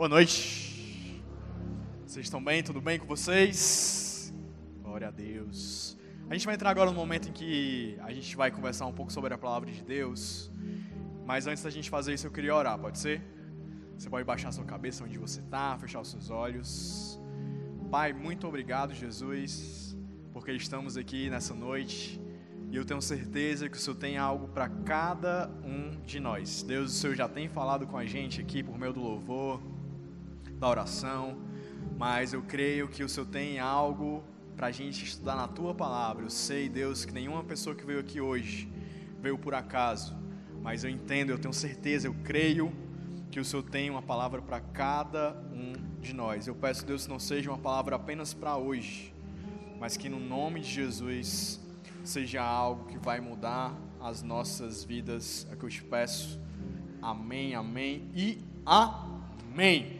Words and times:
Boa 0.00 0.08
noite. 0.08 1.22
Vocês 2.06 2.24
estão 2.24 2.42
bem? 2.42 2.62
Tudo 2.62 2.80
bem 2.80 2.98
com 2.98 3.04
vocês? 3.04 4.32
Glória 4.82 5.08
a 5.08 5.10
Deus. 5.10 5.94
A 6.30 6.32
gente 6.32 6.46
vai 6.46 6.54
entrar 6.54 6.70
agora 6.70 6.88
no 6.88 6.96
momento 6.96 7.28
em 7.28 7.32
que 7.32 7.98
a 8.00 8.10
gente 8.10 8.34
vai 8.34 8.50
conversar 8.50 8.86
um 8.86 8.94
pouco 8.94 9.12
sobre 9.12 9.34
a 9.34 9.36
palavra 9.36 9.70
de 9.70 9.84
Deus. 9.84 10.50
Mas 11.26 11.46
antes 11.46 11.62
da 11.62 11.68
gente 11.68 11.90
fazer 11.90 12.14
isso, 12.14 12.26
eu 12.26 12.30
queria 12.30 12.54
orar, 12.54 12.78
pode 12.78 12.98
ser? 12.98 13.20
Você 13.98 14.08
pode 14.08 14.24
baixar 14.24 14.50
sua 14.52 14.64
cabeça 14.64 15.04
onde 15.04 15.18
você 15.18 15.40
está, 15.40 15.76
fechar 15.76 16.00
os 16.00 16.10
seus 16.10 16.30
olhos. 16.30 17.20
Pai, 17.90 18.14
muito 18.14 18.48
obrigado, 18.48 18.94
Jesus, 18.94 19.94
porque 20.32 20.50
estamos 20.52 20.96
aqui 20.96 21.28
nessa 21.28 21.52
noite 21.52 22.18
e 22.70 22.76
eu 22.76 22.86
tenho 22.86 23.02
certeza 23.02 23.68
que 23.68 23.76
o 23.76 23.78
Senhor 23.78 23.96
tem 23.96 24.16
algo 24.16 24.48
para 24.48 24.66
cada 24.66 25.50
um 25.62 25.90
de 26.06 26.18
nós. 26.18 26.62
Deus, 26.62 26.90
o 26.90 26.94
Senhor 26.94 27.14
já 27.14 27.28
tem 27.28 27.50
falado 27.50 27.86
com 27.86 27.98
a 27.98 28.06
gente 28.06 28.40
aqui 28.40 28.62
por 28.62 28.78
meio 28.78 28.94
do 28.94 29.00
louvor, 29.00 29.60
da 30.60 30.68
oração, 30.68 31.38
mas 31.96 32.34
eu 32.34 32.42
creio 32.42 32.86
que 32.86 33.02
o 33.02 33.08
Senhor 33.08 33.26
tem 33.26 33.58
algo 33.58 34.22
para 34.54 34.66
a 34.66 34.70
gente 34.70 35.02
estudar 35.02 35.34
na 35.34 35.48
Tua 35.48 35.74
palavra. 35.74 36.22
Eu 36.22 36.30
sei, 36.30 36.68
Deus, 36.68 37.06
que 37.06 37.12
nenhuma 37.14 37.42
pessoa 37.42 37.74
que 37.74 37.84
veio 37.84 37.98
aqui 37.98 38.20
hoje 38.20 38.70
veio 39.22 39.38
por 39.38 39.54
acaso, 39.54 40.14
mas 40.62 40.84
eu 40.84 40.90
entendo, 40.90 41.30
eu 41.30 41.38
tenho 41.38 41.54
certeza, 41.54 42.06
eu 42.06 42.14
creio 42.22 42.70
que 43.30 43.40
o 43.40 43.44
Senhor 43.44 43.62
tem 43.62 43.88
uma 43.88 44.02
palavra 44.02 44.42
para 44.42 44.60
cada 44.60 45.34
um 45.50 45.72
de 45.98 46.12
nós. 46.12 46.46
Eu 46.46 46.54
peço, 46.54 46.84
Deus, 46.84 47.04
que 47.04 47.10
não 47.10 47.18
seja 47.18 47.50
uma 47.50 47.58
palavra 47.58 47.96
apenas 47.96 48.34
para 48.34 48.56
hoje, 48.56 49.14
mas 49.78 49.96
que 49.96 50.10
no 50.10 50.20
nome 50.20 50.60
de 50.60 50.70
Jesus 50.70 51.58
seja 52.04 52.42
algo 52.42 52.86
que 52.86 52.98
vai 52.98 53.18
mudar 53.18 53.74
as 53.98 54.22
nossas 54.22 54.84
vidas. 54.84 55.46
É 55.50 55.56
que 55.56 55.64
eu 55.64 55.70
te 55.70 55.82
peço. 55.82 56.38
Amém, 57.00 57.54
amém 57.54 58.10
e 58.14 58.38
amém. 58.66 59.99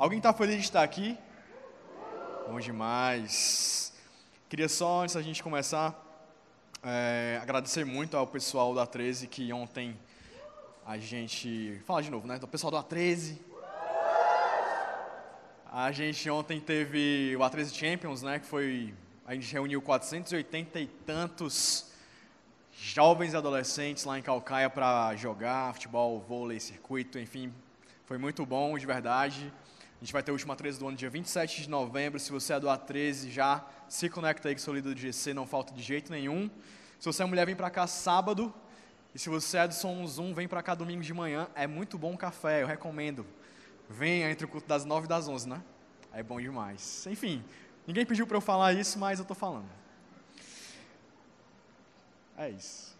Alguém 0.00 0.16
está 0.16 0.32
feliz 0.32 0.56
de 0.56 0.62
estar 0.62 0.82
aqui? 0.82 1.14
Bom 2.48 2.58
demais. 2.58 3.92
Queria 4.48 4.66
só, 4.66 5.02
antes 5.02 5.14
da 5.14 5.20
gente 5.20 5.42
começar, 5.42 5.94
é, 6.82 7.38
agradecer 7.42 7.84
muito 7.84 8.16
ao 8.16 8.26
pessoal 8.26 8.74
da 8.74 8.86
13 8.86 9.26
que 9.26 9.52
ontem 9.52 9.94
a 10.86 10.96
gente. 10.96 11.82
Fala 11.84 12.02
de 12.02 12.10
novo, 12.10 12.26
né? 12.26 12.40
O 12.42 12.48
pessoal 12.48 12.70
da 12.70 12.82
13. 12.82 13.42
A 15.70 15.92
gente 15.92 16.30
ontem 16.30 16.58
teve 16.58 17.36
o 17.36 17.40
A13 17.40 17.74
Champions, 17.74 18.22
né? 18.22 18.38
Que 18.38 18.46
foi 18.46 18.94
a 19.26 19.34
gente 19.34 19.52
reuniu 19.52 19.82
480 19.82 20.80
e 20.80 20.86
tantos 20.86 21.92
jovens 22.72 23.34
e 23.34 23.36
adolescentes 23.36 24.04
lá 24.06 24.18
em 24.18 24.22
Calcaia 24.22 24.70
para 24.70 25.14
jogar 25.16 25.74
futebol, 25.74 26.18
vôlei, 26.26 26.58
circuito, 26.58 27.18
enfim, 27.18 27.52
foi 28.06 28.16
muito 28.16 28.46
bom, 28.46 28.78
de 28.78 28.86
verdade. 28.86 29.52
A 30.00 30.04
gente 30.04 30.12
vai 30.12 30.22
ter 30.22 30.30
a 30.30 30.34
última 30.34 30.56
13 30.56 30.78
do 30.78 30.88
ano, 30.88 30.96
dia 30.96 31.10
27 31.10 31.62
de 31.62 31.68
novembro. 31.68 32.18
Se 32.18 32.32
você 32.32 32.54
é 32.54 32.60
do 32.60 32.68
A13, 32.68 33.30
já 33.30 33.64
se 33.88 34.08
conecta 34.08 34.48
aí 34.48 34.54
o 34.54 34.58
seu 34.58 34.74
líder 34.74 34.94
do 34.94 35.00
GC, 35.00 35.34
não 35.34 35.46
falta 35.46 35.74
de 35.74 35.82
jeito 35.82 36.10
nenhum. 36.10 36.50
Se 36.98 37.06
você 37.06 37.22
é 37.22 37.26
mulher, 37.26 37.44
vem 37.44 37.54
para 37.54 37.70
cá 37.70 37.86
sábado. 37.86 38.52
E 39.14 39.18
se 39.18 39.28
você 39.28 39.58
é 39.58 39.68
do 39.68 39.74
Som 39.74 40.06
Zoom, 40.06 40.32
vem 40.32 40.48
para 40.48 40.62
cá 40.62 40.74
domingo 40.74 41.02
de 41.02 41.12
manhã. 41.12 41.48
É 41.54 41.66
muito 41.66 41.98
bom 41.98 42.16
café, 42.16 42.62
eu 42.62 42.66
recomendo. 42.66 43.26
Venha 43.88 44.30
entre 44.30 44.44
o 44.44 44.48
culto 44.48 44.66
das 44.66 44.84
9 44.84 45.06
e 45.06 45.08
das 45.08 45.28
11, 45.28 45.48
né? 45.48 45.62
É 46.12 46.22
bom 46.22 46.40
demais. 46.40 47.06
Enfim, 47.06 47.44
Ninguém 47.90 48.06
pediu 48.06 48.24
para 48.24 48.36
eu 48.36 48.40
falar 48.40 48.72
isso, 48.72 48.98
mas 49.00 49.18
eu 49.18 49.24
estou 49.24 49.34
falando. 49.34 49.68
É 52.36 52.50
isso. 52.50 52.96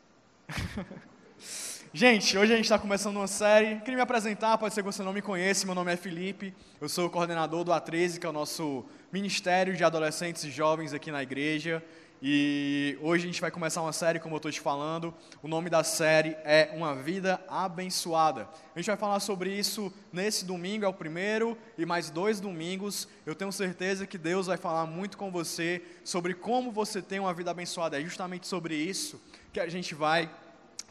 gente, 1.92 2.38
hoje 2.38 2.52
a 2.52 2.56
gente 2.56 2.66
está 2.66 2.78
começando 2.78 3.16
uma 3.16 3.27
série. 3.27 3.80
Queria 3.80 3.96
me 3.96 4.02
apresentar, 4.02 4.56
pode 4.58 4.74
ser 4.74 4.83
que 4.83 4.92
você 4.92 5.02
não 5.02 5.12
me 5.12 5.22
conheça. 5.22 5.66
Meu 5.66 5.74
nome 5.74 5.92
é 5.92 5.96
Felipe, 5.96 6.55
eu 6.80 6.88
sou 6.88 7.06
o 7.06 7.10
coordenador 7.10 7.64
do 7.64 7.72
A13, 7.72 8.19
que 8.19 8.27
é 8.27 8.28
o 8.28 8.33
nosso 8.33 8.84
ministério 9.12 9.77
de 9.77 9.83
adolescentes 9.83 10.44
e 10.44 10.50
jovens 10.50 10.94
aqui 10.94 11.11
na 11.11 11.22
igreja. 11.22 11.83
E 12.22 12.98
hoje 13.00 13.24
a 13.24 13.27
gente 13.27 13.40
vai 13.40 13.50
começar 13.50 13.80
uma 13.80 13.95
série, 13.95 14.20
como 14.20 14.34
eu 14.34 14.36
estou 14.36 14.52
te 14.52 14.61
falando. 14.61 15.14
O 15.42 15.48
nome 15.48 15.70
da 15.70 15.83
série 15.83 16.36
é 16.45 16.70
Uma 16.74 16.95
Vida 16.95 17.42
Abençoada. 17.48 18.46
A 18.77 18.79
gente 18.79 18.89
vai 18.89 18.96
falar 18.96 19.20
sobre 19.20 19.50
isso 19.50 19.90
nesse 20.12 20.45
domingo, 20.45 20.84
é 20.84 20.89
o 20.89 20.92
primeiro, 20.92 21.56
e 21.79 21.86
mais 21.86 22.11
dois 22.11 22.39
domingos. 22.39 23.08
Eu 23.24 23.34
tenho 23.34 23.50
certeza 23.50 24.06
que 24.06 24.18
Deus 24.18 24.48
vai 24.48 24.58
falar 24.58 24.84
muito 24.84 25.17
com 25.17 25.30
você 25.30 25.83
sobre 26.05 26.34
como 26.34 26.70
você 26.70 27.00
tem 27.00 27.18
uma 27.18 27.33
vida 27.33 27.50
abençoada. 27.50 27.98
É 27.98 28.05
justamente 28.05 28.46
sobre 28.46 28.74
isso 28.74 29.18
que 29.50 29.58
a 29.58 29.68
gente 29.68 29.95
vai 29.95 30.30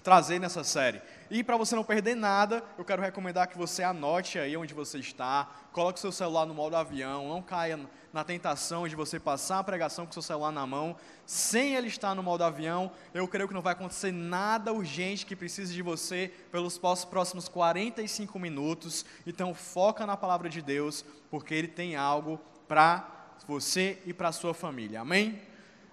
trazer 0.04 0.40
nessa 0.40 0.64
série. 0.64 1.02
E 1.30 1.44
para 1.44 1.58
você 1.58 1.76
não 1.76 1.84
perder 1.84 2.16
nada, 2.16 2.64
eu 2.78 2.86
quero 2.86 3.02
recomendar 3.02 3.48
que 3.48 3.58
você 3.58 3.84
anote 3.84 4.40
aí 4.40 4.58
onde 4.58 4.74
você 4.74 4.98
está, 4.98 5.48
coloque 5.72 6.00
seu 6.00 6.12
celular 6.12 6.46
no 6.46 6.54
modo 6.54 6.76
avião, 6.76 7.30
não 7.30 7.42
caia 7.42 7.80
na 8.12 8.24
tentação 8.24 8.88
de 8.88 8.96
você 8.96 9.20
passar 9.20 9.60
a 9.60 9.64
pregação 9.64 10.06
com 10.06 10.12
seu 10.12 10.22
celular 10.22 10.52
na 10.52 10.66
mão, 10.66 10.96
sem 11.26 11.76
ele 11.76 11.88
estar 11.88 12.16
no 12.16 12.24
modo 12.24 12.44
avião. 12.44 12.92
Eu 13.14 13.28
creio 13.28 13.48
que 13.48 13.54
não 13.54 13.62
vai 13.62 13.74
acontecer 13.74 14.12
nada 14.12 14.74
urgente 14.74 15.26
que 15.26 15.36
precise 15.36 15.74
de 15.74 15.82
você 15.82 16.34
pelos 16.52 16.78
próximos 16.78 17.48
45 17.48 18.40
minutos. 18.40 19.06
Então 19.28 19.54
foca 19.54 20.08
na 20.08 20.18
palavra 20.18 20.50
de 20.50 20.62
Deus, 20.62 21.06
porque 21.30 21.54
ele 21.54 21.68
tem 21.68 21.96
algo 21.96 22.40
para 22.68 23.36
você 23.48 24.02
e 24.06 24.14
para 24.14 24.32
sua 24.32 24.54
família. 24.54 25.02
Amém? 25.02 25.49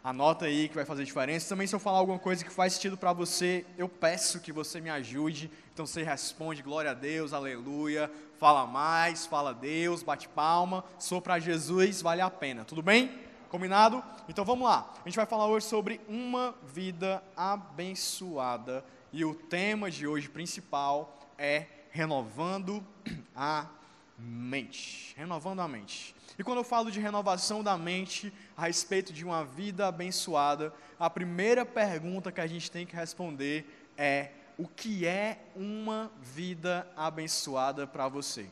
Anota 0.06 0.44
aí 0.44 0.69
que 0.69 0.77
vai 0.77 0.84
fazer 0.84 1.03
diferença. 1.03 1.49
Também 1.49 1.67
se 1.67 1.75
eu 1.75 1.81
falar 1.81 1.99
alguma 1.99 2.21
coisa 2.21 2.44
que 2.44 2.50
faz 2.53 2.75
sentido 2.75 2.97
para 2.97 3.12
você, 3.12 3.67
eu 3.77 3.89
peço 3.89 4.39
que 4.39 4.53
você 4.53 4.81
me 4.81 4.89
ajude. 4.89 5.50
Então 5.75 5.84
você 5.84 6.05
responde 6.05 6.62
glória 6.62 6.93
a 6.93 6.94
Deus, 6.94 7.33
aleluia. 7.33 8.09
Fala 8.39 8.69
mais, 8.69 9.27
fala 9.27 9.53
Deus, 9.53 10.05
bate 10.05 10.28
palma. 10.28 10.84
Sou 10.97 11.21
para 11.21 11.41
Jesus, 11.41 12.03
vale 12.03 12.21
a 12.21 12.31
pena. 12.31 12.65
Tudo 12.65 12.83
bem? 12.83 13.19
Combinado? 13.49 14.00
Então 14.28 14.45
vamos 14.45 14.69
lá. 14.69 14.95
A 15.05 15.09
gente 15.09 15.16
vai 15.16 15.27
falar 15.27 15.49
hoje 15.49 15.66
sobre 15.66 16.00
uma 16.09 16.55
vida 16.72 17.21
abençoada 17.37 18.84
e 19.12 19.25
o 19.25 19.34
tema 19.34 19.91
de 19.91 20.06
hoje 20.06 20.28
principal 20.28 21.19
é 21.37 21.66
renovando 21.91 22.81
a 23.34 23.66
mente. 24.19 25.15
Renovando 25.16 25.60
a 25.60 25.69
mente. 25.69 26.15
E 26.38 26.44
quando 26.44 26.59
eu 26.59 26.65
falo 26.65 26.91
de 26.91 27.00
renovação 27.00 27.62
da 27.62 27.77
mente 27.77 28.32
a 28.56 28.66
respeito 28.66 29.12
de 29.12 29.25
uma 29.25 29.44
vida 29.44 29.87
abençoada, 29.87 30.72
a 30.99 31.09
primeira 31.09 31.65
pergunta 31.65 32.32
que 32.32 32.41
a 32.41 32.47
gente 32.47 32.71
tem 32.71 32.87
que 32.87 32.94
responder 32.94 33.91
é: 33.97 34.31
o 34.59 34.66
que 34.66 35.06
é 35.06 35.38
uma 35.54 36.10
vida 36.22 36.91
abençoada 36.97 37.87
para 37.87 38.09
você? 38.09 38.47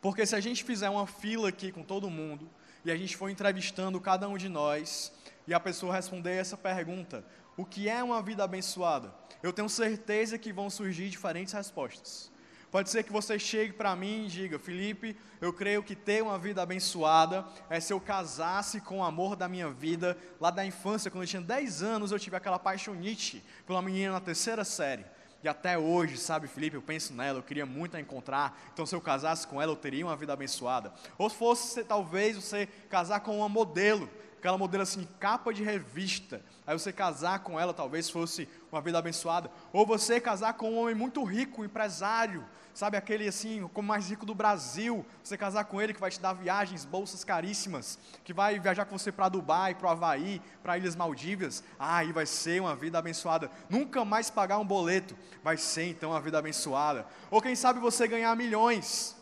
Porque 0.00 0.26
se 0.26 0.36
a 0.36 0.40
gente 0.40 0.62
fizer 0.64 0.90
uma 0.90 1.06
fila 1.06 1.48
aqui 1.48 1.72
com 1.72 1.82
todo 1.82 2.10
mundo 2.10 2.48
e 2.84 2.90
a 2.90 2.96
gente 2.96 3.16
for 3.16 3.30
entrevistando 3.30 4.00
cada 4.00 4.28
um 4.28 4.36
de 4.36 4.48
nós 4.48 5.12
e 5.46 5.54
a 5.54 5.60
pessoa 5.60 5.94
responder 5.94 6.36
essa 6.36 6.56
pergunta, 6.56 7.24
o 7.56 7.64
que 7.64 7.88
é 7.88 8.02
uma 8.02 8.20
vida 8.20 8.44
abençoada? 8.44 9.14
Eu 9.42 9.52
tenho 9.52 9.68
certeza 9.68 10.38
que 10.38 10.52
vão 10.52 10.68
surgir 10.68 11.08
diferentes 11.08 11.54
respostas. 11.54 12.30
Pode 12.74 12.90
ser 12.90 13.04
que 13.04 13.12
você 13.12 13.38
chegue 13.38 13.72
para 13.72 13.94
mim 13.94 14.24
e 14.24 14.26
diga: 14.26 14.58
Felipe, 14.58 15.16
eu 15.40 15.52
creio 15.52 15.80
que 15.80 15.94
ter 15.94 16.24
uma 16.24 16.36
vida 16.36 16.60
abençoada 16.60 17.46
é 17.70 17.78
se 17.78 17.92
eu 17.92 18.00
casasse 18.00 18.80
com 18.80 18.98
o 18.98 19.04
amor 19.04 19.36
da 19.36 19.46
minha 19.46 19.70
vida. 19.70 20.18
Lá 20.40 20.50
da 20.50 20.66
infância, 20.66 21.08
quando 21.08 21.22
eu 21.22 21.28
tinha 21.28 21.40
10 21.40 21.84
anos, 21.84 22.10
eu 22.10 22.18
tive 22.18 22.34
aquela 22.34 22.58
paixonite 22.58 23.44
pela 23.64 23.80
menina 23.80 24.14
na 24.14 24.20
terceira 24.20 24.64
série. 24.64 25.04
E 25.40 25.46
até 25.46 25.78
hoje, 25.78 26.16
sabe, 26.16 26.48
Felipe, 26.48 26.74
eu 26.74 26.82
penso 26.82 27.14
nela, 27.14 27.38
eu 27.38 27.44
queria 27.44 27.64
muito 27.64 27.96
a 27.96 28.00
encontrar. 28.00 28.60
Então, 28.72 28.84
se 28.84 28.92
eu 28.92 29.00
casasse 29.00 29.46
com 29.46 29.62
ela, 29.62 29.70
eu 29.70 29.76
teria 29.76 30.04
uma 30.04 30.16
vida 30.16 30.32
abençoada. 30.32 30.92
Ou 31.16 31.30
fosse, 31.30 31.84
talvez, 31.84 32.34
você 32.34 32.66
casar 32.90 33.20
com 33.20 33.38
uma 33.38 33.48
modelo, 33.48 34.10
aquela 34.44 34.58
modelo 34.58 34.82
assim, 34.82 35.08
capa 35.18 35.54
de 35.54 35.62
revista. 35.62 36.42
Aí 36.66 36.78
você 36.78 36.92
casar 36.92 37.38
com 37.38 37.58
ela, 37.58 37.72
talvez 37.72 38.10
fosse 38.10 38.46
uma 38.70 38.78
vida 38.78 38.98
abençoada. 38.98 39.50
Ou 39.72 39.86
você 39.86 40.20
casar 40.20 40.52
com 40.52 40.72
um 40.72 40.78
homem 40.80 40.94
muito 40.94 41.24
rico, 41.24 41.62
um 41.62 41.64
empresário, 41.64 42.44
sabe, 42.74 42.98
aquele 42.98 43.26
assim, 43.26 43.66
como 43.72 43.88
mais 43.88 44.10
rico 44.10 44.26
do 44.26 44.34
Brasil, 44.34 45.02
você 45.22 45.38
casar 45.38 45.64
com 45.64 45.80
ele 45.80 45.94
que 45.94 46.00
vai 46.00 46.10
te 46.10 46.20
dar 46.20 46.34
viagens, 46.34 46.84
bolsas 46.84 47.24
caríssimas, 47.24 47.98
que 48.22 48.34
vai 48.34 48.60
viajar 48.60 48.84
com 48.84 48.98
você 48.98 49.10
para 49.10 49.30
Dubai, 49.30 49.74
para 49.74 49.88
o 49.88 49.90
Havaí, 49.90 50.42
para 50.62 50.76
Ilhas 50.76 50.94
Maldivas, 50.94 51.64
ah, 51.78 51.96
aí 51.96 52.12
vai 52.12 52.26
ser 52.26 52.60
uma 52.60 52.76
vida 52.76 52.98
abençoada. 52.98 53.50
Nunca 53.70 54.04
mais 54.04 54.28
pagar 54.28 54.58
um 54.58 54.66
boleto, 54.66 55.16
vai 55.42 55.56
ser 55.56 55.88
então 55.88 56.10
uma 56.10 56.20
vida 56.20 56.38
abençoada. 56.38 57.06
Ou 57.30 57.40
quem 57.40 57.56
sabe 57.56 57.80
você 57.80 58.06
ganhar 58.06 58.36
milhões, 58.36 59.16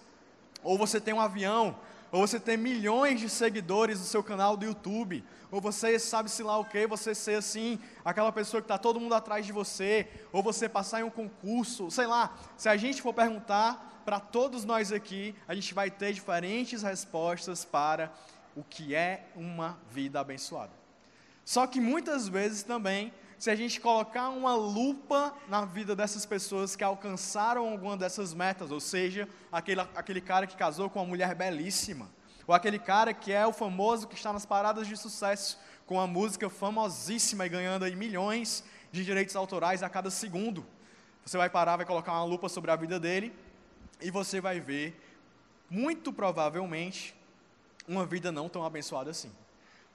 ou 0.64 0.76
você 0.76 1.00
tem 1.00 1.14
um 1.14 1.20
avião, 1.20 1.76
ou 2.12 2.26
você 2.26 2.38
tem 2.38 2.58
milhões 2.58 3.18
de 3.18 3.28
seguidores 3.30 3.98
no 3.98 4.04
seu 4.04 4.22
canal 4.22 4.54
do 4.54 4.66
YouTube, 4.66 5.24
ou 5.50 5.62
você 5.62 5.98
sabe 5.98 6.30
se 6.30 6.42
lá 6.42 6.58
o 6.58 6.64
que, 6.64 6.86
você 6.86 7.14
ser 7.14 7.36
assim, 7.36 7.78
aquela 8.04 8.30
pessoa 8.30 8.60
que 8.60 8.66
está 8.66 8.76
todo 8.76 9.00
mundo 9.00 9.14
atrás 9.14 9.46
de 9.46 9.52
você, 9.52 10.06
ou 10.30 10.42
você 10.42 10.68
passar 10.68 11.00
em 11.00 11.04
um 11.04 11.10
concurso, 11.10 11.90
sei 11.90 12.06
lá. 12.06 12.36
Se 12.56 12.68
a 12.68 12.76
gente 12.76 13.00
for 13.00 13.14
perguntar 13.14 14.02
para 14.04 14.20
todos 14.20 14.62
nós 14.64 14.92
aqui, 14.92 15.34
a 15.48 15.54
gente 15.54 15.72
vai 15.72 15.90
ter 15.90 16.12
diferentes 16.12 16.82
respostas 16.82 17.64
para 17.64 18.12
o 18.54 18.62
que 18.62 18.94
é 18.94 19.28
uma 19.34 19.78
vida 19.90 20.20
abençoada. 20.20 20.72
Só 21.44 21.66
que 21.66 21.80
muitas 21.80 22.28
vezes 22.28 22.62
também, 22.62 23.12
se 23.42 23.50
a 23.50 23.56
gente 23.56 23.80
colocar 23.80 24.28
uma 24.28 24.54
lupa 24.54 25.34
na 25.48 25.64
vida 25.64 25.96
dessas 25.96 26.24
pessoas 26.24 26.76
que 26.76 26.84
alcançaram 26.84 27.68
alguma 27.68 27.96
dessas 27.96 28.32
metas, 28.32 28.70
ou 28.70 28.78
seja, 28.78 29.28
aquele, 29.50 29.80
aquele 29.80 30.20
cara 30.20 30.46
que 30.46 30.56
casou 30.56 30.88
com 30.88 31.00
uma 31.00 31.06
mulher 31.06 31.34
belíssima, 31.34 32.08
ou 32.46 32.54
aquele 32.54 32.78
cara 32.78 33.12
que 33.12 33.32
é 33.32 33.44
o 33.44 33.52
famoso 33.52 34.06
que 34.06 34.14
está 34.14 34.32
nas 34.32 34.46
paradas 34.46 34.86
de 34.86 34.96
sucesso 34.96 35.58
com 35.86 35.96
uma 35.96 36.06
música 36.06 36.48
famosíssima 36.48 37.44
e 37.44 37.48
ganhando 37.48 37.84
aí 37.84 37.96
milhões 37.96 38.62
de 38.92 39.04
direitos 39.04 39.34
autorais 39.34 39.82
a 39.82 39.88
cada 39.88 40.08
segundo. 40.08 40.64
Você 41.24 41.36
vai 41.36 41.50
parar, 41.50 41.74
vai 41.74 41.84
colocar 41.84 42.12
uma 42.12 42.24
lupa 42.24 42.48
sobre 42.48 42.70
a 42.70 42.76
vida 42.76 43.00
dele 43.00 43.32
e 44.00 44.08
você 44.08 44.40
vai 44.40 44.60
ver, 44.60 44.96
muito 45.68 46.12
provavelmente, 46.12 47.12
uma 47.88 48.06
vida 48.06 48.30
não 48.30 48.48
tão 48.48 48.64
abençoada 48.64 49.10
assim. 49.10 49.32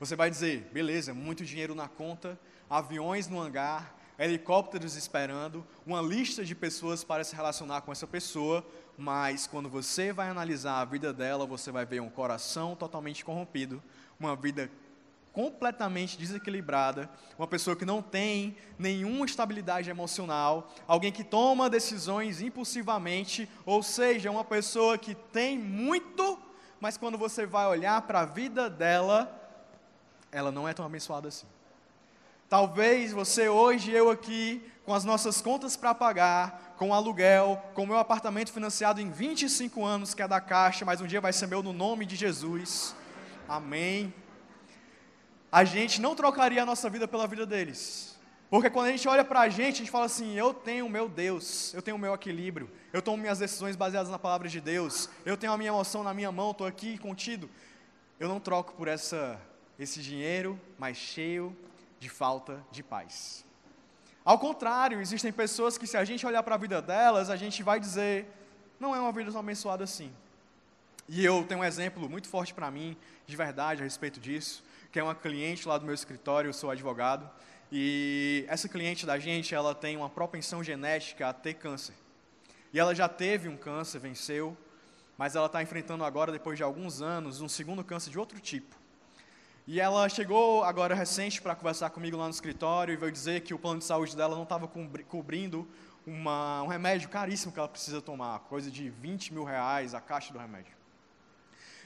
Você 0.02 0.18
vai 0.18 0.30
dizer, 0.30 0.70
beleza, 0.74 1.14
muito 1.14 1.46
dinheiro 1.46 1.74
na 1.74 1.88
conta, 1.88 2.38
aviões 2.69 3.28
no 3.28 3.40
hangar, 3.40 3.96
helicópteros 4.19 4.96
esperando, 4.96 5.66
uma 5.86 6.02
lista 6.02 6.44
de 6.44 6.56
pessoas 6.56 7.04
para 7.04 7.24
se 7.24 7.36
relacionar 7.36 7.81
com 7.81 7.92
essa 7.92 8.08
pessoa, 8.08 8.66
mas 8.98 9.46
quando 9.46 9.69
você 9.69 10.12
vai 10.12 10.28
analisar 10.28 10.81
a 10.81 10.86
vida 10.86 11.14
dela, 11.14 11.46
você 11.46 11.72
vai 11.72 11.86
ver 11.86 12.02
um 12.02 12.10
coração 12.10 12.75
totalmente 12.75 13.24
corrompido, 13.24 13.81
uma 14.19 14.36
vida 14.36 14.72
completamente 15.31 16.18
desequilibrada, 16.18 17.08
uma 17.38 17.46
pessoa 17.46 17.75
que 17.75 17.86
não 17.86 18.02
tem 18.02 18.58
nenhuma 18.80 19.24
estabilidade 19.24 19.88
emocional, 19.88 20.74
alguém 20.88 21.12
que 21.12 21.24
toma 21.24 21.69
decisões 21.69 22.42
impulsivamente, 22.42 23.48
ou 23.64 23.84
seja, 23.84 24.31
uma 24.31 24.44
pessoa 24.44 24.98
que 24.98 25.14
tem 25.14 25.56
muito, 25.56 26.40
mas 26.80 26.98
quando 26.98 27.19
você 27.19 27.46
vai 27.46 27.68
olhar 27.68 28.02
para 28.02 28.22
a 28.22 28.25
vida 28.25 28.68
dela, 28.68 29.31
ela 30.31 30.52
não 30.52 30.68
é 30.68 30.74
tão 30.74 30.84
abençoada 30.84 31.28
assim. 31.28 31.46
Talvez 32.50 33.12
você 33.12 33.50
hoje, 33.50 33.92
eu 33.92 34.10
aqui, 34.10 34.62
com 34.86 34.94
as 34.94 35.04
nossas 35.04 35.42
contas 35.42 35.76
para 35.76 35.94
pagar, 35.94 36.76
com 36.78 36.90
o 36.90 36.94
aluguel, 36.94 37.62
com 37.74 37.84
o 37.84 37.88
meu 37.88 37.98
apartamento 37.98 38.54
financiado 38.54 39.02
em 39.02 39.12
25 39.12 39.84
anos, 39.84 40.14
que 40.14 40.22
é 40.22 40.28
da 40.30 40.40
Caixa, 40.40 40.86
mas 40.86 41.02
um 41.02 41.08
dia 41.08 41.20
vai 41.20 41.34
ser 41.34 41.46
meu 41.48 41.62
no 41.62 41.74
nome 41.74 42.06
de 42.06 42.16
Jesus. 42.16 42.96
Amém. 43.50 44.14
A 45.52 45.66
gente 45.66 46.00
não 46.00 46.16
trocaria 46.16 46.64
a 46.64 46.66
nossa 46.66 46.90
vida 46.90 47.06
pela 47.06 47.28
vida 47.28 47.46
deles. 47.46 48.18
Porque 48.50 48.70
quando 48.70 48.88
a 48.88 48.92
gente 48.92 49.06
olha 49.10 49.26
para 49.26 49.42
a 49.42 49.50
gente, 49.50 49.76
a 49.76 49.78
gente 49.80 49.92
fala 49.92 50.06
assim: 50.06 50.38
eu 50.38 50.54
tenho 50.54 50.86
o 50.86 50.90
meu 50.90 51.10
Deus, 51.10 51.74
eu 51.74 51.82
tenho 51.82 51.98
o 51.98 52.00
meu 52.00 52.14
equilíbrio, 52.14 52.70
eu 52.94 53.02
tomo 53.02 53.18
minhas 53.18 53.40
decisões 53.40 53.76
baseadas 53.76 54.10
na 54.10 54.18
palavra 54.18 54.48
de 54.48 54.62
Deus, 54.62 55.10
eu 55.26 55.36
tenho 55.36 55.52
a 55.52 55.58
minha 55.58 55.70
emoção 55.70 56.02
na 56.02 56.14
minha 56.14 56.32
mão, 56.32 56.52
estou 56.52 56.66
aqui 56.66 56.98
contido. 56.98 57.50
Eu 58.18 58.30
não 58.30 58.40
troco 58.40 58.74
por 58.74 58.88
essa 58.88 59.38
esse 59.78 60.02
dinheiro, 60.02 60.60
mas 60.80 60.96
cheio 60.96 61.56
de 62.00 62.10
falta 62.10 62.64
de 62.72 62.84
paz. 62.84 63.46
Ao 64.24 64.38
contrário, 64.38 65.00
existem 65.00 65.32
pessoas 65.32 65.78
que, 65.78 65.88
se 65.88 65.96
a 65.96 66.04
gente 66.04 66.26
olhar 66.26 66.44
para 66.44 66.56
a 66.56 66.58
vida 66.58 66.82
delas, 66.82 67.30
a 67.30 67.36
gente 67.36 67.64
vai 67.64 67.80
dizer: 67.80 68.28
não 68.80 68.96
é 68.96 69.00
uma 69.00 69.12
vida 69.12 69.32
tão 69.32 69.40
abençoada 69.40 69.84
assim. 69.84 70.12
E 71.08 71.24
eu 71.24 71.46
tenho 71.46 71.62
um 71.62 71.64
exemplo 71.64 72.10
muito 72.10 72.28
forte 72.28 72.54
para 72.54 72.70
mim, 72.70 72.98
de 73.26 73.36
verdade, 73.36 73.82
a 73.82 73.84
respeito 73.86 74.20
disso, 74.20 74.64
que 74.92 75.00
é 75.00 75.04
uma 75.04 75.16
cliente 75.16 75.66
lá 75.66 75.78
do 75.78 75.86
meu 75.86 75.96
escritório, 75.96 76.50
eu 76.50 76.54
sou 76.54 76.70
advogado, 76.70 77.30
e 77.72 78.46
essa 78.50 78.68
cliente 78.68 79.06
da 79.06 79.18
gente, 79.18 79.56
ela 79.56 79.74
tem 79.74 79.96
uma 79.96 80.10
propensão 80.10 80.62
genética 80.62 81.30
a 81.30 81.34
ter 81.34 81.54
câncer. 81.54 81.96
E 82.74 82.80
ela 82.80 82.94
já 82.94 83.08
teve 83.08 83.48
um 83.48 83.56
câncer, 83.56 84.00
venceu, 84.00 84.58
mas 85.18 85.36
ela 85.36 85.46
está 85.46 85.64
enfrentando 85.64 86.04
agora, 86.04 86.32
depois 86.32 86.58
de 86.58 86.64
alguns 86.64 87.02
anos, 87.02 87.40
um 87.40 87.48
segundo 87.48 87.84
câncer 87.84 88.10
de 88.10 88.20
outro 88.20 88.40
tipo. 88.42 88.76
E 89.69 89.81
ela 89.81 90.08
chegou 90.08 90.64
agora 90.64 90.96
recente 90.96 91.42
para 91.42 91.54
conversar 91.54 91.90
comigo 91.90 92.16
lá 92.16 92.24
no 92.24 92.31
escritório 92.31 92.94
e 92.94 92.96
veio 92.96 93.12
dizer 93.12 93.42
que 93.42 93.54
o 93.54 93.60
plano 93.60 93.80
de 93.80 93.84
saúde 93.84 94.16
dela 94.16 94.34
não 94.34 94.44
estava 94.44 94.66
cobrindo 94.66 95.68
uma, 96.06 96.64
um 96.64 96.68
remédio 96.68 97.10
caríssimo 97.10 97.52
que 97.52 97.60
ela 97.60 97.68
precisa 97.68 98.02
tomar, 98.02 98.40
coisa 98.48 98.72
de 98.72 98.90
20 98.90 99.34
mil 99.34 99.44
reais 99.44 99.94
a 99.94 100.00
caixa 100.00 100.31
do 100.31 100.40
remédio. 100.40 100.72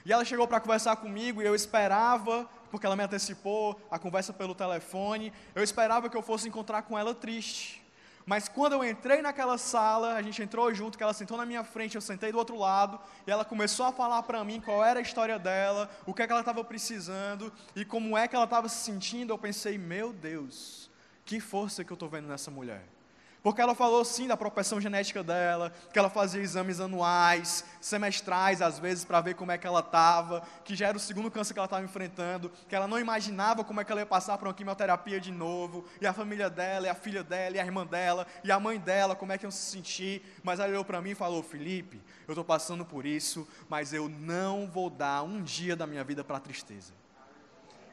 E 0.05 0.13
ela 0.13 0.23
chegou 0.23 0.47
para 0.47 0.59
conversar 0.59 0.95
comigo 0.97 1.41
e 1.41 1.45
eu 1.45 1.55
esperava, 1.55 2.47
porque 2.69 2.85
ela 2.85 2.95
me 2.95 3.01
antecipou 3.01 3.81
a 3.89 3.97
conversa 3.97 4.31
pelo 4.31 4.53
telefone, 4.53 5.33
eu 5.55 5.63
esperava 5.63 6.07
que 6.07 6.15
eu 6.15 6.21
fosse 6.21 6.47
encontrar 6.47 6.83
com 6.83 6.95
ela 6.95 7.15
triste. 7.15 7.80
Mas 8.25 8.47
quando 8.47 8.73
eu 8.73 8.83
entrei 8.83 9.21
naquela 9.21 9.57
sala, 9.57 10.15
a 10.15 10.21
gente 10.21 10.41
entrou 10.41 10.73
junto, 10.73 10.97
que 10.97 11.03
ela 11.03 11.13
sentou 11.13 11.37
na 11.37 11.45
minha 11.45 11.63
frente, 11.63 11.95
eu 11.95 12.01
sentei 12.01 12.31
do 12.31 12.37
outro 12.37 12.57
lado, 12.57 12.99
e 13.25 13.31
ela 13.31 13.43
começou 13.43 13.85
a 13.85 13.91
falar 13.91 14.23
para 14.23 14.43
mim 14.43 14.61
qual 14.61 14.83
era 14.83 14.99
a 14.99 15.01
história 15.01 15.37
dela, 15.39 15.89
o 16.05 16.13
que 16.13 16.21
é 16.21 16.27
que 16.27 16.31
ela 16.31 16.41
estava 16.41 16.63
precisando 16.63 17.51
e 17.75 17.83
como 17.83 18.17
é 18.17 18.27
que 18.27 18.35
ela 18.35 18.45
estava 18.45 18.69
se 18.69 18.83
sentindo. 18.83 19.33
Eu 19.33 19.37
pensei, 19.37 19.77
meu 19.77 20.13
Deus, 20.13 20.89
que 21.25 21.39
força 21.39 21.83
que 21.83 21.91
eu 21.91 21.95
estou 21.95 22.09
vendo 22.09 22.27
nessa 22.27 22.51
mulher. 22.51 22.83
Porque 23.43 23.59
ela 23.59 23.73
falou 23.73 24.05
sim 24.05 24.27
da 24.27 24.37
propensão 24.37 24.79
genética 24.79 25.23
dela, 25.23 25.73
que 25.91 25.97
ela 25.97 26.11
fazia 26.11 26.41
exames 26.41 26.79
anuais, 26.79 27.65
semestrais 27.79 28.61
às 28.61 28.77
vezes 28.77 29.03
para 29.03 29.19
ver 29.19 29.33
como 29.33 29.51
é 29.51 29.57
que 29.57 29.65
ela 29.65 29.79
estava, 29.79 30.43
que 30.63 30.75
já 30.75 30.87
era 30.87 30.97
o 30.97 30.99
segundo 30.99 31.31
câncer 31.31 31.53
que 31.53 31.59
ela 31.59 31.65
estava 31.65 31.83
enfrentando, 31.83 32.51
que 32.69 32.75
ela 32.75 32.87
não 32.87 32.99
imaginava 32.99 33.63
como 33.63 33.81
é 33.81 33.83
que 33.83 33.91
ela 33.91 34.01
ia 34.01 34.05
passar 34.05 34.37
por 34.37 34.47
uma 34.47 34.53
quimioterapia 34.53 35.19
de 35.19 35.31
novo, 35.31 35.85
e 35.99 36.05
a 36.05 36.13
família 36.13 36.51
dela, 36.51 36.85
e 36.85 36.89
a 36.89 36.93
filha 36.93 37.23
dela, 37.23 37.55
e 37.55 37.59
a 37.59 37.65
irmã 37.65 37.83
dela, 37.83 38.27
e 38.43 38.51
a 38.51 38.59
mãe 38.59 38.79
dela, 38.79 39.15
como 39.15 39.31
é 39.31 39.39
que 39.39 39.45
iam 39.45 39.51
se 39.51 39.71
sentir. 39.71 40.21
Mas 40.43 40.59
ela 40.59 40.69
olhou 40.69 40.85
para 40.85 41.01
mim 41.01 41.11
e 41.11 41.15
falou: 41.15 41.41
Felipe, 41.41 41.99
eu 42.27 42.33
estou 42.33 42.45
passando 42.45 42.85
por 42.85 43.07
isso, 43.07 43.47
mas 43.67 43.91
eu 43.91 44.07
não 44.07 44.67
vou 44.67 44.87
dar 44.87 45.23
um 45.23 45.41
dia 45.41 45.75
da 45.75 45.87
minha 45.87 46.03
vida 46.03 46.23
para 46.23 46.37
a 46.37 46.39
tristeza. 46.39 46.93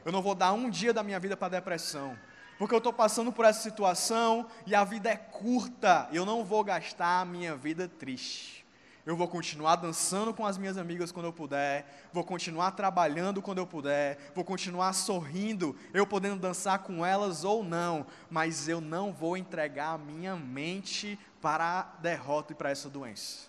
Eu 0.05 0.11
não 0.11 0.21
vou 0.21 0.35
dar 0.35 0.53
um 0.53 0.69
dia 0.69 0.93
da 0.93 1.01
minha 1.01 1.19
vida 1.19 1.35
para 1.35 1.47
a 1.47 1.59
depressão 1.59 2.15
porque 2.59 2.75
eu 2.75 2.79
estou 2.79 2.91
passando 2.91 3.31
por 3.31 3.45
essa 3.45 3.61
situação 3.61 4.45
e 4.67 4.75
a 4.75 4.83
vida 4.83 5.09
é 5.09 5.15
curta, 5.15 6.09
eu 6.11 6.25
não 6.25 6.43
vou 6.43 6.61
gastar 6.61 7.21
a 7.21 7.25
minha 7.25 7.55
vida 7.55 7.87
triste. 7.87 8.65
Eu 9.05 9.15
vou 9.15 9.29
continuar 9.29 9.77
dançando 9.77 10.33
com 10.33 10.45
as 10.45 10.57
minhas 10.57 10.77
amigas 10.77 11.09
quando 11.09 11.27
eu 11.27 11.33
puder, 11.33 12.09
vou 12.11 12.21
continuar 12.21 12.71
trabalhando 12.71 13.41
quando 13.41 13.59
eu 13.59 13.65
puder, 13.65 14.31
vou 14.35 14.43
continuar 14.43 14.91
sorrindo, 14.91 15.73
eu 15.93 16.05
podendo 16.05 16.35
dançar 16.35 16.79
com 16.79 17.03
elas 17.05 17.45
ou 17.45 17.63
não, 17.63 18.05
mas 18.29 18.67
eu 18.67 18.81
não 18.81 19.13
vou 19.13 19.37
entregar 19.37 19.93
a 19.93 19.97
minha 19.97 20.35
mente 20.35 21.17
para 21.41 21.79
a 21.79 21.83
derrota 22.01 22.51
e 22.51 22.55
para 22.55 22.71
essa 22.71 22.89
doença. 22.89 23.47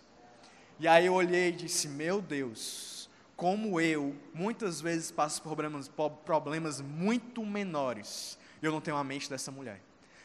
E 0.78 0.86
aí 0.86 1.06
eu 1.06 1.14
olhei 1.14 1.48
e 1.48 1.52
disse: 1.52 1.88
Meu 1.88 2.22
Deus, 2.22 3.10
como 3.36 3.80
eu 3.80 4.14
muitas 4.32 4.80
vezes 4.80 5.10
passo 5.10 5.42
por 5.42 5.48
problemas, 5.56 5.90
problemas 6.24 6.80
muito 6.80 7.44
menores 7.44 8.38
eu 8.66 8.72
não 8.72 8.80
tenho 8.80 8.96
a 8.96 9.04
mente 9.04 9.28
dessa 9.28 9.50
mulher. 9.50 9.80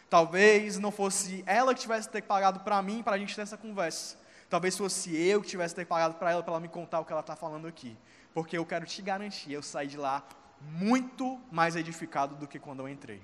Talvez 0.10 0.78
não 0.78 0.92
fosse 0.92 1.44
ela 1.48 1.74
que 1.74 1.82
tivesse 1.82 2.10
ter 2.10 2.22
pagado 2.22 2.60
para 2.60 2.82
mim, 2.82 3.02
para 3.02 3.16
a 3.16 3.20
gente 3.20 3.36
ter 3.36 3.42
essa 3.42 3.58
conversa. 3.58 4.18
Talvez 4.50 4.78
fosse 4.78 5.16
eu 5.16 5.42
que 5.42 5.48
tivesse 5.48 5.74
ter 5.74 5.86
pagado 5.86 6.16
para 6.16 6.32
ela, 6.32 6.44
para 6.44 6.54
ela 6.54 6.60
me 6.60 6.68
contar 6.68 7.00
o 7.00 7.06
que 7.06 7.12
ela 7.12 7.22
está 7.22 7.36
falando 7.36 7.68
aqui. 7.68 7.98
Porque 8.34 8.58
eu 8.58 8.66
quero 8.66 8.86
te 8.86 9.02
garantir, 9.02 9.52
eu 9.52 9.64
saí 9.64 9.88
de 9.88 9.98
lá 9.98 10.24
muito 10.62 11.40
mais 11.52 11.76
edificado 11.76 12.36
do 12.36 12.48
que 12.48 12.60
quando 12.60 12.82
eu 12.82 12.90
entrei. 12.90 13.22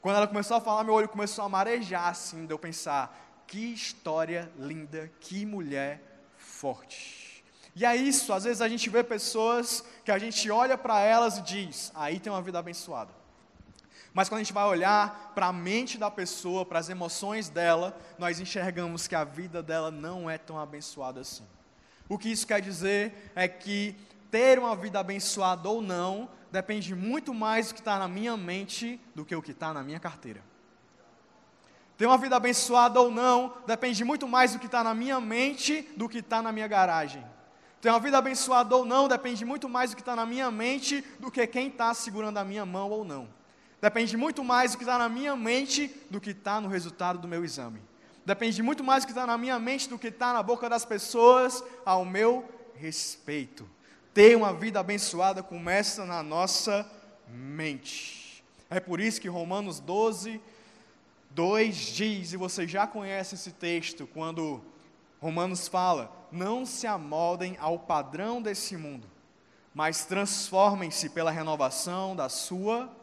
Quando 0.00 0.16
ela 0.16 0.26
começou 0.26 0.56
a 0.56 0.60
falar, 0.60 0.84
meu 0.84 0.94
olho 0.94 1.08
começou 1.08 1.44
a 1.44 1.48
marejar, 1.48 2.08
assim, 2.08 2.46
de 2.46 2.52
eu 2.52 2.58
pensar, 2.58 3.42
que 3.46 3.72
história 3.72 4.50
linda, 4.56 5.10
que 5.20 5.44
mulher 5.44 6.00
forte. 6.36 7.44
E 7.74 7.84
é 7.84 7.94
isso, 7.94 8.32
às 8.32 8.44
vezes 8.44 8.60
a 8.60 8.68
gente 8.68 8.88
vê 8.90 9.04
pessoas 9.04 9.84
que 10.04 10.10
a 10.10 10.18
gente 10.18 10.50
olha 10.50 10.76
para 10.76 11.00
elas 11.00 11.38
e 11.38 11.42
diz, 11.42 11.92
aí 11.94 12.18
tem 12.18 12.32
uma 12.32 12.42
vida 12.42 12.58
abençoada. 12.58 13.17
Mas 14.18 14.28
quando 14.28 14.40
a 14.40 14.42
gente 14.42 14.52
vai 14.52 14.64
olhar 14.64 15.30
para 15.32 15.46
a 15.46 15.52
mente 15.52 15.96
da 15.96 16.10
pessoa, 16.10 16.66
para 16.66 16.80
as 16.80 16.88
emoções 16.88 17.48
dela, 17.48 17.96
nós 18.18 18.40
enxergamos 18.40 19.06
que 19.06 19.14
a 19.14 19.22
vida 19.22 19.62
dela 19.62 19.92
não 19.92 20.28
é 20.28 20.36
tão 20.36 20.58
abençoada 20.58 21.20
assim. 21.20 21.44
O 22.08 22.18
que 22.18 22.28
isso 22.28 22.44
quer 22.44 22.60
dizer 22.60 23.30
é 23.36 23.46
que 23.46 23.94
ter 24.28 24.58
uma 24.58 24.74
vida 24.74 24.98
abençoada 24.98 25.68
ou 25.68 25.80
não 25.80 26.28
depende 26.50 26.96
muito 26.96 27.32
mais 27.32 27.68
do 27.68 27.74
que 27.74 27.80
está 27.80 27.96
na 27.96 28.08
minha 28.08 28.36
mente 28.36 29.00
do 29.14 29.24
que 29.24 29.36
o 29.36 29.40
que 29.40 29.52
está 29.52 29.72
na 29.72 29.84
minha 29.84 30.00
carteira. 30.00 30.42
Ter 31.96 32.06
uma 32.06 32.18
vida 32.18 32.34
abençoada 32.34 33.00
ou 33.00 33.12
não 33.12 33.54
depende 33.68 34.02
muito 34.04 34.26
mais 34.26 34.52
do 34.52 34.58
que 34.58 34.66
está 34.66 34.82
na 34.82 34.94
minha 34.94 35.20
mente 35.20 35.88
do 35.96 36.08
que 36.08 36.18
está 36.18 36.42
na 36.42 36.50
minha 36.50 36.66
garagem. 36.66 37.24
Ter 37.80 37.90
uma 37.90 38.00
vida 38.00 38.18
abençoada 38.18 38.74
ou 38.74 38.84
não 38.84 39.06
depende 39.06 39.44
muito 39.44 39.68
mais 39.68 39.90
do 39.90 39.94
que 39.94 40.02
está 40.02 40.16
na 40.16 40.26
minha 40.26 40.50
mente 40.50 41.04
do 41.20 41.30
que 41.30 41.46
quem 41.46 41.68
está 41.68 41.94
segurando 41.94 42.38
a 42.38 42.44
minha 42.44 42.66
mão 42.66 42.90
ou 42.90 43.04
não. 43.04 43.37
Depende 43.80 44.16
muito 44.16 44.42
mais 44.42 44.72
do 44.72 44.78
que 44.78 44.84
está 44.84 44.98
na 44.98 45.08
minha 45.08 45.36
mente 45.36 45.94
do 46.10 46.20
que 46.20 46.30
está 46.30 46.60
no 46.60 46.68
resultado 46.68 47.18
do 47.18 47.28
meu 47.28 47.44
exame. 47.44 47.80
Depende 48.24 48.62
muito 48.62 48.84
mais 48.84 49.04
do 49.04 49.06
que 49.06 49.12
está 49.12 49.26
na 49.26 49.38
minha 49.38 49.58
mente 49.58 49.88
do 49.88 49.98
que 49.98 50.08
está 50.08 50.32
na 50.32 50.42
boca 50.42 50.68
das 50.68 50.84
pessoas 50.84 51.62
ao 51.84 52.04
meu 52.04 52.44
respeito. 52.74 53.68
Ter 54.12 54.36
uma 54.36 54.52
vida 54.52 54.80
abençoada 54.80 55.42
começa 55.42 56.04
na 56.04 56.22
nossa 56.22 56.84
mente. 57.28 58.44
É 58.68 58.80
por 58.80 59.00
isso 59.00 59.20
que 59.20 59.28
Romanos 59.28 59.80
12, 59.80 60.40
2 61.30 61.76
diz, 61.76 62.32
e 62.32 62.36
você 62.36 62.66
já 62.66 62.86
conhece 62.86 63.34
esse 63.34 63.52
texto, 63.52 64.06
quando 64.06 64.62
Romanos 65.20 65.68
fala: 65.68 66.28
Não 66.30 66.66
se 66.66 66.86
amoldem 66.86 67.56
ao 67.60 67.78
padrão 67.78 68.42
desse 68.42 68.76
mundo, 68.76 69.06
mas 69.74 70.04
transformem-se 70.04 71.08
pela 71.10 71.30
renovação 71.30 72.14
da 72.14 72.28
sua 72.28 72.80
mente, 72.82 72.98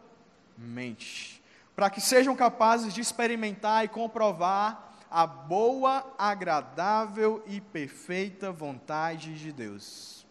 para 1.75 1.89
que 1.89 2.00
sejam 2.00 2.35
capazes 2.35 2.93
de 2.93 3.01
experimentar 3.01 3.83
e 3.83 3.89
comprovar 3.89 4.93
a 5.12 5.25
boa, 5.27 6.05
agradável 6.17 7.43
e 7.47 7.62
perfeita 7.62 8.51
vontade 8.51 9.38
de 9.38 9.51
Deus. 9.51 10.25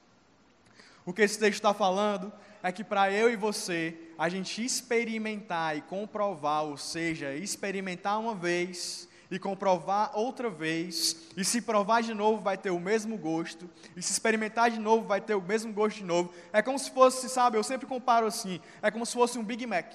O 1.06 1.12
que 1.12 1.22
esse 1.22 1.38
texto 1.38 1.54
está 1.54 1.74
falando 1.74 2.32
é 2.62 2.72
que 2.72 2.82
para 2.82 3.12
eu 3.12 3.30
e 3.30 3.36
você, 3.36 3.94
a 4.18 4.28
gente 4.28 4.64
experimentar 4.64 5.76
e 5.76 5.82
comprovar, 5.82 6.64
ou 6.64 6.78
seja, 6.78 7.34
experimentar 7.34 8.18
uma 8.18 8.34
vez 8.34 9.08
e 9.30 9.38
comprovar 9.38 10.12
outra 10.14 10.48
vez, 10.48 11.16
e 11.36 11.44
se 11.44 11.60
provar 11.60 12.02
de 12.02 12.14
novo 12.14 12.40
vai 12.40 12.56
ter 12.56 12.70
o 12.70 12.78
mesmo 12.78 13.18
gosto, 13.18 13.68
e 13.96 14.02
se 14.02 14.12
experimentar 14.12 14.70
de 14.70 14.78
novo 14.78 15.06
vai 15.06 15.20
ter 15.20 15.34
o 15.34 15.42
mesmo 15.42 15.72
gosto 15.72 15.98
de 15.98 16.04
novo. 16.04 16.32
É 16.52 16.62
como 16.62 16.78
se 16.78 16.90
fosse, 16.90 17.28
sabe, 17.28 17.58
eu 17.58 17.64
sempre 17.64 17.86
comparo 17.86 18.26
assim, 18.26 18.60
é 18.80 18.90
como 18.90 19.04
se 19.04 19.12
fosse 19.12 19.38
um 19.38 19.44
Big 19.44 19.66
Mac. 19.66 19.92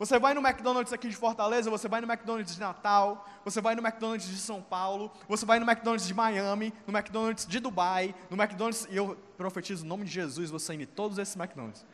Você 0.00 0.18
vai 0.18 0.32
no 0.32 0.40
McDonald's 0.40 0.94
aqui 0.94 1.10
de 1.10 1.14
Fortaleza, 1.14 1.68
você 1.68 1.86
vai 1.86 2.00
no 2.00 2.10
McDonald's 2.10 2.54
de 2.54 2.58
Natal, 2.58 3.28
você 3.44 3.60
vai 3.60 3.74
no 3.74 3.86
McDonald's 3.86 4.26
de 4.26 4.38
São 4.38 4.62
Paulo, 4.62 5.12
você 5.28 5.44
vai 5.44 5.60
no 5.60 5.70
McDonald's 5.70 6.06
de 6.06 6.14
Miami, 6.14 6.72
no 6.86 6.96
McDonald's 6.96 7.44
de 7.44 7.60
Dubai, 7.60 8.14
no 8.30 8.42
McDonald's, 8.42 8.88
e 8.90 8.96
eu 8.96 9.14
profetizo 9.36 9.84
o 9.84 9.86
nome 9.86 10.06
de 10.06 10.10
Jesus, 10.10 10.50
você 10.50 10.72
em 10.72 10.86
todos 10.86 11.18
esses 11.18 11.36
McDonald's. 11.36 11.84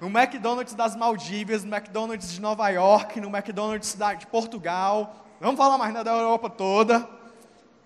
No 0.00 0.06
McDonald's 0.06 0.72
das 0.72 0.94
Maldivas, 0.94 1.64
no 1.64 1.74
McDonald's 1.74 2.30
de 2.30 2.40
Nova 2.40 2.68
York, 2.68 3.20
no 3.20 3.26
McDonald's 3.28 3.96
de 4.16 4.26
Portugal, 4.28 5.26
vamos 5.40 5.56
falar 5.56 5.78
mais 5.78 5.92
né, 5.92 6.04
da 6.04 6.12
Europa 6.12 6.48
toda. 6.48 7.08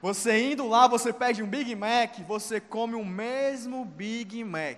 Você 0.03 0.53
indo 0.53 0.69
lá, 0.69 0.87
você 0.87 1.15
pede 1.15 1.43
um 1.43 1.47
Big 1.47 1.75
Mac, 1.75 2.19
você 2.29 2.61
come 2.61 2.95
o 2.95 3.07
mesmo 3.07 3.87
Big 3.87 4.45
Mac. 4.45 4.77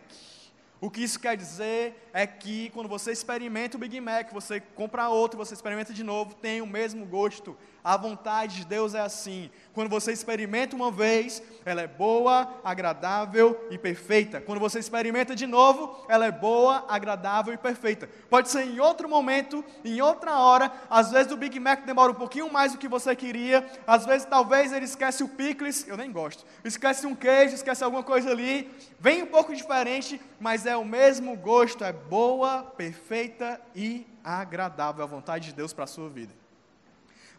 O 0.84 0.90
que 0.90 1.02
isso 1.02 1.18
quer 1.18 1.34
dizer 1.34 2.10
é 2.12 2.26
que 2.26 2.68
quando 2.74 2.90
você 2.90 3.10
experimenta 3.10 3.74
o 3.74 3.80
Big 3.80 3.98
Mac, 4.02 4.30
você 4.30 4.60
compra 4.60 5.08
outro, 5.08 5.38
você 5.38 5.54
experimenta 5.54 5.94
de 5.94 6.04
novo, 6.04 6.34
tem 6.34 6.60
o 6.60 6.66
mesmo 6.66 7.06
gosto. 7.06 7.56
A 7.84 7.98
vontade 7.98 8.56
de 8.56 8.64
Deus 8.64 8.94
é 8.94 9.00
assim. 9.00 9.50
Quando 9.74 9.90
você 9.90 10.10
experimenta 10.10 10.74
uma 10.74 10.90
vez, 10.90 11.42
ela 11.66 11.82
é 11.82 11.86
boa, 11.86 12.58
agradável 12.64 13.68
e 13.70 13.76
perfeita. 13.76 14.40
Quando 14.40 14.58
você 14.58 14.78
experimenta 14.78 15.36
de 15.36 15.46
novo, 15.46 16.02
ela 16.08 16.24
é 16.24 16.32
boa, 16.32 16.86
agradável 16.88 17.52
e 17.52 17.58
perfeita. 17.58 18.08
Pode 18.30 18.48
ser 18.48 18.62
em 18.62 18.80
outro 18.80 19.06
momento, 19.06 19.62
em 19.84 20.00
outra 20.00 20.38
hora. 20.38 20.72
Às 20.88 21.10
vezes 21.10 21.30
o 21.30 21.36
Big 21.36 21.60
Mac 21.60 21.84
demora 21.84 22.10
um 22.10 22.14
pouquinho 22.14 22.50
mais 22.50 22.72
do 22.72 22.78
que 22.78 22.88
você 22.88 23.14
queria. 23.14 23.70
Às 23.86 24.06
vezes, 24.06 24.26
talvez 24.26 24.72
ele 24.72 24.86
esquece 24.86 25.22
o 25.22 25.28
picles, 25.28 25.86
eu 25.86 25.98
nem 25.98 26.10
gosto. 26.10 26.46
Esquece 26.64 27.06
um 27.06 27.14
queijo, 27.14 27.54
esquece 27.54 27.84
alguma 27.84 28.02
coisa 28.02 28.30
ali. 28.30 28.74
Vem 28.98 29.24
um 29.24 29.26
pouco 29.26 29.54
diferente, 29.54 30.18
mas 30.40 30.64
é 30.64 30.74
o 30.74 30.86
mesmo 30.86 31.36
gosto. 31.36 31.84
É 31.84 31.92
boa, 31.92 32.62
perfeita 32.62 33.60
e 33.74 34.06
agradável 34.24 35.04
a 35.04 35.06
vontade 35.06 35.48
de 35.48 35.52
Deus 35.52 35.74
para 35.74 35.84
a 35.84 35.86
sua 35.86 36.08
vida. 36.08 36.43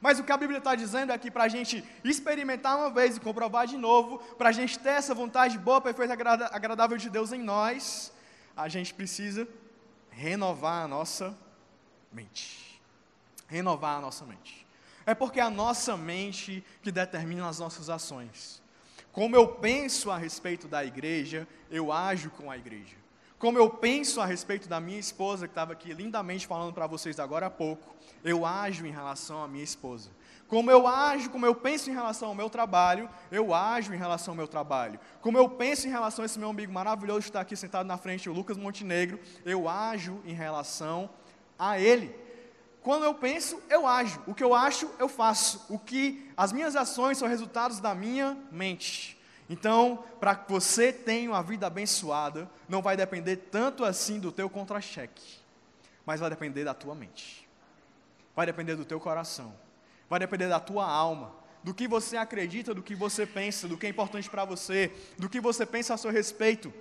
Mas 0.05 0.19
o 0.19 0.23
que 0.23 0.31
a 0.31 0.37
Bíblia 0.37 0.59
está 0.59 0.75
dizendo 0.75 1.11
é 1.11 1.17
que 1.17 1.31
para 1.31 1.45
a 1.45 1.47
gente 1.47 1.83
experimentar 2.03 2.77
uma 2.77 2.91
vez 2.91 3.17
e 3.17 3.19
comprovar 3.19 3.65
de 3.65 3.75
novo, 3.75 4.19
para 4.35 4.49
a 4.49 4.51
gente 4.51 4.77
ter 4.77 4.89
essa 4.89 5.15
vontade 5.15 5.57
boa, 5.57 5.81
perfeita 5.81 6.13
agradável 6.13 6.95
de 6.95 7.09
Deus 7.09 7.33
em 7.33 7.41
nós, 7.41 8.13
a 8.55 8.69
gente 8.69 8.93
precisa 8.93 9.47
renovar 10.11 10.83
a 10.83 10.87
nossa 10.87 11.35
mente. 12.13 12.79
Renovar 13.47 13.97
a 13.97 14.01
nossa 14.01 14.23
mente. 14.25 14.67
É 15.07 15.15
porque 15.15 15.39
é 15.39 15.43
a 15.43 15.49
nossa 15.49 15.97
mente 15.97 16.63
que 16.83 16.91
determina 16.91 17.49
as 17.49 17.57
nossas 17.57 17.89
ações. 17.89 18.61
Como 19.11 19.35
eu 19.35 19.47
penso 19.47 20.11
a 20.11 20.19
respeito 20.19 20.67
da 20.67 20.85
igreja, 20.85 21.47
eu 21.71 21.91
ajo 21.91 22.29
com 22.29 22.51
a 22.51 22.55
igreja. 22.55 22.95
Como 23.37 23.57
eu 23.57 23.69
penso 23.69 24.21
a 24.21 24.25
respeito 24.25 24.69
da 24.69 24.79
minha 24.79 24.99
esposa, 24.99 25.45
que 25.47 25.51
estava 25.51 25.73
aqui 25.73 25.93
lindamente 25.93 26.47
falando 26.47 26.73
para 26.73 26.87
vocês 26.87 27.19
agora 27.19 27.47
há 27.47 27.49
pouco, 27.49 27.93
eu 28.23 28.45
ajo 28.45 28.85
em 28.85 28.91
relação 28.91 29.43
à 29.43 29.47
minha 29.47 29.63
esposa. 29.63 30.09
Como 30.47 30.71
eu 30.71 30.87
ajo, 30.87 31.29
como 31.29 31.45
eu 31.45 31.53
penso 31.53 31.89
em 31.89 31.93
relação 31.93 32.29
ao 32.29 32.35
meu 32.35 32.49
trabalho, 32.49 33.09
eu 33.31 33.53
ajo 33.53 33.93
em 33.93 33.97
relação 33.97 34.31
ao 34.31 34.37
meu 34.37 34.47
trabalho. 34.47 34.99
Como 35.21 35.37
eu 35.37 35.49
penso 35.49 35.87
em 35.87 35.91
relação 35.91 36.23
a 36.23 36.25
esse 36.27 36.39
meu 36.39 36.49
amigo 36.49 36.71
maravilhoso 36.71 37.21
que 37.21 37.29
está 37.29 37.41
aqui 37.41 37.55
sentado 37.55 37.85
na 37.87 37.97
frente, 37.97 38.29
o 38.29 38.33
Lucas 38.33 38.55
Montenegro, 38.55 39.19
eu 39.43 39.67
ajo 39.67 40.21
em 40.23 40.33
relação 40.33 41.09
a 41.57 41.79
ele. 41.79 42.15
Quando 42.81 43.03
eu 43.03 43.15
penso, 43.15 43.59
eu 43.67 43.87
ajo. 43.87 44.21
O 44.27 44.35
que 44.35 44.43
eu 44.43 44.53
acho, 44.53 44.89
eu 44.99 45.09
faço. 45.09 45.65
O 45.67 45.79
que 45.79 46.31
as 46.37 46.53
minhas 46.53 46.75
ações 46.75 47.17
são 47.17 47.27
resultados 47.27 47.79
da 47.79 47.95
minha 47.95 48.37
mente. 48.51 49.14
Então, 49.49 50.03
para 50.19 50.35
que 50.35 50.51
você 50.51 50.91
tenha 50.91 51.29
uma 51.29 51.43
vida 51.43 51.67
abençoada, 51.67 52.49
não 52.67 52.81
vai 52.81 52.97
depender 52.97 53.37
tanto 53.37 53.85
assim 53.85 54.19
do 54.19 54.31
teu 54.31 54.49
contra-cheque, 54.49 55.37
mas 56.05 56.19
vai 56.19 56.29
depender 56.29 56.63
da 56.63 56.73
tua 56.73 56.95
mente. 56.95 57.47
Vai 58.35 58.45
depender 58.45 58.75
do 58.75 58.83
teu 58.83 58.99
coração. 58.99 59.53
Vai 60.09 60.19
depender 60.19 60.47
da 60.47 60.59
tua 60.59 60.85
alma, 60.85 61.31
do 61.63 61.73
que 61.73 61.87
você 61.87 62.17
acredita, 62.17 62.73
do 62.73 62.83
que 62.83 62.93
você 62.93 63.25
pensa, 63.25 63.67
do 63.67 63.77
que 63.77 63.85
é 63.85 63.89
importante 63.89 64.29
para 64.29 64.45
você, 64.45 64.91
do 65.17 65.29
que 65.29 65.39
você 65.39 65.65
pensa 65.65 65.93
a 65.93 65.97
seu 65.97 66.11
respeito, 66.11 66.71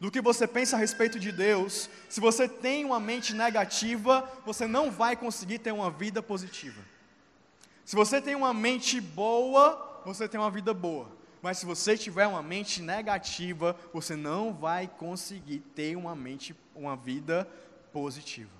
do 0.00 0.10
que 0.10 0.20
você 0.20 0.46
pensa 0.46 0.76
a 0.76 0.78
respeito 0.78 1.18
de 1.18 1.32
Deus. 1.32 1.88
Se 2.08 2.20
você 2.20 2.48
tem 2.48 2.84
uma 2.84 3.00
mente 3.00 3.34
negativa, 3.34 4.28
você 4.44 4.66
não 4.66 4.90
vai 4.90 5.16
conseguir 5.16 5.58
ter 5.58 5.72
uma 5.72 5.90
vida 5.90 6.22
positiva. 6.22 6.80
Se 7.84 7.96
você 7.96 8.20
tem 8.20 8.34
uma 8.34 8.52
mente 8.52 9.00
boa, 9.00 10.02
você 10.04 10.28
tem 10.28 10.38
uma 10.38 10.50
vida 10.50 10.74
boa. 10.74 11.15
Mas 11.46 11.58
se 11.58 11.64
você 11.64 11.96
tiver 11.96 12.26
uma 12.26 12.42
mente 12.42 12.82
negativa, 12.82 13.76
você 13.92 14.16
não 14.16 14.52
vai 14.52 14.88
conseguir 14.88 15.60
ter 15.76 15.96
uma 15.96 16.12
mente, 16.12 16.56
uma 16.74 16.96
vida 16.96 17.48
positiva. 17.92 18.50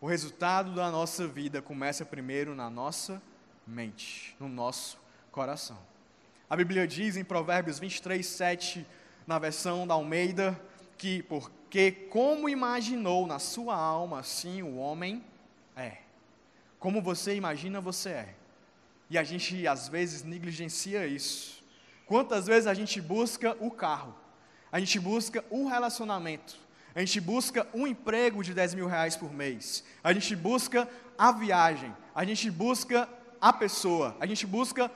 O 0.00 0.06
resultado 0.06 0.74
da 0.74 0.90
nossa 0.90 1.28
vida 1.28 1.60
começa 1.60 2.06
primeiro 2.06 2.54
na 2.54 2.70
nossa 2.70 3.20
mente, 3.66 4.34
no 4.40 4.48
nosso 4.48 4.98
coração. 5.30 5.76
A 6.48 6.56
Bíblia 6.56 6.88
diz 6.88 7.18
em 7.18 7.22
Provérbios 7.22 7.78
23, 7.78 8.26
7, 8.26 8.86
na 9.26 9.38
versão 9.38 9.86
da 9.86 9.92
Almeida, 9.92 10.58
que 10.96 11.22
porque 11.24 11.92
como 11.92 12.48
imaginou 12.48 13.26
na 13.26 13.38
sua 13.38 13.76
alma, 13.76 14.20
assim 14.20 14.62
o 14.62 14.76
homem 14.76 15.22
é. 15.76 15.98
Como 16.78 17.02
você 17.02 17.34
imagina, 17.34 17.78
você 17.78 18.08
é. 18.08 18.34
E 19.10 19.18
a 19.18 19.22
gente 19.22 19.66
às 19.68 19.86
vezes 19.86 20.22
negligencia 20.22 21.06
isso. 21.06 21.59
Quantas 22.10 22.48
vezes 22.48 22.66
a 22.66 22.74
gente 22.74 23.00
busca 23.00 23.56
o 23.60 23.70
carro, 23.70 24.12
a 24.72 24.80
gente 24.80 24.98
busca 24.98 25.44
um 25.48 25.68
relacionamento, 25.68 26.56
a 26.92 26.98
gente 26.98 27.20
busca 27.20 27.68
um 27.72 27.86
emprego 27.86 28.42
de 28.42 28.52
10 28.52 28.74
mil 28.74 28.88
reais 28.88 29.14
por 29.14 29.32
mês, 29.32 29.84
a 30.02 30.12
gente 30.12 30.34
busca 30.34 30.88
a 31.16 31.30
viagem, 31.30 31.94
a 32.12 32.24
gente 32.24 32.50
busca 32.50 33.08
a 33.40 33.52
pessoa, 33.52 34.16
a 34.18 34.26
gente 34.26 34.44
busca 34.44 34.90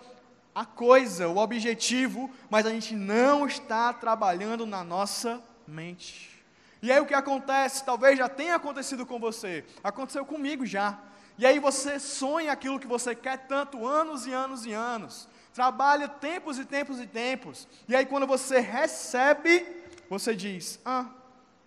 a 0.52 0.64
coisa, 0.64 1.28
o 1.28 1.36
objetivo, 1.36 2.28
mas 2.50 2.66
a 2.66 2.70
gente 2.70 2.96
não 2.96 3.46
está 3.46 3.92
trabalhando 3.92 4.66
na 4.66 4.82
nossa 4.82 5.40
mente. 5.68 6.42
E 6.82 6.90
aí 6.90 6.98
o 6.98 7.06
que 7.06 7.14
acontece? 7.14 7.84
Talvez 7.84 8.18
já 8.18 8.28
tenha 8.28 8.56
acontecido 8.56 9.06
com 9.06 9.20
você, 9.20 9.64
aconteceu 9.84 10.24
comigo 10.24 10.66
já. 10.66 10.98
E 11.38 11.46
aí 11.46 11.60
você 11.60 12.00
sonha 12.00 12.50
aquilo 12.50 12.80
que 12.80 12.88
você 12.88 13.14
quer 13.14 13.46
tanto, 13.46 13.86
anos 13.86 14.26
e 14.26 14.32
anos 14.32 14.66
e 14.66 14.72
anos 14.72 15.28
trabalha 15.54 16.08
tempos 16.08 16.58
e 16.58 16.64
tempos 16.64 16.98
e 17.00 17.06
tempos, 17.06 17.68
e 17.88 17.94
aí 17.94 18.04
quando 18.04 18.26
você 18.26 18.58
recebe, 18.58 19.64
você 20.10 20.34
diz: 20.34 20.80
Ah, 20.84 21.08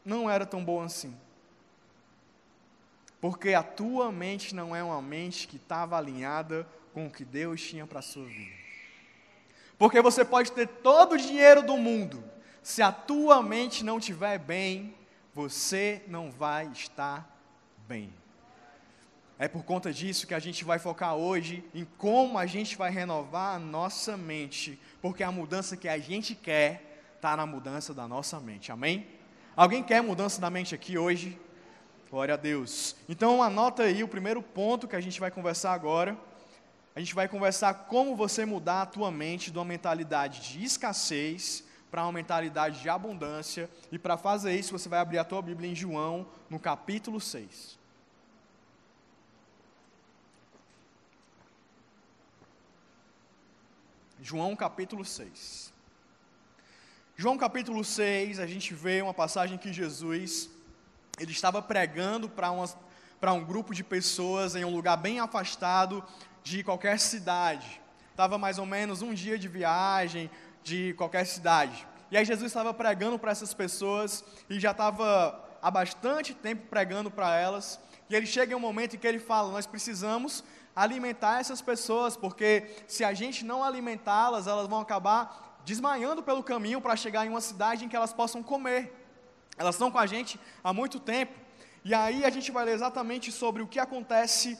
não 0.05 0.29
era 0.29 0.45
tão 0.45 0.63
bom 0.63 0.81
assim. 0.81 1.17
Porque 3.19 3.53
a 3.53 3.63
tua 3.63 4.11
mente 4.11 4.53
não 4.53 4.75
é 4.75 4.83
uma 4.83 5.01
mente 5.01 5.47
que 5.47 5.55
estava 5.55 5.97
alinhada 5.97 6.67
com 6.93 7.07
o 7.07 7.11
que 7.11 7.25
Deus 7.25 7.61
tinha 7.61 7.87
para 7.87 7.99
a 7.99 8.03
sua 8.03 8.25
vida. 8.25 8.55
Porque 9.77 10.01
você 10.01 10.23
pode 10.23 10.51
ter 10.51 10.67
todo 10.67 11.13
o 11.13 11.17
dinheiro 11.17 11.63
do 11.63 11.77
mundo, 11.77 12.23
se 12.61 12.81
a 12.81 12.91
tua 12.91 13.41
mente 13.41 13.83
não 13.83 13.99
estiver 13.99 14.37
bem, 14.37 14.93
você 15.33 16.03
não 16.07 16.29
vai 16.29 16.67
estar 16.67 17.27
bem. 17.87 18.13
É 19.39 19.47
por 19.47 19.63
conta 19.63 19.93
disso 19.93 20.25
que 20.25 20.33
a 20.33 20.39
gente 20.39 20.65
vai 20.65 20.79
focar 20.79 21.15
hoje 21.15 21.63
em 21.73 21.85
como 21.97 22.39
a 22.39 22.47
gente 22.47 22.75
vai 22.75 22.89
renovar 22.89 23.55
a 23.55 23.59
nossa 23.59 24.17
mente, 24.17 24.79
porque 24.99 25.23
a 25.23 25.31
mudança 25.31 25.77
que 25.77 25.87
a 25.87 25.99
gente 25.99 26.33
quer 26.33 27.03
está 27.15 27.37
na 27.37 27.45
mudança 27.45 27.93
da 27.93 28.07
nossa 28.07 28.39
mente. 28.39 28.71
Amém? 28.71 29.05
Alguém 29.55 29.83
quer 29.83 30.01
mudança 30.01 30.41
da 30.41 30.49
mente 30.49 30.73
aqui 30.73 30.97
hoje? 30.97 31.39
Glória 32.09 32.33
a 32.33 32.37
Deus. 32.37 32.95
Então 33.07 33.43
anota 33.43 33.83
aí 33.83 34.03
o 34.03 34.07
primeiro 34.07 34.41
ponto 34.41 34.87
que 34.87 34.95
a 34.95 35.01
gente 35.01 35.19
vai 35.19 35.29
conversar 35.29 35.73
agora. 35.73 36.17
A 36.95 36.99
gente 36.99 37.13
vai 37.13 37.27
conversar 37.27 37.73
como 37.73 38.15
você 38.15 38.43
mudar 38.43 38.81
a 38.81 38.85
tua 38.87 39.11
mente 39.11 39.51
de 39.51 39.57
uma 39.59 39.65
mentalidade 39.65 40.41
de 40.41 40.63
escassez 40.63 41.63
para 41.91 42.03
uma 42.03 42.11
mentalidade 42.11 42.81
de 42.81 42.89
abundância. 42.89 43.69
E 43.91 43.99
para 43.99 44.17
fazer 44.17 44.55
isso, 44.55 44.71
você 44.71 44.89
vai 44.89 44.99
abrir 44.99 45.19
a 45.19 45.23
tua 45.23 45.43
Bíblia 45.43 45.69
em 45.69 45.75
João, 45.75 46.25
no 46.49 46.59
capítulo 46.59 47.21
6. 47.21 47.76
João 54.21 54.55
capítulo 54.55 55.05
6. 55.05 55.71
João 57.15 57.37
capítulo 57.37 57.83
6, 57.83 58.39
a 58.39 58.47
gente 58.47 58.73
vê 58.73 58.99
uma 59.01 59.13
passagem 59.13 59.57
que 59.59 59.71
Jesus 59.71 60.49
ele 61.19 61.31
estava 61.31 61.61
pregando 61.61 62.27
para 62.27 63.33
um 63.33 63.43
grupo 63.43 63.75
de 63.75 63.83
pessoas 63.83 64.55
em 64.55 64.65
um 64.65 64.73
lugar 64.73 64.97
bem 64.97 65.19
afastado 65.19 66.03
de 66.43 66.63
qualquer 66.63 66.99
cidade. 66.99 67.79
Estava 68.09 68.39
mais 68.39 68.57
ou 68.57 68.65
menos 68.65 69.03
um 69.03 69.13
dia 69.13 69.37
de 69.37 69.47
viagem 69.47 70.31
de 70.63 70.93
qualquer 70.95 71.25
cidade. 71.25 71.87
E 72.09 72.17
aí 72.17 72.25
Jesus 72.25 72.49
estava 72.49 72.73
pregando 72.73 73.19
para 73.19 73.31
essas 73.31 73.53
pessoas 73.53 74.23
e 74.49 74.59
já 74.59 74.71
estava 74.71 75.43
há 75.61 75.69
bastante 75.69 76.33
tempo 76.33 76.65
pregando 76.67 77.11
para 77.11 77.35
elas. 77.35 77.79
E 78.09 78.15
ele 78.15 78.25
chega 78.25 78.53
em 78.53 78.55
um 78.55 78.59
momento 78.59 78.95
em 78.95 78.99
que 78.99 79.07
ele 79.07 79.19
fala: 79.19 79.51
Nós 79.51 79.67
precisamos 79.67 80.43
alimentar 80.83 81.39
essas 81.39 81.61
pessoas, 81.61 82.15
porque 82.15 82.49
se 82.87 83.03
a 83.03 83.13
gente 83.13 83.43
não 83.43 83.63
alimentá-las, 83.63 84.45
elas 84.45 84.67
vão 84.67 84.79
acabar 84.79 85.59
desmaiando 85.65 86.21
pelo 86.21 86.43
caminho 86.43 86.79
para 86.79 86.95
chegar 86.95 87.25
em 87.25 87.29
uma 87.29 87.41
cidade 87.41 87.83
em 87.83 87.89
que 87.89 87.95
elas 87.95 88.13
possam 88.13 88.43
comer. 88.43 88.81
Elas 89.57 89.75
estão 89.75 89.89
com 89.89 89.97
a 89.97 90.05
gente 90.05 90.39
há 90.63 90.71
muito 90.71 90.99
tempo. 90.99 91.33
E 91.83 91.93
aí 91.93 92.23
a 92.23 92.29
gente 92.29 92.51
vai 92.51 92.63
ler 92.63 92.75
exatamente 92.75 93.31
sobre 93.31 93.63
o 93.63 93.67
que 93.67 93.79
acontece 93.79 94.57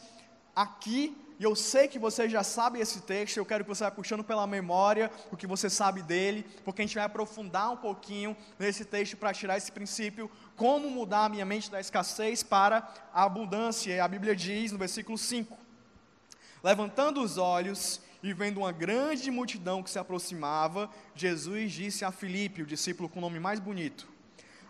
aqui 0.56 1.16
e 1.40 1.44
eu 1.44 1.56
sei 1.56 1.88
que 1.88 2.00
você 2.00 2.28
já 2.28 2.44
sabe 2.44 2.80
esse 2.80 3.02
texto, 3.02 3.38
eu 3.38 3.46
quero 3.46 3.64
que 3.64 3.70
você 3.70 3.84
vá 3.84 3.92
puxando 3.92 4.24
pela 4.24 4.48
memória 4.48 5.12
o 5.32 5.38
que 5.38 5.46
você 5.46 5.70
sabe 5.70 6.02
dele, 6.02 6.44
porque 6.66 6.82
a 6.82 6.86
gente 6.86 6.96
vai 6.96 7.04
aprofundar 7.04 7.72
um 7.72 7.78
pouquinho 7.78 8.36
nesse 8.58 8.84
texto 8.84 9.16
para 9.16 9.32
tirar 9.34 9.56
esse 9.56 9.72
princípio, 9.72 10.32
como 10.56 10.90
mudar 10.90 11.26
a 11.26 11.30
minha 11.30 11.46
mente 11.46 11.70
da 11.70 11.80
escassez 11.80 12.42
para 12.42 12.92
a 13.14 13.24
abundância. 13.24 13.94
E 13.94 14.00
a 14.00 14.08
Bíblia 14.08 14.36
diz 14.36 14.72
no 14.72 14.80
versículo 14.80 15.16
5: 15.16 15.56
Levantando 16.64 17.22
os 17.22 17.38
olhos 17.38 18.02
e 18.22 18.34
vendo 18.34 18.58
uma 18.58 18.72
grande 18.72 19.30
multidão 19.32 19.84
que 19.84 19.90
se 19.90 20.00
aproximava, 20.00 20.90
Jesus 21.16 21.72
disse 21.72 22.04
a 22.04 22.12
Filipe, 22.12 22.62
o 22.62 22.66
discípulo 22.66 23.08
com 23.08 23.20
o 23.20 23.22
nome 23.22 23.40
mais 23.40 23.60
bonito: 23.60 24.08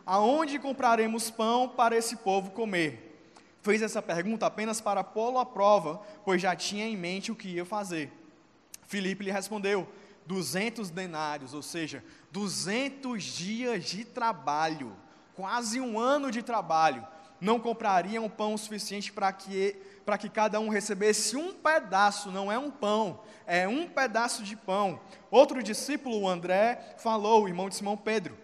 Aonde 0.05 0.59
compraremos 0.59 1.29
pão 1.29 1.69
para 1.69 1.95
esse 1.95 2.17
povo 2.17 2.51
comer? 2.51 3.07
fez 3.67 3.81
essa 3.81 4.01
pergunta 4.01 4.45
apenas 4.45 4.79
para 4.79 5.03
pô-lo 5.03 5.37
à 5.39 5.45
prova, 5.45 6.01
pois 6.23 6.41
já 6.41 6.55
tinha 6.55 6.85
em 6.85 6.95
mente 6.95 7.33
o 7.33 7.35
que 7.35 7.49
ia 7.49 7.65
fazer. 7.65 8.09
Filipe 8.87 9.25
lhe 9.25 9.31
respondeu: 9.31 9.85
200 10.25 10.89
denários, 10.89 11.53
ou 11.53 11.61
seja, 11.61 12.01
200 12.31 13.21
dias 13.21 13.83
de 13.83 14.05
trabalho, 14.05 14.95
quase 15.35 15.81
um 15.81 15.99
ano 15.99 16.31
de 16.31 16.41
trabalho, 16.41 17.05
não 17.39 17.59
comprariam 17.59 18.29
pão 18.29 18.57
suficiente 18.57 19.11
para 19.11 19.31
que, 19.31 19.75
para 20.05 20.17
que 20.17 20.29
cada 20.29 20.59
um 20.59 20.69
recebesse 20.69 21.35
um 21.35 21.53
pedaço, 21.53 22.31
não 22.31 22.51
é 22.51 22.57
um 22.57 22.71
pão, 22.71 23.21
é 23.45 23.67
um 23.67 23.87
pedaço 23.87 24.43
de 24.43 24.55
pão. 24.55 24.99
Outro 25.29 25.61
discípulo, 25.61 26.21
o 26.21 26.29
André, 26.29 26.95
falou, 26.97 27.43
o 27.43 27.47
irmão 27.47 27.69
de 27.69 27.75
Simão 27.75 27.97
Pedro: 27.97 28.37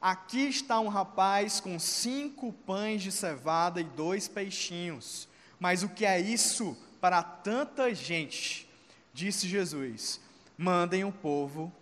Aqui 0.00 0.48
está 0.48 0.78
um 0.78 0.88
rapaz 0.88 1.58
com 1.58 1.78
cinco 1.78 2.52
pães 2.52 3.02
de 3.02 3.10
cevada 3.10 3.80
e 3.80 3.84
dois 3.84 4.28
peixinhos. 4.28 5.28
Mas 5.58 5.82
o 5.82 5.88
que 5.88 6.04
é 6.04 6.20
isso 6.20 6.76
para 7.00 7.22
tanta 7.22 7.94
gente? 7.94 8.68
Disse 9.12 9.48
Jesus: 9.48 10.20
Mandem 10.56 11.04
o 11.04 11.10
povo 11.10 11.72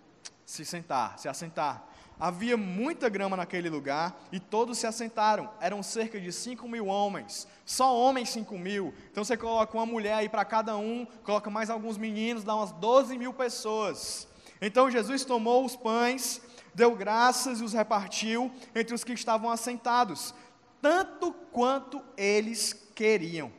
se 0.46 0.64
sentar, 0.64 1.18
se 1.18 1.28
assentar. 1.28 1.84
Havia 2.18 2.56
muita 2.56 3.08
grama 3.08 3.36
naquele 3.36 3.68
lugar 3.68 4.16
e 4.30 4.38
todos 4.38 4.78
se 4.78 4.86
assentaram. 4.86 5.50
Eram 5.60 5.82
cerca 5.82 6.20
de 6.20 6.32
cinco 6.32 6.68
mil 6.68 6.86
homens. 6.86 7.46
Só 7.66 7.96
homens 7.96 8.30
cinco 8.30 8.58
mil. 8.58 8.94
Então 9.10 9.24
você 9.24 9.36
coloca 9.36 9.76
uma 9.76 9.86
mulher 9.86 10.14
aí 10.14 10.28
para 10.28 10.44
cada 10.44 10.76
um, 10.76 11.06
coloca 11.24 11.50
mais 11.50 11.70
alguns 11.70 11.98
meninos, 11.98 12.44
dá 12.44 12.54
umas 12.54 12.72
12 12.72 13.18
mil 13.18 13.32
pessoas. 13.32 14.28
Então 14.60 14.90
Jesus 14.90 15.24
tomou 15.24 15.64
os 15.64 15.76
pães 15.76 16.40
deu 16.74 16.94
graças 16.94 17.60
e 17.60 17.64
os 17.64 17.72
repartiu 17.72 18.50
entre 18.74 18.94
os 18.94 19.04
que 19.04 19.12
estavam 19.12 19.50
assentados, 19.50 20.34
tanto 20.82 21.32
quanto 21.52 22.02
eles 22.16 22.74
queriam. 22.94 23.52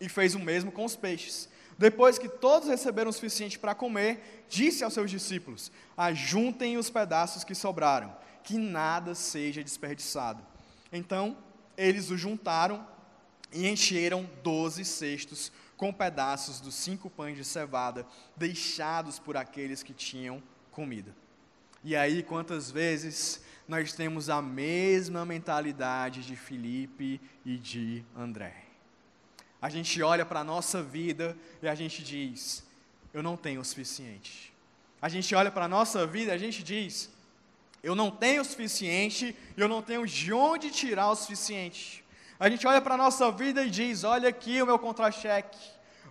E 0.00 0.08
fez 0.08 0.34
o 0.34 0.38
mesmo 0.38 0.72
com 0.72 0.84
os 0.84 0.96
peixes. 0.96 1.48
Depois 1.78 2.18
que 2.18 2.28
todos 2.28 2.68
receberam 2.68 3.10
o 3.10 3.12
suficiente 3.12 3.56
para 3.56 3.74
comer, 3.74 4.44
disse 4.48 4.82
aos 4.82 4.92
seus 4.92 5.08
discípulos: 5.08 5.70
Ajuntem 5.96 6.76
os 6.76 6.90
pedaços 6.90 7.44
que 7.44 7.54
sobraram, 7.54 8.14
que 8.42 8.58
nada 8.58 9.14
seja 9.14 9.62
desperdiçado. 9.62 10.44
Então 10.92 11.36
eles 11.76 12.10
o 12.10 12.16
juntaram 12.16 12.84
e 13.52 13.68
encheram 13.68 14.28
doze 14.42 14.84
cestos 14.84 15.52
com 15.76 15.92
pedaços 15.92 16.60
dos 16.60 16.74
cinco 16.74 17.08
pães 17.08 17.36
de 17.36 17.44
cevada, 17.44 18.04
deixados 18.36 19.20
por 19.20 19.36
aqueles 19.36 19.80
que 19.80 19.94
tinham 19.94 20.42
comida. 20.72 21.14
E 21.84 21.94
aí, 21.94 22.24
quantas 22.24 22.68
vezes 22.68 23.40
nós 23.68 23.92
temos 23.92 24.28
a 24.28 24.42
mesma 24.42 25.24
mentalidade 25.24 26.26
de 26.26 26.34
Felipe 26.34 27.20
e 27.44 27.56
de 27.56 28.04
André? 28.16 28.67
A 29.60 29.68
gente 29.68 30.00
olha 30.02 30.24
para 30.24 30.40
a 30.40 30.44
nossa 30.44 30.82
vida 30.82 31.36
e 31.60 31.68
a 31.68 31.74
gente 31.74 32.02
diz: 32.02 32.64
Eu 33.12 33.22
não 33.22 33.36
tenho 33.36 33.60
o 33.60 33.64
suficiente. 33.64 34.52
A 35.02 35.08
gente 35.08 35.34
olha 35.34 35.50
para 35.50 35.64
a 35.64 35.68
nossa 35.68 36.06
vida 36.06 36.32
e 36.32 36.34
a 36.34 36.38
gente 36.38 36.62
diz: 36.62 37.10
Eu 37.82 37.94
não 37.94 38.10
tenho 38.10 38.42
o 38.42 38.44
suficiente, 38.44 39.36
eu 39.56 39.68
não 39.68 39.82
tenho 39.82 40.06
de 40.06 40.32
onde 40.32 40.70
tirar 40.70 41.10
o 41.10 41.16
suficiente. 41.16 42.04
A 42.38 42.48
gente 42.48 42.64
olha 42.66 42.80
para 42.80 42.94
a 42.94 42.98
nossa 42.98 43.32
vida 43.32 43.64
e 43.64 43.70
diz: 43.70 44.04
Olha 44.04 44.28
aqui 44.28 44.62
o 44.62 44.66
meu 44.66 44.78
contra-cheque, 44.78 45.58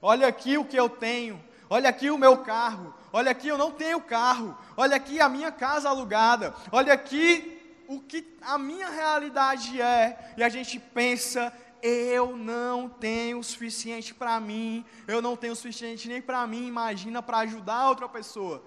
olha 0.02 0.28
aqui 0.28 0.58
o 0.58 0.66
que 0.66 0.76
eu 0.76 0.90
tenho, 0.90 1.42
olha 1.70 1.90
aqui 1.90 2.10
o 2.10 2.18
meu 2.18 2.40
carro, 2.40 2.94
olha 3.14 3.32
aqui 3.32 3.48
eu 3.48 3.58
não 3.58 3.72
tenho 3.72 4.02
carro, 4.02 4.58
olha 4.76 4.98
aqui 4.98 5.22
a 5.22 5.30
minha 5.30 5.54
casa 5.54 5.88
alugada, 5.88 6.54
olha 6.70 6.92
aqui 6.94 7.54
o 7.88 8.02
que 8.02 8.26
a 8.42 8.58
minha 8.58 8.90
realidade 8.90 9.82
é, 9.82 10.34
e 10.36 10.44
a 10.44 10.50
gente 10.50 10.78
pensa, 10.80 11.54
eu 11.82 12.36
não 12.36 12.90
tenho 12.90 13.40
o 13.40 13.44
suficiente 13.44 14.14
para 14.14 14.40
mim, 14.40 14.86
eu 15.08 15.22
não 15.22 15.36
tenho 15.36 15.54
o 15.54 15.56
suficiente 15.56 16.08
nem 16.08 16.22
para 16.22 16.46
mim, 16.48 16.68
imagina 16.68 17.22
para 17.22 17.40
ajudar 17.40 17.90
outra 17.90 18.08
pessoa. 18.10 18.64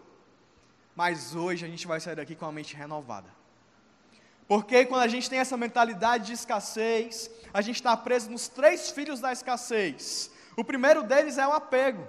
Mas 0.94 1.34
hoje 1.34 1.64
a 1.64 1.68
gente 1.68 1.86
vai 1.86 2.00
sair 2.00 2.16
daqui 2.16 2.34
com 2.34 2.46
a 2.46 2.52
mente 2.52 2.74
renovada. 2.74 3.28
Porque 4.46 4.84
quando 4.84 5.02
a 5.02 5.08
gente 5.08 5.30
tem 5.30 5.38
essa 5.38 5.56
mentalidade 5.56 6.26
de 6.26 6.32
escassez, 6.32 7.30
a 7.54 7.60
gente 7.60 7.76
está 7.76 7.96
preso 7.96 8.30
nos 8.30 8.48
três 8.48 8.90
filhos 8.90 9.20
da 9.20 9.32
escassez. 9.32 10.30
O 10.56 10.64
primeiro 10.64 11.02
deles 11.02 11.38
é 11.38 11.46
o 11.46 11.52
apego. 11.52 12.06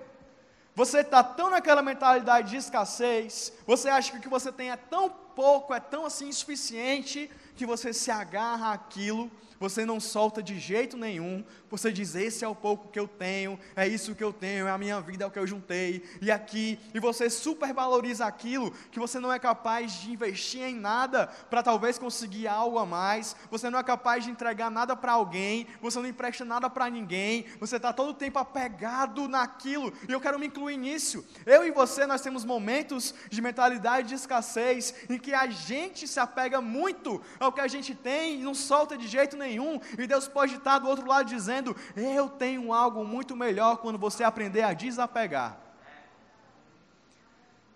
Você 0.73 1.01
está 1.01 1.23
tão 1.23 1.49
naquela 1.49 1.81
mentalidade 1.81 2.49
de 2.49 2.57
escassez, 2.57 3.53
você 3.67 3.89
acha 3.89 4.11
que 4.11 4.17
o 4.17 4.21
que 4.21 4.29
você 4.29 4.51
tem 4.51 4.71
é 4.71 4.75
tão 4.75 5.09
pouco, 5.35 5.73
é 5.73 5.79
tão 5.79 6.05
assim 6.05 6.27
insuficiente, 6.27 7.29
que 7.55 7.65
você 7.65 7.93
se 7.93 8.09
agarra 8.09 8.73
àquilo 8.73 9.29
você 9.61 9.85
não 9.85 9.99
solta 9.99 10.41
de 10.41 10.59
jeito 10.59 10.97
nenhum, 10.97 11.45
você 11.69 11.93
diz: 11.93 12.15
Esse 12.15 12.43
é 12.43 12.47
o 12.47 12.55
pouco 12.55 12.87
que 12.87 12.99
eu 12.99 13.07
tenho, 13.07 13.59
é 13.75 13.87
isso 13.87 14.15
que 14.15 14.23
eu 14.23 14.33
tenho, 14.33 14.65
é 14.65 14.71
a 14.71 14.77
minha 14.77 14.99
vida, 14.99 15.23
é 15.23 15.27
o 15.27 15.29
que 15.29 15.37
eu 15.37 15.45
juntei, 15.45 16.03
e 16.19 16.31
aqui, 16.31 16.79
e 16.95 16.99
você 16.99 17.29
supervaloriza 17.29 18.25
aquilo 18.25 18.71
que 18.91 18.99
você 18.99 19.19
não 19.19 19.31
é 19.31 19.37
capaz 19.37 19.93
de 20.01 20.11
investir 20.11 20.63
em 20.63 20.75
nada 20.75 21.27
para 21.47 21.61
talvez 21.61 21.99
conseguir 21.99 22.47
algo 22.47 22.79
a 22.79 22.87
mais, 22.87 23.35
você 23.51 23.69
não 23.69 23.77
é 23.77 23.83
capaz 23.83 24.23
de 24.23 24.31
entregar 24.31 24.71
nada 24.71 24.95
para 24.95 25.11
alguém, 25.11 25.67
você 25.79 25.99
não 25.99 26.07
empresta 26.07 26.43
nada 26.43 26.67
para 26.67 26.89
ninguém, 26.89 27.45
você 27.59 27.75
está 27.75 27.93
todo 27.93 28.09
o 28.09 28.15
tempo 28.15 28.39
apegado 28.39 29.27
naquilo, 29.27 29.93
e 30.09 30.11
eu 30.11 30.19
quero 30.19 30.39
me 30.39 30.47
incluir 30.47 30.77
nisso. 30.77 31.23
Eu 31.45 31.67
e 31.67 31.69
você, 31.69 32.07
nós 32.07 32.21
temos 32.21 32.43
momentos 32.43 33.13
de 33.29 33.39
mentalidade 33.39 34.07
de 34.07 34.15
escassez 34.15 34.95
em 35.07 35.19
que 35.21 35.33
a 35.33 35.47
gente 35.47 36.07
se 36.07 36.19
apega 36.19 36.59
muito 36.59 37.21
ao 37.39 37.53
que 37.53 37.61
a 37.61 37.67
gente 37.67 37.95
tem 37.95 38.39
e 38.39 38.43
não 38.43 38.53
solta 38.53 38.97
de 38.97 39.07
jeito 39.07 39.37
nenhum 39.37 39.79
e 39.97 40.07
Deus 40.07 40.27
pode 40.27 40.55
estar 40.55 40.79
do 40.79 40.87
outro 40.87 41.07
lado 41.07 41.27
dizendo: 41.27 41.75
Eu 41.95 42.27
tenho 42.27 42.73
algo 42.73 43.05
muito 43.05 43.35
melhor 43.35 43.77
quando 43.77 43.97
você 43.97 44.23
aprender 44.23 44.63
a 44.63 44.73
desapegar. 44.73 45.57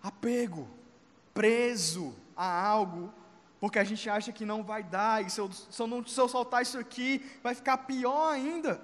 Apego, 0.02 0.68
preso 1.32 2.14
a 2.36 2.66
algo, 2.66 3.12
porque 3.60 3.78
a 3.78 3.84
gente 3.84 4.08
acha 4.10 4.32
que 4.32 4.44
não 4.44 4.62
vai 4.62 4.82
dar, 4.82 5.24
e 5.24 5.30
se 5.30 5.40
eu, 5.40 5.50
se 5.52 5.80
eu, 5.80 5.86
não, 5.86 6.06
se 6.06 6.20
eu 6.20 6.28
soltar 6.28 6.62
isso 6.62 6.78
aqui, 6.78 7.24
vai 7.42 7.54
ficar 7.54 7.78
pior 7.78 8.32
ainda. 8.32 8.80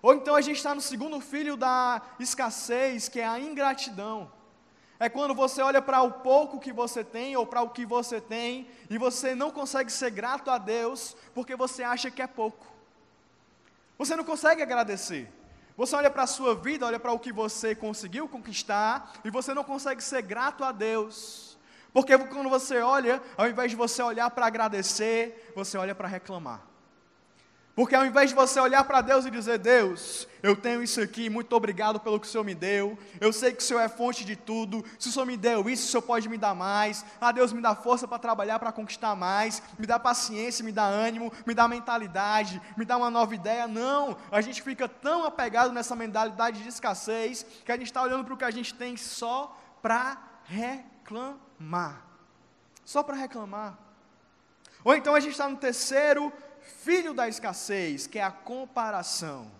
Ou 0.00 0.14
então 0.14 0.34
a 0.34 0.40
gente 0.40 0.56
está 0.56 0.74
no 0.74 0.80
segundo 0.80 1.20
filho 1.20 1.56
da 1.56 2.02
escassez, 2.18 3.08
que 3.08 3.20
é 3.20 3.26
a 3.26 3.40
ingratidão. 3.40 4.30
É 5.00 5.08
quando 5.08 5.34
você 5.34 5.62
olha 5.62 5.80
para 5.80 6.02
o 6.02 6.10
pouco 6.10 6.58
que 6.58 6.72
você 6.72 7.04
tem 7.04 7.36
ou 7.36 7.46
para 7.46 7.62
o 7.62 7.70
que 7.70 7.86
você 7.86 8.20
tem 8.20 8.68
e 8.90 8.98
você 8.98 9.34
não 9.34 9.50
consegue 9.50 9.92
ser 9.92 10.10
grato 10.10 10.50
a 10.50 10.58
Deus 10.58 11.16
porque 11.34 11.54
você 11.54 11.84
acha 11.84 12.10
que 12.10 12.20
é 12.20 12.26
pouco. 12.26 12.66
Você 13.96 14.16
não 14.16 14.24
consegue 14.24 14.62
agradecer. 14.62 15.32
Você 15.76 15.94
olha 15.94 16.10
para 16.10 16.24
a 16.24 16.26
sua 16.26 16.56
vida, 16.56 16.84
olha 16.84 16.98
para 16.98 17.12
o 17.12 17.18
que 17.20 17.32
você 17.32 17.74
conseguiu 17.74 18.28
conquistar 18.28 19.12
e 19.24 19.30
você 19.30 19.54
não 19.54 19.62
consegue 19.62 20.02
ser 20.02 20.22
grato 20.22 20.64
a 20.64 20.72
Deus. 20.72 21.56
Porque 21.92 22.18
quando 22.18 22.50
você 22.50 22.80
olha, 22.80 23.22
ao 23.36 23.48
invés 23.48 23.70
de 23.70 23.76
você 23.76 24.02
olhar 24.02 24.28
para 24.30 24.46
agradecer, 24.46 25.52
você 25.54 25.78
olha 25.78 25.94
para 25.94 26.08
reclamar. 26.08 26.67
Porque 27.78 27.94
ao 27.94 28.04
invés 28.04 28.30
de 28.30 28.34
você 28.34 28.58
olhar 28.58 28.82
para 28.82 29.00
Deus 29.00 29.24
e 29.24 29.30
dizer, 29.30 29.56
Deus, 29.56 30.26
eu 30.42 30.56
tenho 30.56 30.82
isso 30.82 31.00
aqui, 31.00 31.30
muito 31.30 31.54
obrigado 31.54 32.00
pelo 32.00 32.18
que 32.18 32.26
o 32.26 32.28
Senhor 32.28 32.42
me 32.42 32.52
deu, 32.52 32.98
eu 33.20 33.32
sei 33.32 33.52
que 33.52 33.62
o 33.62 33.64
Senhor 33.64 33.78
é 33.78 33.88
fonte 33.88 34.24
de 34.24 34.34
tudo, 34.34 34.84
se 34.98 35.08
o 35.08 35.12
Senhor 35.12 35.24
me 35.24 35.36
deu 35.36 35.70
isso, 35.70 35.86
o 35.86 35.88
Senhor 35.88 36.02
pode 36.02 36.28
me 36.28 36.36
dar 36.36 36.56
mais, 36.56 37.04
ah 37.20 37.30
Deus, 37.30 37.52
me 37.52 37.62
dá 37.62 37.76
força 37.76 38.08
para 38.08 38.18
trabalhar, 38.18 38.58
para 38.58 38.72
conquistar 38.72 39.14
mais, 39.14 39.62
me 39.78 39.86
dá 39.86 39.96
paciência, 39.96 40.64
me 40.64 40.72
dá 40.72 40.82
ânimo, 40.82 41.32
me 41.46 41.54
dá 41.54 41.68
mentalidade, 41.68 42.60
me 42.76 42.84
dá 42.84 42.96
uma 42.96 43.10
nova 43.10 43.32
ideia. 43.32 43.68
Não, 43.68 44.16
a 44.32 44.40
gente 44.40 44.60
fica 44.60 44.88
tão 44.88 45.24
apegado 45.24 45.72
nessa 45.72 45.94
mentalidade 45.94 46.60
de 46.60 46.68
escassez, 46.68 47.46
que 47.64 47.70
a 47.70 47.76
gente 47.76 47.86
está 47.86 48.02
olhando 48.02 48.24
para 48.24 48.34
o 48.34 48.36
que 48.36 48.44
a 48.44 48.50
gente 48.50 48.74
tem 48.74 48.96
só 48.96 49.56
para 49.80 50.18
reclamar. 50.46 52.02
Só 52.84 53.04
para 53.04 53.14
reclamar. 53.14 53.78
Ou 54.82 54.96
então 54.96 55.14
a 55.14 55.20
gente 55.20 55.32
está 55.32 55.48
no 55.48 55.56
terceiro 55.56 56.32
filho 56.68 57.14
da 57.14 57.28
escassez, 57.28 58.06
que 58.06 58.18
é 58.18 58.22
a 58.22 58.30
comparação. 58.30 59.50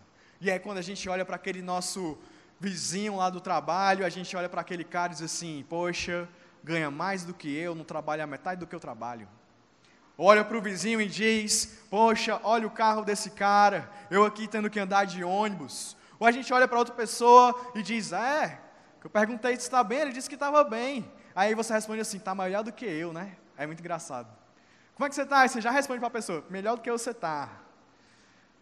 E 0.41 0.51
é 0.51 0.59
quando 0.59 0.79
a 0.79 0.83
gente 0.83 1.09
olha 1.09 1.25
para 1.25 1.37
aquele 1.37 1.63
nosso 1.63 2.17
vizinho 2.61 3.17
lá 3.17 3.31
do 3.31 3.41
trabalho, 3.41 4.05
a 4.05 4.09
gente 4.09 4.37
olha 4.37 4.49
para 4.49 4.61
aquele 4.61 4.85
cara 4.85 5.13
e 5.13 5.17
diz 5.17 5.23
assim: 5.25 5.65
Poxa, 5.69 6.29
ganha 6.63 6.91
mais 6.91 7.25
do 7.25 7.35
que 7.35 7.55
eu, 7.57 7.75
não 7.75 7.85
trabalha 7.85 8.25
a 8.25 8.27
metade 8.27 8.61
do 8.61 8.67
que 8.67 8.75
eu 8.75 8.81
trabalho. 8.81 9.29
Olha 10.17 10.45
para 10.45 10.57
o 10.57 10.63
vizinho 10.63 11.01
e 11.01 11.09
diz: 11.09 11.81
Poxa, 11.91 12.41
olha 12.43 12.67
o 12.67 12.71
carro 12.71 13.05
desse 13.05 13.31
cara, 13.31 13.91
eu 14.11 14.25
aqui 14.25 14.47
tendo 14.47 14.71
que 14.71 14.79
andar 14.79 15.05
de 15.05 15.25
ônibus. 15.25 15.97
Ou 16.21 16.27
a 16.27 16.33
gente 16.33 16.53
olha 16.53 16.69
para 16.69 16.79
outra 16.79 16.95
pessoa 16.95 17.55
e 17.75 17.83
diz: 17.83 18.13
É, 18.13 18.61
eu 19.03 19.11
perguntei 19.11 19.55
se 19.57 19.63
está 19.63 19.83
bem, 19.83 20.01
ele 20.01 20.13
disse 20.13 20.29
que 20.29 20.35
estava 20.35 20.63
bem. 20.63 21.11
Aí 21.35 21.55
você 21.55 21.73
responde 21.73 22.01
assim: 22.01 22.19
Está 22.19 22.35
melhor 22.35 22.63
do 22.63 22.73
que 22.73 22.85
eu, 22.85 23.13
né? 23.13 23.37
É 23.57 23.67
muito 23.67 23.81
engraçado. 23.81 24.38
Como 24.99 25.07
é 25.07 25.09
que 25.11 25.15
você 25.15 25.23
está? 25.23 25.43
Aí 25.43 25.49
você 25.49 25.61
já 25.61 25.71
responde 25.71 26.01
para 26.01 26.09
a 26.09 26.11
pessoa, 26.11 26.45
melhor 26.51 26.75
do 26.75 26.83
que 26.83 26.91
você 26.91 27.11
está. 27.13 27.49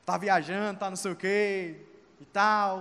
Está 0.03 0.18
viajando, 0.18 0.75
está 0.75 0.90
não 0.90 0.96
sei 0.96 1.12
o 1.12 1.16
quê 1.16 1.81
e 2.20 2.27
tal. 2.27 2.75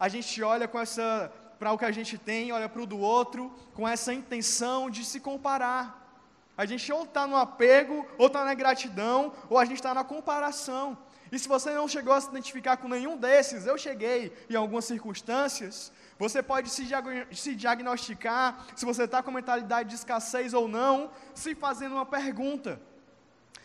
A 0.00 0.08
gente 0.08 0.42
olha 0.42 0.66
com 0.66 0.80
essa, 0.80 1.30
para 1.58 1.72
o 1.72 1.76
que 1.76 1.84
a 1.84 1.92
gente 1.92 2.16
tem, 2.16 2.52
olha 2.52 2.70
para 2.70 2.80
o 2.80 2.86
do 2.86 2.98
outro, 2.98 3.54
com 3.74 3.86
essa 3.86 4.14
intenção 4.14 4.88
de 4.88 5.04
se 5.04 5.20
comparar. 5.20 6.10
A 6.56 6.64
gente 6.64 6.90
ou 6.90 7.02
está 7.02 7.26
no 7.26 7.36
apego, 7.36 8.06
ou 8.16 8.28
está 8.28 8.46
na 8.46 8.54
gratidão, 8.54 9.30
ou 9.50 9.58
a 9.58 9.66
gente 9.66 9.76
está 9.76 9.92
na 9.92 10.02
comparação. 10.02 10.96
E 11.30 11.38
se 11.38 11.46
você 11.46 11.72
não 11.72 11.86
chegou 11.86 12.14
a 12.14 12.20
se 12.22 12.30
identificar 12.30 12.78
com 12.78 12.88
nenhum 12.88 13.18
desses, 13.18 13.66
eu 13.66 13.76
cheguei 13.76 14.34
em 14.48 14.56
algumas 14.56 14.86
circunstâncias, 14.86 15.92
você 16.18 16.42
pode 16.42 16.70
se, 16.70 16.86
se 17.32 17.54
diagnosticar 17.54 18.66
se 18.74 18.84
você 18.84 19.04
está 19.04 19.22
com 19.22 19.30
mentalidade 19.30 19.90
de 19.90 19.94
escassez 19.96 20.54
ou 20.54 20.66
não, 20.66 21.10
se 21.34 21.54
fazendo 21.54 21.94
uma 21.94 22.06
pergunta. 22.06 22.80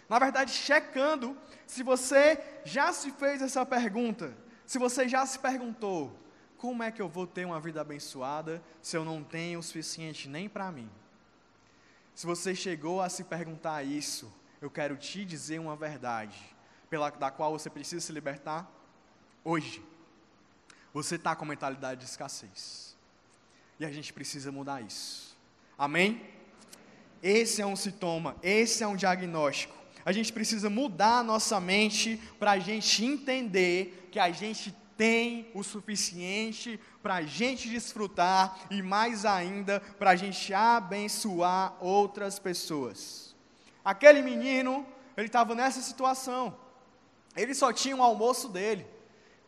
Na 0.09 0.19
verdade, 0.19 0.51
checando 0.51 1.37
se 1.65 1.83
você 1.83 2.37
já 2.65 2.91
se 2.91 3.11
fez 3.11 3.41
essa 3.41 3.65
pergunta, 3.65 4.35
se 4.65 4.77
você 4.77 5.07
já 5.07 5.25
se 5.25 5.39
perguntou: 5.39 6.13
como 6.57 6.83
é 6.83 6.91
que 6.91 7.01
eu 7.01 7.07
vou 7.07 7.25
ter 7.25 7.45
uma 7.45 7.59
vida 7.61 7.79
abençoada 7.79 8.61
se 8.81 8.97
eu 8.97 9.05
não 9.05 9.23
tenho 9.23 9.59
o 9.59 9.63
suficiente 9.63 10.27
nem 10.27 10.49
para 10.49 10.69
mim? 10.71 10.89
Se 12.13 12.25
você 12.25 12.53
chegou 12.53 13.01
a 13.01 13.07
se 13.07 13.23
perguntar 13.23 13.83
isso, 13.83 14.31
eu 14.61 14.69
quero 14.69 14.97
te 14.97 15.23
dizer 15.23 15.59
uma 15.59 15.75
verdade, 15.75 16.37
pela 16.89 17.09
da 17.09 17.31
qual 17.31 17.57
você 17.57 17.69
precisa 17.69 18.05
se 18.05 18.11
libertar 18.11 18.69
hoje. 19.43 19.81
Você 20.93 21.15
está 21.15 21.35
com 21.35 21.45
mentalidade 21.45 22.01
de 22.01 22.05
escassez. 22.07 22.95
E 23.79 23.85
a 23.85 23.91
gente 23.91 24.11
precisa 24.13 24.51
mudar 24.51 24.81
isso. 24.81 25.37
Amém? 25.77 26.21
Esse 27.23 27.61
é 27.61 27.65
um 27.65 27.75
sintoma, 27.75 28.35
esse 28.43 28.83
é 28.83 28.87
um 28.87 28.95
diagnóstico. 28.95 29.75
A 30.03 30.11
gente 30.11 30.33
precisa 30.33 30.69
mudar 30.69 31.19
a 31.19 31.23
nossa 31.23 31.59
mente 31.59 32.19
para 32.39 32.51
a 32.51 32.59
gente 32.59 33.05
entender 33.05 34.09
que 34.11 34.19
a 34.19 34.31
gente 34.31 34.75
tem 34.97 35.49
o 35.53 35.63
suficiente 35.63 36.79
para 37.01 37.15
a 37.15 37.21
gente 37.23 37.69
desfrutar 37.69 38.59
e 38.69 38.81
mais 38.81 39.25
ainda 39.25 39.79
para 39.97 40.11
a 40.11 40.15
gente 40.15 40.53
abençoar 40.53 41.75
outras 41.79 42.37
pessoas. 42.37 43.35
Aquele 43.83 44.21
menino, 44.21 44.85
ele 45.17 45.27
estava 45.27 45.55
nessa 45.55 45.81
situação. 45.81 46.55
Ele 47.35 47.53
só 47.55 47.71
tinha 47.71 47.95
o 47.95 48.03
almoço 48.03 48.49
dele 48.49 48.85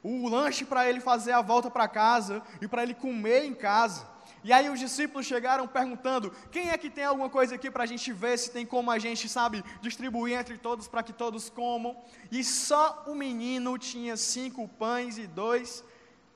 o 0.04 0.28
lanche 0.28 0.66
para 0.66 0.88
ele 0.88 1.00
fazer 1.00 1.32
a 1.32 1.42
volta 1.42 1.72
para 1.72 1.88
casa 1.88 2.44
e 2.62 2.68
para 2.68 2.84
ele 2.84 2.94
comer 2.94 3.46
em 3.46 3.54
casa. 3.54 4.06
E 4.44 4.52
aí 4.52 4.70
os 4.70 4.80
discípulos 4.80 5.26
chegaram 5.26 5.66
perguntando: 5.68 6.32
quem 6.52 6.70
é 6.70 6.78
que 6.78 6.90
tem 6.90 7.06
alguma 7.06 7.30
coisa 7.30 7.56
aqui 7.56 7.72
para 7.72 7.84
a 7.84 7.88
gente 7.88 8.12
ver 8.12 8.38
se 8.38 8.52
tem 8.52 8.66
como 8.66 8.92
a 8.92 9.00
gente, 9.00 9.30
sabe, 9.30 9.64
distribuir 9.82 10.38
entre 10.38 10.58
todos 10.58 10.88
para 10.88 11.02
que 11.02 11.14
todos 11.14 11.50
comam? 11.50 11.96
E 12.30 12.44
só 12.44 13.06
o 13.08 13.16
menino 13.16 13.78
tinha 13.78 14.18
cinco 14.18 14.68
pães 14.68 15.18
e 15.18 15.26
dois 15.26 15.84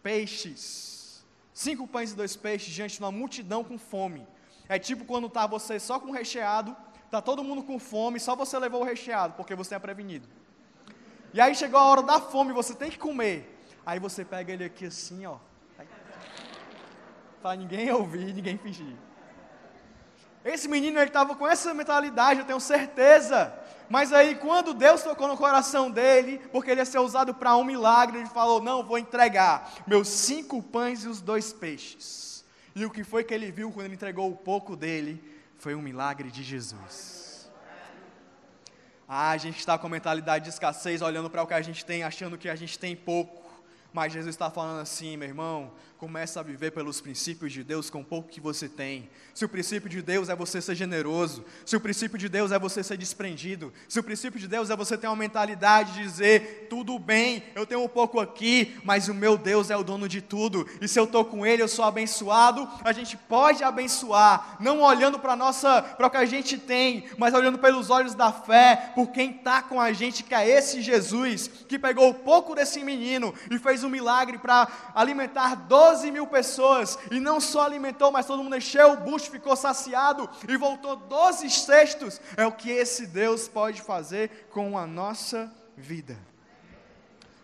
peixes. 0.01 1.25
Cinco 1.53 1.85
pães 1.87 2.11
e 2.13 2.15
dois 2.15 2.35
peixes 2.35 2.73
diante 2.73 2.95
de 2.95 3.03
uma 3.03 3.11
multidão 3.11 3.63
com 3.63 3.77
fome. 3.77 4.25
É 4.69 4.79
tipo 4.79 5.03
quando 5.03 5.27
está 5.27 5.45
você 5.45 5.79
só 5.79 5.99
com 5.99 6.11
recheado, 6.11 6.75
está 7.05 7.21
todo 7.21 7.43
mundo 7.43 7.63
com 7.63 7.77
fome, 7.79 8.19
só 8.19 8.35
você 8.35 8.57
levou 8.57 8.81
o 8.81 8.85
recheado, 8.85 9.33
porque 9.33 9.55
você 9.55 9.75
é 9.75 9.79
prevenido. 9.79 10.27
E 11.33 11.41
aí 11.41 11.53
chegou 11.53 11.79
a 11.79 11.83
hora 11.83 12.03
da 12.03 12.21
fome, 12.21 12.53
você 12.53 12.73
tem 12.73 12.89
que 12.89 12.97
comer. 12.97 13.56
Aí 13.87 13.99
você 13.99 14.25
pega 14.25 14.51
ele 14.51 14.65
aqui 14.65 14.85
assim, 14.85 15.25
ó. 15.25 15.37
Para 17.41 17.55
ninguém 17.55 17.89
ouvir, 17.89 18.33
ninguém 18.33 18.57
fingir. 18.57 18.97
Esse 20.43 20.67
menino 20.67 20.99
ele 20.99 21.07
estava 21.07 21.33
com 21.37 21.47
essa 21.47 21.73
mentalidade, 21.73 22.41
eu 22.41 22.45
tenho 22.45 22.59
certeza. 22.59 23.57
Mas 23.89 24.11
aí 24.11 24.35
quando 24.35 24.73
Deus 24.73 25.03
tocou 25.03 25.29
no 25.29 25.37
coração 25.37 25.89
dele, 25.89 26.41
porque 26.51 26.69
ele 26.69 26.81
ia 26.81 26.85
ser 26.85 26.99
usado 26.99 27.33
para 27.33 27.55
um 27.55 27.63
milagre, 27.63 28.17
ele 28.17 28.27
falou: 28.27 28.61
"Não, 28.61 28.83
vou 28.83 28.97
entregar 28.97 29.71
meus 29.87 30.09
cinco 30.09 30.61
pães 30.61 31.05
e 31.05 31.07
os 31.07 31.21
dois 31.21 31.53
peixes". 31.53 32.43
E 32.75 32.85
o 32.85 32.91
que 32.91 33.05
foi 33.05 33.23
que 33.23 33.33
ele 33.33 33.53
viu 33.53 33.71
quando 33.71 33.85
ele 33.85 33.95
entregou 33.95 34.29
o 34.29 34.35
pouco 34.35 34.75
dele 34.75 35.23
foi 35.57 35.73
um 35.75 35.81
milagre 35.81 36.29
de 36.29 36.43
Jesus. 36.43 37.49
Ah, 39.07 39.31
a 39.31 39.37
gente 39.37 39.59
está 39.59 39.77
com 39.77 39.87
a 39.87 39.89
mentalidade 39.89 40.43
de 40.43 40.49
escassez, 40.49 41.01
olhando 41.01 41.29
para 41.29 41.41
o 41.41 41.47
que 41.47 41.53
a 41.53 41.61
gente 41.61 41.85
tem, 41.85 42.03
achando 42.03 42.37
que 42.37 42.49
a 42.49 42.55
gente 42.57 42.77
tem 42.77 42.93
pouco. 42.93 43.46
Mas 43.93 44.13
Jesus 44.13 44.35
está 44.35 44.49
falando 44.49 44.79
assim, 44.79 45.17
meu 45.17 45.27
irmão, 45.27 45.71
começa 45.97 46.39
a 46.39 46.43
viver 46.43 46.71
pelos 46.71 47.01
princípios 47.01 47.51
de 47.51 47.63
Deus 47.63 47.89
com 47.89 48.01
o 48.01 48.05
pouco 48.05 48.29
que 48.29 48.39
você 48.39 48.69
tem. 48.69 49.09
Se 49.33 49.43
o 49.43 49.49
princípio 49.49 49.89
de 49.89 50.01
Deus 50.01 50.29
é 50.29 50.35
você 50.35 50.61
ser 50.61 50.75
generoso, 50.75 51.43
se 51.65 51.75
o 51.75 51.79
princípio 51.79 52.17
de 52.19 52.29
Deus 52.29 52.51
é 52.51 52.59
você 52.59 52.83
ser 52.83 52.97
desprendido, 52.97 53.73
se 53.89 53.99
o 53.99 54.03
princípio 54.03 54.39
de 54.39 54.47
Deus 54.47 54.69
é 54.69 54.75
você 54.75 54.95
ter 54.95 55.07
uma 55.07 55.15
mentalidade 55.15 55.93
de 55.93 56.03
dizer, 56.03 56.67
tudo 56.69 56.99
bem, 56.99 57.43
eu 57.55 57.65
tenho 57.65 57.83
um 57.83 57.87
pouco 57.87 58.19
aqui, 58.19 58.79
mas 58.83 59.07
o 59.07 59.13
meu 59.13 59.37
Deus 59.37 59.71
é 59.71 59.77
o 59.77 59.83
dono 59.83 60.07
de 60.07 60.21
tudo, 60.21 60.67
e 60.79 60.87
se 60.87 60.99
eu 60.99 61.05
estou 61.05 61.25
com 61.25 61.45
Ele, 61.45 61.63
eu 61.63 61.67
sou 61.67 61.83
abençoado, 61.83 62.69
a 62.83 62.93
gente 62.93 63.17
pode 63.17 63.63
abençoar, 63.63 64.57
não 64.59 64.81
olhando 64.81 65.17
para 65.17 65.35
nossa, 65.35 65.81
para 65.81 66.07
o 66.07 66.09
que 66.11 66.17
a 66.17 66.25
gente 66.25 66.59
tem, 66.59 67.05
mas 67.17 67.33
olhando 67.33 67.57
pelos 67.57 67.89
olhos 67.89 68.13
da 68.13 68.31
fé, 68.31 68.91
por 68.93 69.07
quem 69.07 69.31
está 69.31 69.63
com 69.63 69.81
a 69.81 69.91
gente, 69.91 70.23
que 70.23 70.35
é 70.35 70.47
esse 70.47 70.81
Jesus, 70.81 71.47
que 71.67 71.79
pegou 71.79 72.09
o 72.09 72.13
pouco 72.13 72.53
desse 72.53 72.83
menino 72.83 73.33
e 73.49 73.57
fez 73.57 73.83
um 73.83 73.89
milagre 73.89 74.37
para 74.37 74.67
alimentar 74.93 75.55
12 75.87 76.11
mil 76.11 76.27
pessoas, 76.27 76.97
e 77.09 77.19
não 77.19 77.39
só 77.39 77.65
alimentou, 77.65 78.11
mas 78.11 78.25
todo 78.25 78.43
mundo 78.43 78.57
encheu 78.57 78.93
o 78.93 78.97
bucho, 78.97 79.31
ficou 79.31 79.55
saciado 79.55 80.29
e 80.47 80.57
voltou 80.57 80.95
12 80.97 81.49
cestos. 81.49 82.19
É 82.35 82.45
o 82.45 82.51
que 82.51 82.69
esse 82.69 83.07
Deus 83.07 83.47
pode 83.47 83.81
fazer 83.81 84.47
com 84.51 84.77
a 84.77 84.85
nossa 84.85 85.51
vida. 85.77 86.17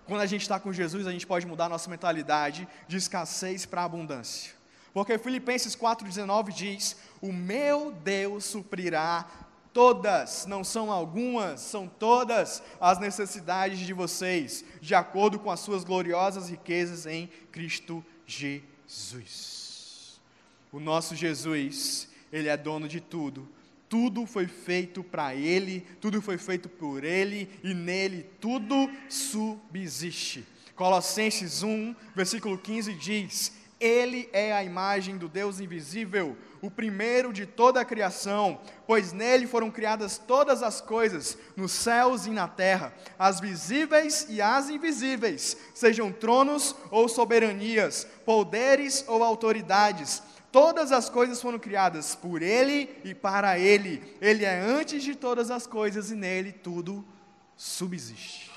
Quando 0.06 0.22
a 0.22 0.26
gente 0.26 0.42
está 0.42 0.60
com 0.60 0.74
Jesus, 0.74 1.08
a 1.08 1.12
gente 1.12 1.26
pode 1.26 1.48
mudar 1.48 1.70
nossa 1.70 1.90
mentalidade 1.90 2.68
de 2.88 2.98
escassez 2.98 3.66
para 3.66 3.86
abundância. 3.86 4.52
Porque 4.94 5.18
Filipenses 5.18 5.76
4,19 5.76 6.52
diz: 6.52 6.98
O 7.22 7.32
meu 7.32 7.92
Deus 7.92 8.44
suprirá 8.44 9.26
todas, 9.74 10.46
não 10.46 10.64
são 10.64 10.92
algumas, 10.92 11.60
são 11.60 11.88
todas 11.88 12.62
as 12.80 13.00
necessidades 13.00 13.80
de 13.80 13.92
vocês, 13.92 14.64
de 14.80 14.94
acordo 14.94 15.40
com 15.40 15.50
as 15.50 15.60
suas 15.60 15.84
gloriosas 15.84 16.50
riquezas 16.50 17.06
em 17.06 17.28
Cristo 17.52 18.06
Jesus. 18.28 20.22
O 20.72 20.80
nosso 20.80 21.16
Jesus, 21.16 22.08
Ele 22.32 22.48
é 22.48 22.56
dono 22.56 22.88
de 22.88 23.02
tudo, 23.02 23.50
tudo 23.90 24.26
foi 24.26 24.48
feito 24.48 25.04
para 25.04 25.36
Ele, 25.36 25.82
tudo 26.00 26.22
foi 26.22 26.38
feito 26.38 26.70
por 26.70 27.04
Ele 27.04 27.50
e 27.64 27.74
nele 27.74 28.24
tudo 28.40 28.90
subsiste. 29.10 30.46
Colossenses 30.76 31.62
1, 31.62 31.96
versículo 32.16 32.58
15 32.58 32.94
diz: 32.94 33.54
Ele 33.80 34.28
é 34.34 34.52
a 34.52 34.64
imagem 34.64 35.18
do 35.18 35.28
Deus 35.28 35.60
invisível 35.60 36.36
o 36.64 36.72
primeiro 36.72 37.34
de 37.34 37.46
toda 37.46 37.82
a 37.82 37.86
criação, 37.86 38.58
pois 38.88 39.12
nele 39.12 39.46
foram 39.46 39.70
criadas 39.70 40.18
todas 40.18 40.64
as 40.64 40.80
coisas, 40.80 41.38
nos 41.58 41.74
céus 41.74 42.26
e 42.26 42.30
na 42.30 42.48
terra, 42.48 42.94
as 43.20 43.42
visíveis 43.42 44.26
e 44.30 44.42
as 44.42 44.70
invisíveis, 44.70 45.58
sejam 45.76 46.10
tronos 46.10 46.74
ou 46.90 47.10
soberanias, 47.10 48.08
poderes 48.26 49.04
ou 49.10 49.22
autoridades. 49.26 50.24
Todas 50.54 50.94
as 50.94 51.10
coisas 51.10 51.42
foram 51.42 51.60
criadas 51.60 52.16
por 52.16 52.42
Ele 52.42 52.90
e 53.04 53.14
para 53.14 53.60
Ele. 53.60 54.02
Ele 54.22 54.46
é 54.46 54.58
antes 54.58 55.04
de 55.04 55.16
todas 55.16 55.52
as 55.52 55.68
coisas 55.68 56.12
e 56.12 56.16
nele 56.16 56.54
tudo 56.54 57.06
subsiste. 57.58 58.54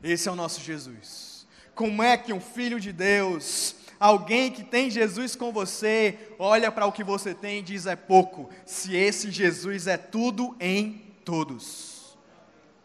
Esse 0.00 0.28
é 0.28 0.32
o 0.32 0.36
nosso 0.36 0.60
Jesus. 0.60 1.48
Como 1.74 2.00
é 2.00 2.16
que 2.16 2.32
um 2.32 2.40
filho 2.40 2.78
de 2.78 2.92
Deus, 2.92 3.74
alguém 4.00 4.50
que 4.50 4.64
tem 4.64 4.90
Jesus 4.90 5.36
com 5.36 5.52
você, 5.52 6.18
olha 6.38 6.72
para 6.72 6.86
o 6.86 6.92
que 6.92 7.04
você 7.04 7.34
tem 7.34 7.58
e 7.58 7.62
diz 7.62 7.84
é 7.84 7.94
pouco, 7.94 8.48
se 8.64 8.96
esse 8.96 9.30
Jesus 9.30 9.86
é 9.86 9.98
tudo 9.98 10.56
em 10.58 11.14
todos? 11.24 12.16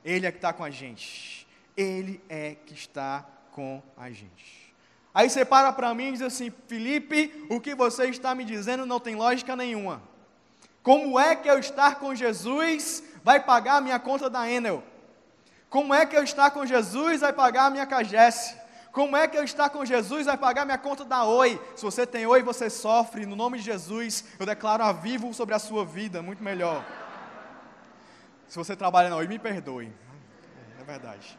Ele 0.04 0.28
é 0.28 0.32
que 0.32 0.38
está 0.38 0.52
com 0.52 0.64
a 0.64 0.70
gente. 0.70 1.48
Ele 1.76 2.22
é 2.30 2.56
que 2.66 2.74
está 2.74 3.26
com 3.52 3.82
a 3.98 4.12
gente. 4.12 4.76
Aí 5.14 5.30
você 5.30 5.46
para 5.46 5.72
para 5.72 5.94
mim 5.94 6.10
e 6.10 6.12
diz 6.12 6.22
assim: 6.22 6.52
Felipe, 6.68 7.48
o 7.50 7.60
que 7.60 7.74
você 7.74 8.08
está 8.08 8.36
me 8.36 8.44
dizendo 8.44 8.86
não 8.86 9.00
tem 9.00 9.16
lógica 9.16 9.56
nenhuma. 9.56 10.04
Como 10.84 11.20
é 11.20 11.36
que 11.36 11.50
eu 11.50 11.58
estar 11.58 11.96
com 11.96 12.14
Jesus 12.14 13.02
vai 13.24 13.40
pagar 13.40 13.78
a 13.78 13.82
minha 13.82 13.98
conta 13.98 14.30
da 14.30 14.48
Enel? 14.48 14.84
Como 15.70 15.94
é 15.94 16.06
que 16.06 16.16
eu 16.16 16.24
estar 16.24 16.52
com 16.52 16.66
Jesus 16.66 17.22
vai 17.22 17.34
pagar 17.34 17.66
a 17.66 17.70
minha 17.70 17.86
Cagesse? 17.86 18.56
Como 18.96 19.18
é 19.18 19.28
que 19.28 19.38
eu 19.38 19.44
estar 19.44 19.70
com 19.70 19.84
Jesus 19.84 20.26
vai 20.26 20.38
pagar 20.38 20.64
minha 20.64 20.78
conta 20.78 21.04
da 21.04 21.26
Oi? 21.26 21.62
Se 21.76 21.84
você 21.84 22.08
tem 22.08 22.26
Oi, 22.26 22.42
você 22.42 22.70
sofre. 22.70 23.26
No 23.26 23.36
nome 23.36 23.58
de 23.58 23.66
Jesus, 23.66 24.24
eu 24.40 24.46
declaro 24.46 24.86
a 24.86 24.94
vivo 24.94 25.34
sobre 25.34 25.54
a 25.54 25.60
sua 25.60 25.84
vida, 25.84 26.22
muito 26.22 26.42
melhor. 26.42 26.82
Se 28.48 28.58
você 28.58 28.74
trabalha 28.74 29.10
na 29.10 29.18
Oi, 29.18 29.28
me 29.28 29.38
perdoe. 29.38 29.92
É 30.80 30.84
verdade. 30.86 31.38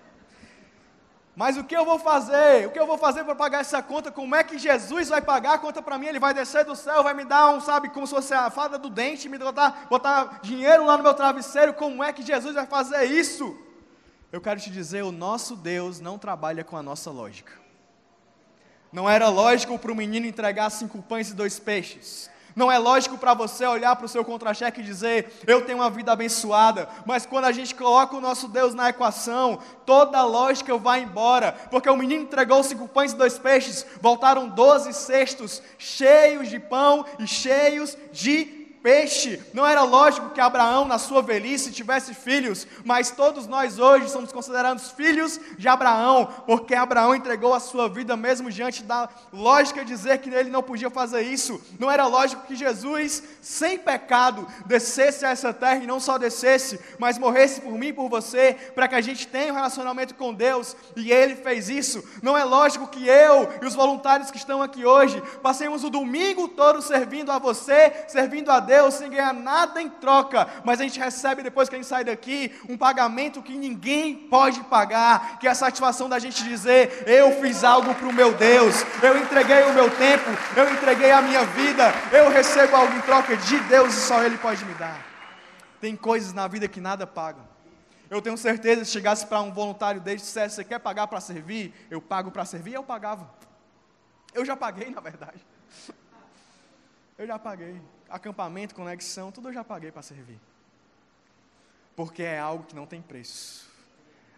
Mas 1.34 1.56
o 1.56 1.64
que 1.64 1.74
eu 1.74 1.86
vou 1.86 1.98
fazer? 1.98 2.66
O 2.66 2.72
que 2.72 2.78
eu 2.78 2.86
vou 2.86 2.98
fazer 2.98 3.24
para 3.24 3.34
pagar 3.34 3.60
essa 3.60 3.82
conta? 3.82 4.12
Como 4.12 4.36
é 4.36 4.44
que 4.44 4.58
Jesus 4.58 5.08
vai 5.08 5.22
pagar 5.22 5.54
a 5.54 5.58
conta 5.58 5.80
para 5.80 5.96
mim? 5.96 6.08
Ele 6.08 6.20
vai 6.20 6.34
descer 6.34 6.62
do 6.62 6.76
céu, 6.76 7.02
vai 7.02 7.14
me 7.14 7.24
dar 7.24 7.54
um, 7.54 7.60
sabe, 7.62 7.88
como 7.88 8.06
se 8.06 8.14
fosse 8.14 8.34
a 8.34 8.50
fada 8.50 8.76
do 8.76 8.90
dente, 8.90 9.30
me 9.30 9.38
botar, 9.38 9.86
botar 9.88 10.40
dinheiro 10.42 10.84
lá 10.84 10.98
no 10.98 11.02
meu 11.02 11.14
travesseiro. 11.14 11.72
Como 11.72 12.04
é 12.04 12.12
que 12.12 12.20
Jesus 12.20 12.54
vai 12.54 12.66
fazer 12.66 13.04
isso? 13.04 13.64
Eu 14.36 14.40
quero 14.42 14.60
te 14.60 14.68
dizer, 14.68 15.02
o 15.02 15.10
nosso 15.10 15.56
Deus 15.56 15.98
não 15.98 16.18
trabalha 16.18 16.62
com 16.62 16.76
a 16.76 16.82
nossa 16.82 17.10
lógica. 17.10 17.52
Não 18.92 19.08
era 19.08 19.30
lógico 19.30 19.78
para 19.78 19.90
o 19.90 19.94
menino 19.94 20.26
entregar 20.26 20.68
cinco 20.68 21.00
pães 21.00 21.30
e 21.30 21.34
dois 21.34 21.58
peixes. 21.58 22.28
Não 22.54 22.70
é 22.70 22.78
lógico 22.78 23.16
para 23.16 23.32
você 23.32 23.64
olhar 23.64 23.96
para 23.96 24.04
o 24.04 24.08
seu 24.10 24.22
contra-cheque 24.22 24.82
e 24.82 24.84
dizer, 24.84 25.32
eu 25.46 25.64
tenho 25.64 25.78
uma 25.78 25.88
vida 25.88 26.12
abençoada. 26.12 26.86
Mas 27.06 27.24
quando 27.24 27.46
a 27.46 27.52
gente 27.52 27.74
coloca 27.74 28.14
o 28.14 28.20
nosso 28.20 28.46
Deus 28.46 28.74
na 28.74 28.90
equação, 28.90 29.58
toda 29.86 30.18
a 30.18 30.24
lógica 30.26 30.76
vai 30.76 31.00
embora. 31.00 31.52
Porque 31.70 31.88
o 31.88 31.96
menino 31.96 32.24
entregou 32.24 32.62
cinco 32.62 32.86
pães 32.86 33.12
e 33.12 33.16
dois 33.16 33.38
peixes, 33.38 33.86
voltaram 34.02 34.50
doze 34.50 34.92
cestos 34.92 35.62
cheios 35.78 36.50
de 36.50 36.60
pão 36.60 37.06
e 37.18 37.26
cheios 37.26 37.96
de 38.12 38.55
peixe. 38.86 39.42
Não 39.52 39.66
era 39.66 39.82
lógico 39.82 40.30
que 40.30 40.40
Abraão, 40.40 40.84
na 40.84 40.96
sua 40.96 41.20
velhice, 41.20 41.72
tivesse 41.72 42.14
filhos, 42.14 42.68
mas 42.84 43.10
todos 43.10 43.48
nós 43.48 43.80
hoje 43.80 44.08
somos 44.08 44.30
considerados 44.30 44.92
filhos 44.92 45.40
de 45.58 45.66
Abraão, 45.66 46.28
porque 46.46 46.72
Abraão 46.72 47.12
entregou 47.12 47.52
a 47.52 47.58
sua 47.58 47.88
vida 47.88 48.16
mesmo 48.16 48.48
diante 48.48 48.84
da 48.84 49.08
lógica 49.32 49.84
de 49.84 49.90
dizer 49.90 50.18
que 50.18 50.30
ele 50.30 50.50
não 50.50 50.62
podia 50.62 50.88
fazer 50.88 51.22
isso. 51.22 51.60
Não 51.80 51.90
era 51.90 52.06
lógico 52.06 52.46
que 52.46 52.54
Jesus, 52.54 53.24
sem 53.42 53.76
pecado, 53.76 54.46
descesse 54.66 55.26
a 55.26 55.30
essa 55.30 55.52
terra 55.52 55.82
e 55.82 55.86
não 55.86 55.98
só 55.98 56.16
descesse, 56.16 56.78
mas 56.96 57.18
morresse 57.18 57.60
por 57.60 57.72
mim 57.72 57.88
e 57.88 57.92
por 57.92 58.08
você, 58.08 58.56
para 58.72 58.86
que 58.86 58.94
a 58.94 59.00
gente 59.00 59.26
tenha 59.26 59.52
um 59.52 59.56
relacionamento 59.56 60.14
com 60.14 60.32
Deus, 60.32 60.76
e 60.94 61.10
ele 61.10 61.34
fez 61.34 61.68
isso. 61.68 62.04
Não 62.22 62.38
é 62.38 62.44
lógico 62.44 62.86
que 62.86 63.08
eu 63.08 63.52
e 63.60 63.66
os 63.66 63.74
voluntários 63.74 64.30
que 64.30 64.36
estão 64.36 64.62
aqui 64.62 64.86
hoje 64.86 65.20
passemos 65.42 65.82
o 65.82 65.90
domingo 65.90 66.46
todo 66.46 66.80
servindo 66.80 67.32
a 67.32 67.40
você, 67.40 67.92
servindo 68.06 68.52
a 68.52 68.60
Deus 68.60 68.75
Deus 68.76 68.94
sem 68.94 69.08
ganhar 69.08 69.32
nada 69.32 69.80
em 69.80 69.88
troca, 69.88 70.46
mas 70.62 70.80
a 70.80 70.84
gente 70.84 71.00
recebe 71.00 71.42
depois 71.42 71.68
que 71.68 71.74
a 71.74 71.78
gente 71.78 71.88
sai 71.88 72.04
daqui 72.04 72.54
um 72.68 72.76
pagamento 72.76 73.42
que 73.42 73.56
ninguém 73.56 74.14
pode 74.14 74.60
pagar, 74.64 75.38
que 75.38 75.46
é 75.46 75.50
a 75.50 75.54
satisfação 75.54 76.08
da 76.10 76.18
gente 76.18 76.44
dizer: 76.44 77.04
eu 77.06 77.40
fiz 77.40 77.64
algo 77.64 77.94
para 77.94 78.06
o 78.06 78.12
meu 78.12 78.34
Deus, 78.34 78.84
eu 79.02 79.16
entreguei 79.18 79.62
o 79.62 79.72
meu 79.72 79.90
tempo, 79.90 80.28
eu 80.54 80.70
entreguei 80.74 81.10
a 81.10 81.22
minha 81.22 81.44
vida, 81.46 81.84
eu 82.12 82.28
recebo 82.28 82.76
algo 82.76 82.94
em 82.94 83.00
troca 83.00 83.34
de 83.36 83.58
Deus 83.60 83.94
e 83.94 84.00
só 84.00 84.22
Ele 84.22 84.36
pode 84.36 84.62
me 84.64 84.74
dar. 84.74 85.00
Tem 85.80 85.96
coisas 85.96 86.34
na 86.34 86.46
vida 86.46 86.68
que 86.68 86.80
nada 86.80 87.06
paga. 87.06 87.40
Eu 88.10 88.20
tenho 88.20 88.36
certeza, 88.36 88.84
se 88.84 88.92
chegasse 88.92 89.26
para 89.26 89.40
um 89.40 89.52
voluntário 89.52 90.00
desse 90.00 90.24
e 90.24 90.26
dissesse, 90.26 90.56
você 90.56 90.64
quer 90.64 90.78
pagar 90.78 91.06
para 91.06 91.20
servir? 91.20 91.74
Eu 91.90 92.00
pago 92.00 92.30
para 92.30 92.44
servir, 92.44 92.74
eu 92.74 92.84
pagava. 92.84 93.28
Eu 94.34 94.44
já 94.44 94.56
paguei, 94.56 94.90
na 94.94 95.00
verdade. 95.00 95.44
Eu 97.18 97.26
já 97.26 97.38
paguei 97.38 97.80
acampamento, 98.08 98.74
conexão, 98.74 99.32
tudo 99.32 99.48
eu 99.48 99.52
já 99.52 99.64
paguei 99.64 99.90
para 99.90 100.02
servir. 100.02 100.40
Porque 101.94 102.22
é 102.22 102.38
algo 102.38 102.64
que 102.64 102.74
não 102.74 102.86
tem 102.86 103.00
preço. 103.00 103.70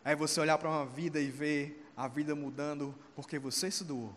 É 0.05 0.15
você 0.15 0.41
olhar 0.41 0.59
para 0.59 0.69
uma 0.69 0.87
vida 0.87 1.21
e 1.21 1.31
ver 1.31 1.91
a 1.97 2.07
vida 2.07 2.35
mudando 2.35 2.95
porque 3.15 3.39
você 3.39 3.71
se 3.71 3.85
doou. 3.85 4.15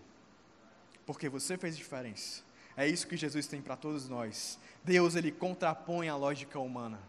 Porque 1.06 1.28
você 1.28 1.58
fez 1.58 1.76
diferença. 1.76 2.44
É 2.78 2.88
isso 2.88 3.08
que 3.08 3.18
Jesus 3.18 3.48
tem 3.48 3.62
para 3.62 3.76
todos 3.76 4.08
nós. 4.08 4.60
Deus, 4.84 5.16
ele 5.16 5.32
contrapõe 5.32 6.08
a 6.08 6.16
lógica 6.16 6.60
humana. 6.60 7.00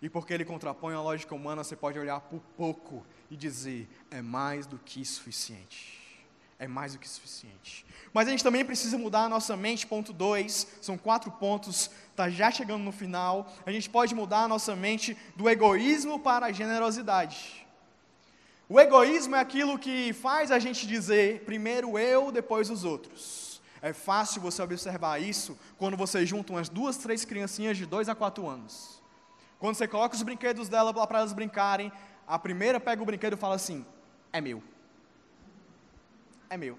E 0.00 0.08
porque 0.08 0.34
ele 0.34 0.44
contrapõe 0.44 0.94
a 0.94 1.00
lógica 1.00 1.34
humana, 1.34 1.62
você 1.62 1.76
pode 1.76 1.98
olhar 1.98 2.20
por 2.20 2.40
pouco 2.56 3.06
e 3.30 3.36
dizer: 3.36 3.88
é 4.10 4.20
mais 4.20 4.66
do 4.66 4.78
que 4.78 5.04
suficiente 5.04 6.03
é 6.58 6.66
mais 6.68 6.92
do 6.92 6.98
que 6.98 7.08
suficiente. 7.08 7.84
Mas 8.12 8.28
a 8.28 8.30
gente 8.30 8.44
também 8.44 8.64
precisa 8.64 8.96
mudar 8.96 9.24
a 9.24 9.28
nossa 9.28 9.56
mente, 9.56 9.86
ponto 9.86 10.12
2, 10.12 10.66
são 10.80 10.96
quatro 10.96 11.30
pontos, 11.30 11.90
está 12.10 12.30
já 12.30 12.50
chegando 12.50 12.82
no 12.82 12.92
final. 12.92 13.52
A 13.66 13.72
gente 13.72 13.90
pode 13.90 14.14
mudar 14.14 14.44
a 14.44 14.48
nossa 14.48 14.74
mente 14.76 15.16
do 15.36 15.48
egoísmo 15.48 16.18
para 16.18 16.46
a 16.46 16.52
generosidade. 16.52 17.66
O 18.68 18.80
egoísmo 18.80 19.36
é 19.36 19.40
aquilo 19.40 19.78
que 19.78 20.12
faz 20.12 20.50
a 20.50 20.58
gente 20.58 20.86
dizer 20.86 21.40
primeiro 21.44 21.98
eu, 21.98 22.32
depois 22.32 22.70
os 22.70 22.84
outros. 22.84 23.60
É 23.82 23.92
fácil 23.92 24.40
você 24.40 24.62
observar 24.62 25.20
isso 25.20 25.58
quando 25.76 25.96
você 25.96 26.24
junta 26.24 26.52
umas 26.52 26.70
duas, 26.70 26.96
três 26.96 27.24
criancinhas 27.24 27.76
de 27.76 27.84
2 27.84 28.08
a 28.08 28.14
4 28.14 28.48
anos. 28.48 29.02
Quando 29.58 29.74
você 29.74 29.86
coloca 29.86 30.14
os 30.14 30.22
brinquedos 30.22 30.68
dela 30.68 30.94
para 30.94 31.18
elas 31.18 31.34
brincarem, 31.34 31.92
a 32.26 32.38
primeira 32.38 32.80
pega 32.80 33.02
o 33.02 33.06
brinquedo 33.06 33.34
e 33.34 33.36
fala 33.36 33.56
assim: 33.56 33.84
é 34.32 34.40
meu 34.40 34.62
é 36.54 36.56
meu. 36.56 36.78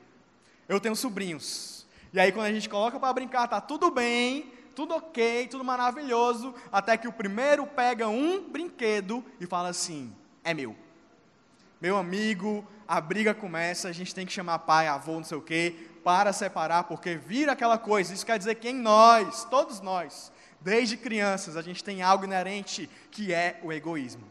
Eu 0.67 0.79
tenho 0.79 0.95
sobrinhos. 0.95 1.85
E 2.13 2.19
aí 2.19 2.31
quando 2.31 2.47
a 2.47 2.51
gente 2.51 2.69
coloca 2.69 2.99
para 2.99 3.13
brincar, 3.13 3.47
tá 3.47 3.59
tudo 3.59 3.91
bem, 3.91 4.51
tudo 4.73 4.95
ok, 4.95 5.47
tudo 5.47 5.63
maravilhoso, 5.63 6.55
até 6.71 6.97
que 6.97 7.07
o 7.07 7.13
primeiro 7.13 7.67
pega 7.67 8.07
um 8.07 8.49
brinquedo 8.49 9.23
e 9.39 9.45
fala 9.45 9.69
assim: 9.69 10.15
"É 10.43 10.53
meu". 10.53 10.75
Meu 11.81 11.97
amigo, 11.97 12.65
a 12.87 13.01
briga 13.01 13.33
começa, 13.33 13.89
a 13.89 13.91
gente 13.91 14.15
tem 14.15 14.25
que 14.25 14.31
chamar 14.31 14.59
pai, 14.59 14.87
avô, 14.87 15.13
não 15.13 15.23
sei 15.23 15.37
o 15.37 15.41
quê, 15.41 15.75
para 16.03 16.31
separar, 16.31 16.85
porque 16.85 17.15
vira 17.15 17.51
aquela 17.51 17.77
coisa. 17.77 18.13
Isso 18.13 18.25
quer 18.25 18.37
dizer 18.37 18.55
que 18.55 18.69
em 18.69 18.75
nós, 18.75 19.43
todos 19.45 19.81
nós, 19.81 20.31
desde 20.61 20.95
crianças, 20.95 21.57
a 21.57 21.61
gente 21.61 21.83
tem 21.83 22.01
algo 22.01 22.23
inerente 22.23 22.89
que 23.11 23.33
é 23.33 23.59
o 23.61 23.73
egoísmo. 23.73 24.23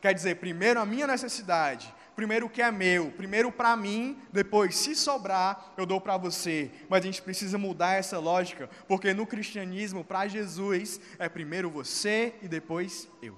Quer 0.00 0.14
dizer, 0.14 0.36
primeiro 0.36 0.80
a 0.80 0.86
minha 0.86 1.06
necessidade, 1.06 1.92
primeiro 2.18 2.46
o 2.46 2.50
que 2.50 2.60
é 2.60 2.68
meu, 2.68 3.12
primeiro 3.12 3.52
para 3.52 3.76
mim, 3.76 4.18
depois, 4.32 4.74
se 4.74 4.96
sobrar, 4.96 5.72
eu 5.76 5.86
dou 5.86 6.00
para 6.00 6.16
você. 6.16 6.68
Mas 6.88 6.98
a 6.98 7.06
gente 7.06 7.22
precisa 7.22 7.56
mudar 7.56 7.92
essa 7.92 8.18
lógica, 8.18 8.68
porque 8.88 9.14
no 9.14 9.24
cristianismo, 9.24 10.02
para 10.02 10.26
Jesus, 10.26 11.00
é 11.16 11.28
primeiro 11.28 11.70
você 11.70 12.34
e 12.42 12.48
depois 12.48 13.08
eu. 13.22 13.36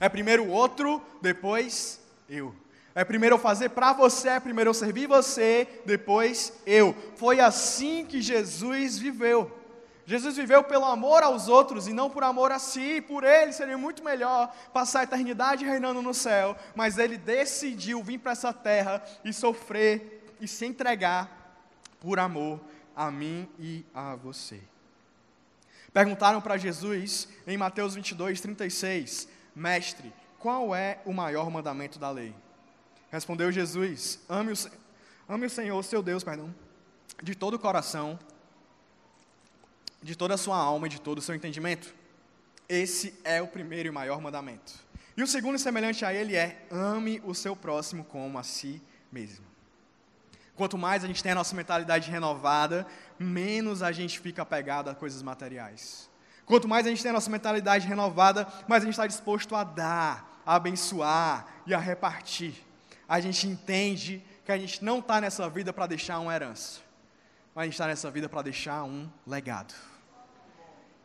É 0.00 0.08
primeiro 0.08 0.42
o 0.42 0.50
outro, 0.50 1.00
depois 1.22 2.00
eu. 2.28 2.52
É 2.96 3.04
primeiro 3.04 3.36
eu 3.36 3.38
fazer 3.38 3.68
para 3.68 3.92
você, 3.92 4.30
é 4.30 4.40
primeiro 4.40 4.70
eu 4.70 4.74
servir 4.74 5.06
você, 5.06 5.68
depois 5.86 6.52
eu. 6.66 6.96
Foi 7.14 7.38
assim 7.38 8.04
que 8.04 8.20
Jesus 8.20 8.98
viveu. 8.98 9.56
Jesus 10.06 10.36
viveu 10.36 10.62
pelo 10.62 10.84
amor 10.84 11.24
aos 11.24 11.48
outros 11.48 11.88
e 11.88 11.92
não 11.92 12.08
por 12.08 12.22
amor 12.22 12.52
a 12.52 12.60
si. 12.60 13.00
Por 13.00 13.24
ele 13.24 13.52
seria 13.52 13.76
muito 13.76 14.04
melhor 14.04 14.54
passar 14.72 15.00
a 15.00 15.02
eternidade 15.02 15.64
reinando 15.64 16.00
no 16.00 16.14
céu, 16.14 16.56
mas 16.76 16.96
ele 16.96 17.18
decidiu 17.18 18.02
vir 18.04 18.18
para 18.18 18.30
essa 18.30 18.52
terra 18.52 19.02
e 19.24 19.32
sofrer 19.32 20.36
e 20.40 20.46
se 20.46 20.64
entregar 20.64 21.58
por 21.98 22.20
amor 22.20 22.60
a 22.94 23.10
mim 23.10 23.48
e 23.58 23.84
a 23.92 24.14
você. 24.14 24.60
Perguntaram 25.92 26.40
para 26.40 26.56
Jesus 26.56 27.28
em 27.44 27.56
Mateus 27.56 27.96
22, 27.96 28.40
36, 28.40 29.28
Mestre, 29.56 30.12
qual 30.38 30.72
é 30.72 31.00
o 31.04 31.12
maior 31.12 31.50
mandamento 31.50 31.98
da 31.98 32.10
lei? 32.10 32.32
Respondeu 33.10 33.50
Jesus: 33.50 34.20
Ame 34.28 34.52
o, 34.52 34.56
ame 35.28 35.46
o 35.46 35.50
Senhor, 35.50 35.82
seu 35.82 36.02
Deus, 36.02 36.22
perdão, 36.22 36.54
de 37.20 37.34
todo 37.34 37.54
o 37.54 37.58
coração 37.58 38.16
de 40.06 40.16
toda 40.16 40.34
a 40.34 40.38
sua 40.38 40.56
alma 40.56 40.86
e 40.86 40.90
de 40.90 41.00
todo 41.00 41.18
o 41.18 41.22
seu 41.22 41.34
entendimento. 41.34 41.92
Esse 42.68 43.12
é 43.24 43.42
o 43.42 43.48
primeiro 43.48 43.88
e 43.88 43.92
maior 43.92 44.20
mandamento. 44.20 44.72
E 45.16 45.22
o 45.22 45.26
segundo, 45.26 45.58
semelhante 45.58 46.04
a 46.04 46.14
ele, 46.14 46.36
é: 46.36 46.64
ame 46.70 47.20
o 47.24 47.34
seu 47.34 47.56
próximo 47.56 48.04
como 48.04 48.38
a 48.38 48.42
si 48.44 48.80
mesmo. 49.10 49.44
Quanto 50.54 50.78
mais 50.78 51.02
a 51.02 51.06
gente 51.06 51.22
tem 51.22 51.32
a 51.32 51.34
nossa 51.34 51.54
mentalidade 51.54 52.10
renovada, 52.10 52.86
menos 53.18 53.82
a 53.82 53.90
gente 53.92 54.20
fica 54.20 54.42
apegado 54.42 54.88
a 54.88 54.94
coisas 54.94 55.22
materiais. 55.22 56.08
Quanto 56.46 56.68
mais 56.68 56.86
a 56.86 56.90
gente 56.90 57.02
tem 57.02 57.10
a 57.10 57.14
nossa 57.14 57.28
mentalidade 57.28 57.88
renovada, 57.88 58.46
mais 58.68 58.82
a 58.82 58.86
gente 58.86 58.94
está 58.94 59.06
disposto 59.06 59.56
a 59.56 59.64
dar, 59.64 60.40
a 60.46 60.54
abençoar 60.54 61.46
e 61.66 61.74
a 61.74 61.78
repartir. 61.78 62.54
a 63.08 63.20
gente 63.20 63.46
entende 63.46 64.22
que 64.44 64.52
a 64.52 64.58
gente 64.58 64.84
não 64.84 65.00
está 65.00 65.20
nessa 65.20 65.48
vida 65.50 65.72
para 65.72 65.88
deixar 65.88 66.20
uma 66.20 66.34
herança, 66.34 66.80
mas 67.54 67.62
a 67.62 67.64
gente 67.64 67.74
está 67.74 67.86
nessa 67.88 68.10
vida 68.10 68.28
para 68.28 68.42
deixar 68.42 68.84
um 68.84 69.08
legado. 69.26 69.74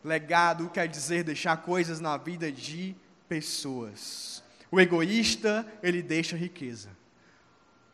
Legado 0.04 0.70
quer 0.70 0.88
dizer 0.88 1.24
deixar 1.24 1.58
coisas 1.58 2.00
na 2.00 2.18
vida 2.18 2.52
de 2.52 2.96
pessoas. 3.30 4.44
O 4.72 4.80
egoísta, 4.80 5.66
ele 5.84 6.02
deixa 6.02 6.36
riqueza. 6.36 6.90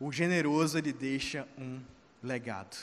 O 0.00 0.12
generoso, 0.12 0.78
ele 0.78 0.92
deixa 0.92 1.46
um 1.58 1.80
legado. 2.22 2.76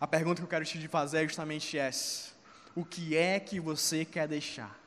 A 0.00 0.06
pergunta 0.06 0.36
que 0.36 0.44
eu 0.44 0.48
quero 0.48 0.64
te 0.64 0.86
fazer 0.88 1.24
é 1.24 1.24
justamente 1.24 1.76
essa: 1.76 2.32
O 2.74 2.84
que 2.84 3.16
é 3.16 3.40
que 3.40 3.58
você 3.58 4.04
quer 4.04 4.28
deixar? 4.28 4.78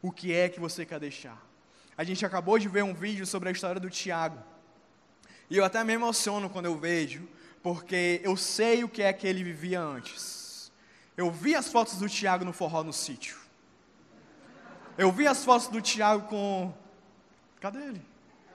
O 0.00 0.12
que 0.12 0.32
é 0.32 0.48
que 0.48 0.60
você 0.60 0.84
quer 0.84 1.00
deixar? 1.00 1.42
A 1.96 2.04
gente 2.04 2.24
acabou 2.26 2.58
de 2.58 2.68
ver 2.68 2.84
um 2.84 2.94
vídeo 2.94 3.24
sobre 3.24 3.48
a 3.48 3.52
história 3.52 3.80
do 3.80 3.88
Tiago. 3.88 4.38
E 5.48 5.56
eu 5.56 5.64
até 5.64 5.82
me 5.82 5.92
emociono 5.92 6.50
quando 6.50 6.66
eu 6.66 6.78
vejo, 6.78 7.26
porque 7.62 8.20
eu 8.22 8.36
sei 8.36 8.84
o 8.84 8.88
que 8.88 9.02
é 9.02 9.12
que 9.12 9.26
ele 9.26 9.42
vivia 9.42 9.80
antes. 9.80 10.43
Eu 11.16 11.30
vi 11.30 11.54
as 11.54 11.70
fotos 11.70 11.98
do 11.98 12.08
Tiago 12.08 12.44
no 12.44 12.52
forró 12.52 12.82
no 12.82 12.92
sítio. 12.92 13.36
Eu 14.98 15.10
vi 15.12 15.26
as 15.26 15.44
fotos 15.44 15.68
do 15.68 15.80
Tiago 15.80 16.28
com. 16.28 16.72
Cadê 17.60 17.78
ele? 17.78 18.02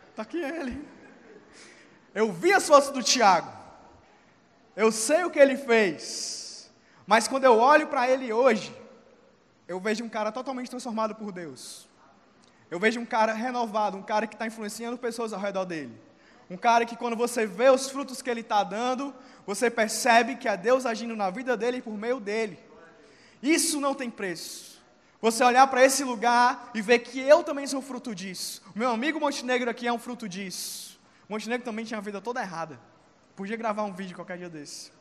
Está 0.10 0.24
aqui 0.24 0.42
ele. 0.42 0.88
Eu 2.14 2.32
vi 2.32 2.54
as 2.54 2.68
fotos 2.68 2.90
do 2.90 3.04
Tiago. 3.04 3.52
Eu 4.76 4.92
sei 4.92 5.24
o 5.24 5.32
que 5.32 5.40
ele 5.40 5.58
fez. 5.58 6.70
Mas 7.06 7.28
quando 7.28 7.44
eu 7.44 7.58
olho 7.58 7.88
para 7.88 8.10
ele 8.10 8.32
hoje, 8.32 8.76
eu 9.68 9.80
vejo 9.80 10.04
um 10.04 10.10
cara 10.10 10.32
totalmente 10.32 10.70
transformado 10.70 11.16
por 11.16 11.32
Deus. 11.32 11.88
Eu 12.70 12.80
vejo 12.80 13.00
um 13.00 13.06
cara 13.06 13.34
renovado, 13.34 13.98
um 13.98 14.04
cara 14.04 14.28
que 14.28 14.36
está 14.36 14.46
influenciando 14.46 14.98
pessoas 14.98 15.34
ao 15.34 15.40
redor 15.40 15.66
dele. 15.66 16.09
Um 16.50 16.58
cara 16.58 16.86
que, 16.86 16.96
quando 16.96 17.16
você 17.16 17.46
vê 17.46 17.70
os 17.70 17.90
frutos 17.90 18.22
que 18.22 18.30
ele 18.30 18.42
está 18.42 18.64
dando, 18.64 19.14
você 19.46 19.70
percebe 19.70 20.36
que 20.36 20.48
é 20.48 20.58
Deus 20.58 20.86
agindo 20.86 21.16
na 21.16 21.30
vida 21.30 21.56
dele 21.56 21.78
e 21.78 21.82
por 21.82 21.96
meio 21.96 22.20
dele. 22.20 22.60
Isso 23.42 23.80
não 23.80 23.94
tem 23.94 24.10
preço. 24.10 24.82
Você 25.22 25.44
olhar 25.44 25.68
para 25.68 25.84
esse 25.84 26.04
lugar 26.04 26.72
e 26.74 26.82
ver 26.82 27.00
que 27.00 27.20
eu 27.20 27.44
também 27.44 27.68
sou 27.68 27.82
fruto 27.82 28.16
disso. 28.16 28.62
O 28.76 28.80
meu 28.80 28.90
amigo 28.90 29.20
Montenegro 29.20 29.70
aqui 29.70 29.86
é 29.86 29.94
um 29.94 30.00
fruto 30.00 30.28
disso. 30.28 31.00
Montenegro 31.28 31.66
também 31.66 31.86
tinha 31.86 31.98
a 31.98 32.02
vida 32.02 32.22
toda 32.22 32.42
errada. 32.42 32.80
Podia 33.36 33.58
gravar 33.58 33.84
um 33.84 33.94
vídeo 33.94 34.16
qualquer 34.16 34.38
dia 34.38 34.50
desse. 34.50 34.92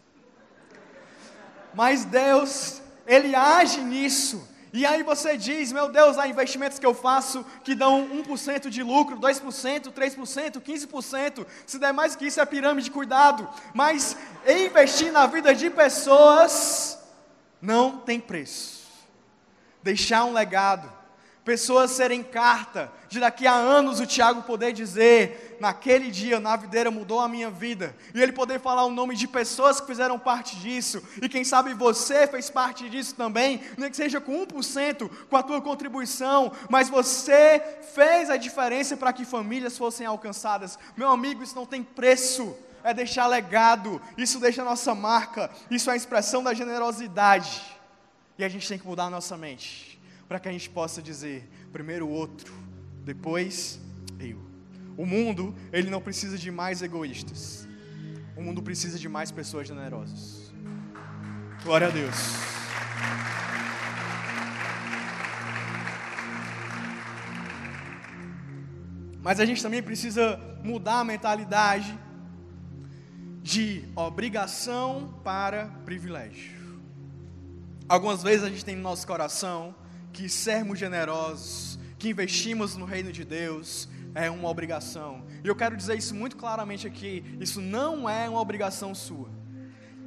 Mas 1.72 2.04
Deus, 2.04 2.82
Ele 3.06 3.34
age 3.34 3.80
nisso. 3.80 4.46
E 4.72 4.84
aí 4.84 5.02
você 5.02 5.36
diz, 5.36 5.72
meu 5.72 5.90
Deus, 5.90 6.18
há 6.18 6.28
investimentos 6.28 6.78
que 6.78 6.84
eu 6.84 6.94
faço 6.94 7.44
que 7.64 7.74
dão 7.74 8.06
1% 8.22 8.68
de 8.68 8.82
lucro, 8.82 9.18
2%, 9.18 9.92
3%, 9.92 10.60
15%. 10.60 11.46
Se 11.66 11.78
der 11.78 11.92
mais 11.92 12.14
que 12.14 12.26
isso 12.26 12.40
é 12.40 12.44
pirâmide, 12.44 12.90
cuidado. 12.90 13.48
Mas 13.72 14.16
investir 14.46 15.10
na 15.12 15.26
vida 15.26 15.54
de 15.54 15.70
pessoas 15.70 16.98
não 17.60 17.98
tem 17.98 18.20
preço. 18.20 18.86
Deixar 19.82 20.24
um 20.24 20.32
legado 20.32 20.97
pessoas 21.48 21.92
serem 21.92 22.22
carta, 22.22 22.92
de 23.08 23.18
daqui 23.18 23.46
a 23.46 23.54
anos 23.54 24.00
o 24.00 24.06
Tiago 24.06 24.42
poder 24.42 24.70
dizer, 24.70 25.56
naquele 25.58 26.10
dia 26.10 26.38
na 26.38 26.54
videira 26.56 26.90
mudou 26.90 27.20
a 27.20 27.26
minha 27.26 27.48
vida, 27.48 27.96
e 28.14 28.20
ele 28.20 28.32
poder 28.32 28.60
falar 28.60 28.84
o 28.84 28.90
nome 28.90 29.16
de 29.16 29.26
pessoas 29.26 29.80
que 29.80 29.86
fizeram 29.86 30.18
parte 30.18 30.56
disso, 30.56 31.02
e 31.22 31.26
quem 31.26 31.44
sabe 31.44 31.72
você 31.72 32.26
fez 32.26 32.50
parte 32.50 32.90
disso 32.90 33.14
também, 33.14 33.62
nem 33.78 33.88
que 33.88 33.96
seja 33.96 34.20
com 34.20 34.44
1%, 34.44 35.10
com 35.30 35.36
a 35.38 35.42
tua 35.42 35.62
contribuição, 35.62 36.52
mas 36.68 36.90
você 36.90 37.78
fez 37.94 38.28
a 38.28 38.36
diferença 38.36 38.94
para 38.94 39.14
que 39.14 39.24
famílias 39.24 39.78
fossem 39.78 40.06
alcançadas. 40.06 40.78
Meu 40.98 41.08
amigo, 41.08 41.42
isso 41.42 41.56
não 41.56 41.64
tem 41.64 41.82
preço. 41.82 42.54
É 42.84 42.92
deixar 42.92 43.26
legado, 43.26 44.00
isso 44.18 44.38
deixa 44.38 44.62
a 44.62 44.64
nossa 44.64 44.94
marca, 44.94 45.50
isso 45.70 45.90
é 45.90 45.94
a 45.94 45.96
expressão 45.96 46.42
da 46.42 46.54
generosidade. 46.54 47.62
E 48.38 48.44
a 48.44 48.48
gente 48.48 48.68
tem 48.68 48.78
que 48.78 48.86
mudar 48.86 49.06
a 49.06 49.10
nossa 49.10 49.36
mente 49.36 49.97
para 50.28 50.38
que 50.38 50.48
a 50.48 50.52
gente 50.52 50.68
possa 50.68 51.00
dizer: 51.00 51.48
primeiro 51.72 52.06
o 52.06 52.10
outro, 52.10 52.52
depois 53.04 53.80
eu. 54.20 54.38
O 54.96 55.06
mundo, 55.06 55.54
ele 55.72 55.88
não 55.88 56.00
precisa 56.00 56.36
de 56.36 56.50
mais 56.50 56.82
egoístas. 56.82 57.66
O 58.36 58.42
mundo 58.42 58.62
precisa 58.62 58.98
de 58.98 59.08
mais 59.08 59.30
pessoas 59.30 59.66
generosas. 59.66 60.52
Glória 61.64 61.86
a 61.86 61.90
Deus. 61.90 62.14
Mas 69.22 69.40
a 69.40 69.44
gente 69.44 69.62
também 69.62 69.82
precisa 69.82 70.38
mudar 70.62 71.00
a 71.00 71.04
mentalidade 71.04 71.98
de 73.42 73.84
obrigação 73.94 75.20
para 75.24 75.66
privilégio. 75.84 76.58
Algumas 77.88 78.22
vezes 78.22 78.44
a 78.44 78.50
gente 78.50 78.64
tem 78.64 78.76
no 78.76 78.82
nosso 78.82 79.06
coração 79.06 79.74
que 80.18 80.28
sermos 80.28 80.80
generosos, 80.80 81.78
que 81.96 82.08
investimos 82.08 82.76
no 82.76 82.84
reino 82.84 83.12
de 83.12 83.24
Deus, 83.24 83.88
é 84.16 84.28
uma 84.28 84.48
obrigação. 84.48 85.24
E 85.44 85.46
eu 85.46 85.54
quero 85.54 85.76
dizer 85.76 85.96
isso 85.96 86.12
muito 86.12 86.36
claramente 86.36 86.88
aqui: 86.88 87.22
isso 87.38 87.60
não 87.60 88.10
é 88.10 88.28
uma 88.28 88.40
obrigação 88.40 88.96
sua. 88.96 89.30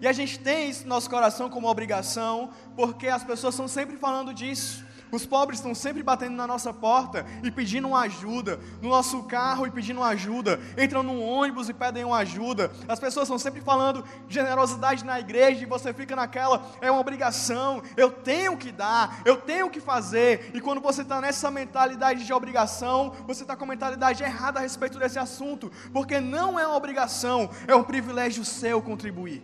E 0.02 0.08
a 0.08 0.12
gente 0.12 0.38
tem 0.38 0.70
isso 0.70 0.84
no 0.84 0.90
nosso 0.90 1.10
coração 1.10 1.50
como 1.50 1.70
obrigação, 1.70 2.52
porque 2.76 3.08
as 3.08 3.24
pessoas 3.24 3.54
estão 3.54 3.70
sempre 3.70 3.96
falando 3.96 4.34
disso. 4.34 4.84
Os 5.12 5.26
pobres 5.26 5.60
estão 5.60 5.76
sempre 5.76 6.02
batendo 6.02 6.36
na 6.36 6.48
nossa 6.48 6.74
porta 6.74 7.26
e 7.44 7.52
pedindo 7.52 7.88
uma 7.88 8.02
ajuda, 8.02 8.60
no 8.82 8.90
nosso 8.90 9.24
carro 9.24 9.68
e 9.68 9.72
pedindo 9.72 10.00
uma 10.00 10.08
ajuda, 10.08 10.60
entram 10.78 11.04
num 11.04 11.22
ônibus 11.22 11.68
e 11.68 11.74
pedem 11.74 12.06
uma 12.06 12.18
ajuda. 12.18 12.72
As 12.88 13.00
pessoas 13.00 13.28
estão 13.28 13.38
sempre 13.38 13.62
falando 13.62 14.06
generosidade 14.30 15.04
na 15.04 15.20
igreja 15.20 15.64
e 15.64 15.66
você 15.66 15.94
fica 15.94 16.16
naquela, 16.16 16.66
é 16.80 16.90
uma 16.90 17.02
obrigação, 17.02 17.84
eu 17.98 18.10
tenho 18.10 18.56
que 18.56 18.72
dar, 18.72 19.22
eu 19.26 19.36
tenho 19.36 19.70
que 19.70 19.82
fazer. 19.82 20.52
E 20.54 20.62
quando 20.62 20.80
você 20.80 21.02
está 21.02 21.20
nessa 21.20 21.52
mentalidade 21.52 22.26
de 22.26 22.34
obrigação, 22.34 23.14
você 23.28 23.44
está 23.44 23.56
com 23.56 23.66
a 23.66 23.68
mentalidade 23.68 24.24
errada 24.24 24.60
a 24.60 24.62
respeito 24.62 24.98
desse 24.98 25.20
assunto, 25.20 25.72
porque 25.92 26.20
não 26.20 26.58
é 26.58 26.66
uma 26.66 26.78
obrigação, 26.78 27.50
é 27.68 27.76
um 27.76 27.84
privilégio 27.84 28.46
seu 28.46 28.82
contribuir. 28.82 29.44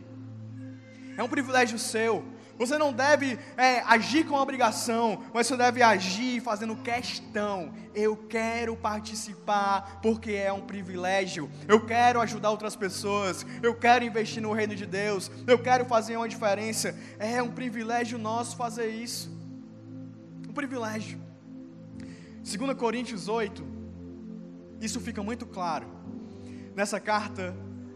É 1.18 1.24
um 1.24 1.28
privilégio 1.28 1.80
seu. 1.80 2.24
Você 2.58 2.78
não 2.78 2.92
deve 2.92 3.38
é, 3.56 3.82
agir 3.82 4.26
com 4.26 4.36
obrigação, 4.36 5.24
mas 5.34 5.46
você 5.46 5.56
deve 5.56 5.84
agir 5.84 6.42
fazendo 6.42 6.76
questão. 6.78 7.72
Eu 7.94 8.18
quero 8.18 8.76
participar 8.76 10.00
porque 10.02 10.32
é 10.32 10.52
um 10.52 10.62
privilégio. 10.62 11.50
Eu 11.68 11.86
quero 11.86 12.20
ajudar 12.20 12.50
outras 12.50 12.76
pessoas. 12.76 13.46
Eu 13.62 13.76
quero 13.76 14.04
investir 14.04 14.42
no 14.42 14.54
reino 14.54 14.76
de 14.76 14.86
Deus. 14.86 15.30
Eu 15.46 15.60
quero 15.60 15.86
fazer 15.86 16.18
uma 16.18 16.28
diferença. 16.28 16.98
É 17.20 17.42
um 17.44 17.52
privilégio 17.52 18.18
nosso 18.18 18.58
fazer 18.58 18.90
isso. 18.90 19.32
Um 20.50 20.54
privilégio. 20.54 21.28
2 22.44 22.74
Coríntios 22.76 23.28
8, 23.28 23.62
isso 24.80 25.02
fica 25.02 25.22
muito 25.22 25.46
claro. 25.46 25.86
Nessa 26.74 26.98
carta 27.00 27.54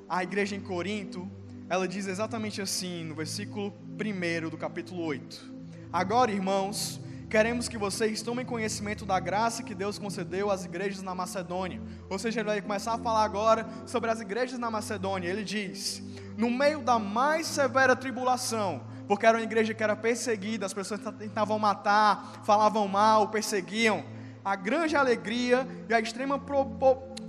à 0.10 0.24
igreja 0.24 0.56
em 0.56 0.60
Corinto, 0.60 1.30
ela 1.70 1.88
diz 1.88 2.06
exatamente 2.06 2.62
assim, 2.62 3.06
no 3.06 3.16
versículo 3.16 3.74
1 4.02 4.50
do 4.50 4.58
capítulo 4.58 5.04
8. 5.04 5.54
Agora, 5.94 6.32
irmãos, 6.32 7.00
queremos 7.30 7.70
que 7.70 7.78
vocês 7.78 8.24
tomem 8.24 8.44
conhecimento 8.44 9.06
da 9.06 9.20
graça 9.20 9.62
que 9.62 9.76
Deus 9.76 10.00
concedeu 10.00 10.50
às 10.50 10.66
igrejas 10.66 11.04
na 11.04 11.14
Macedônia. 11.14 11.80
Ou 12.10 12.18
seja, 12.18 12.40
ele 12.40 12.50
vai 12.50 12.62
começar 12.64 12.94
a 12.96 12.98
falar 12.98 13.24
agora 13.24 13.68
sobre 13.86 14.10
as 14.10 14.20
igrejas 14.20 14.58
na 14.58 14.72
Macedônia. 14.72 15.30
Ele 15.30 15.44
diz: 15.44 16.02
no 16.36 16.50
meio 16.50 16.82
da 16.82 16.98
mais 16.98 17.46
severa 17.46 17.96
tribulação, 17.96 18.82
porque 19.08 19.24
era 19.24 19.38
uma 19.38 19.44
igreja 19.44 19.72
que 19.72 19.84
era 19.84 19.96
perseguida, 19.96 20.66
as 20.66 20.74
pessoas 20.74 21.00
tentavam 21.20 21.60
matar, 21.60 22.42
falavam 22.44 22.88
mal, 22.88 23.28
perseguiam. 23.28 24.04
A 24.44 24.56
grande 24.56 24.96
alegria 24.96 25.68
e 25.88 25.94
a 25.94 26.00
extrema 26.00 26.40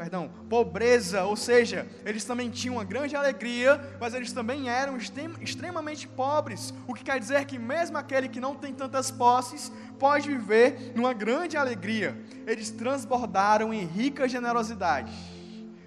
perdão, 0.03 0.29
pobreza, 0.51 1.23
ou 1.23 1.37
seja, 1.37 1.87
eles 2.05 2.25
também 2.25 2.51
tinham 2.51 2.75
uma 2.75 2.83
grande 2.83 3.15
alegria, 3.15 3.81
mas 4.01 4.15
eles 4.15 4.33
também 4.33 4.69
eram 4.69 4.99
extremamente 5.41 6.09
pobres, 6.09 6.75
o 6.89 6.93
que 6.93 7.05
quer 7.05 7.21
dizer 7.21 7.45
que 7.45 7.57
mesmo 7.57 7.97
aquele 7.97 8.29
que 8.29 8.41
não 8.41 8.57
tem 8.57 8.75
tantas 8.75 9.13
posses 9.13 9.71
pode 10.01 10.27
viver 10.27 10.93
numa 10.97 11.13
grande 11.13 11.57
alegria. 11.57 12.21
Eles 12.49 12.69
transbordaram 12.69 13.73
em 13.73 13.85
rica 13.87 14.29
generosidade. 14.29 15.13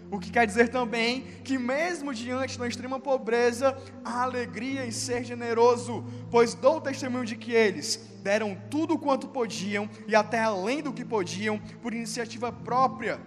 O 0.09 0.17
que 0.17 0.31
quer 0.31 0.47
dizer 0.47 0.69
também 0.69 1.23
que, 1.43 1.57
mesmo 1.57 2.13
diante 2.13 2.57
da 2.57 2.67
extrema 2.67 2.97
pobreza, 2.97 3.77
há 4.01 4.23
alegria 4.23 4.85
em 4.85 4.91
ser 4.91 5.25
generoso, 5.25 6.05
pois 6.31 6.53
dou 6.53 6.79
testemunho 6.79 7.25
de 7.25 7.35
que 7.35 7.51
eles 7.51 8.15
deram 8.23 8.57
tudo 8.71 8.97
quanto 8.97 9.27
podiam 9.27 9.89
e 10.07 10.15
até 10.15 10.39
além 10.39 10.81
do 10.81 10.93
que 10.93 11.03
podiam, 11.03 11.59
por 11.81 11.93
iniciativa 11.93 12.51
própria 12.51 13.19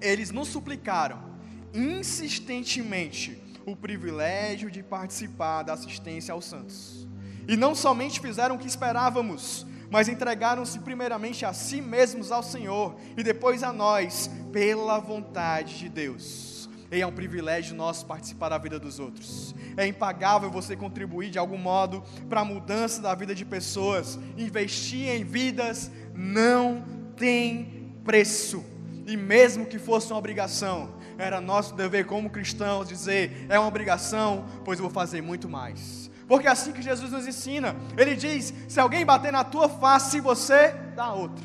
eles 0.00 0.30
nos 0.30 0.48
suplicaram 0.48 1.30
insistentemente 1.72 3.40
o 3.66 3.76
privilégio 3.76 4.70
de 4.70 4.82
participar 4.82 5.62
da 5.62 5.74
assistência 5.74 6.32
aos 6.32 6.44
santos. 6.44 7.06
E 7.46 7.56
não 7.56 7.74
somente 7.74 8.20
fizeram 8.20 8.56
o 8.56 8.58
que 8.58 8.66
esperávamos, 8.66 9.66
mas 9.90 10.08
entregaram-se 10.08 10.78
primeiramente 10.80 11.44
a 11.44 11.52
si 11.52 11.80
mesmos 11.80 12.30
ao 12.30 12.42
Senhor 12.42 12.96
e 13.16 13.22
depois 13.22 13.62
a 13.62 13.72
nós, 13.72 14.30
pela 14.52 14.98
vontade 14.98 15.78
de 15.78 15.88
Deus. 15.88 16.68
E 16.92 17.00
é 17.00 17.06
um 17.06 17.12
privilégio 17.12 17.76
nosso 17.76 18.04
participar 18.04 18.48
da 18.48 18.58
vida 18.58 18.78
dos 18.78 18.98
outros. 18.98 19.54
É 19.76 19.86
impagável 19.86 20.50
você 20.50 20.76
contribuir 20.76 21.30
de 21.30 21.38
algum 21.38 21.58
modo 21.58 22.02
para 22.28 22.40
a 22.40 22.44
mudança 22.44 23.00
da 23.00 23.14
vida 23.14 23.32
de 23.32 23.44
pessoas. 23.44 24.18
Investir 24.36 25.08
em 25.08 25.24
vidas 25.24 25.90
não 26.14 26.84
tem 27.16 27.94
preço. 28.04 28.64
E 29.10 29.16
mesmo 29.16 29.66
que 29.66 29.76
fosse 29.76 30.12
uma 30.12 30.18
obrigação, 30.20 30.94
era 31.18 31.40
nosso 31.40 31.74
dever 31.74 32.06
como 32.06 32.30
cristãos 32.30 32.88
dizer: 32.88 33.44
é 33.48 33.58
uma 33.58 33.66
obrigação, 33.66 34.44
pois 34.64 34.78
eu 34.78 34.84
vou 34.84 34.92
fazer 34.92 35.20
muito 35.20 35.48
mais. 35.48 36.08
Porque 36.28 36.46
é 36.46 36.50
assim 36.52 36.70
que 36.70 36.80
Jesus 36.80 37.10
nos 37.10 37.26
ensina. 37.26 37.74
Ele 37.98 38.14
diz: 38.14 38.54
se 38.68 38.78
alguém 38.78 39.04
bater 39.04 39.32
na 39.32 39.42
tua 39.42 39.68
face, 39.68 40.20
você 40.20 40.68
dá 40.94 41.12
outra. 41.12 41.44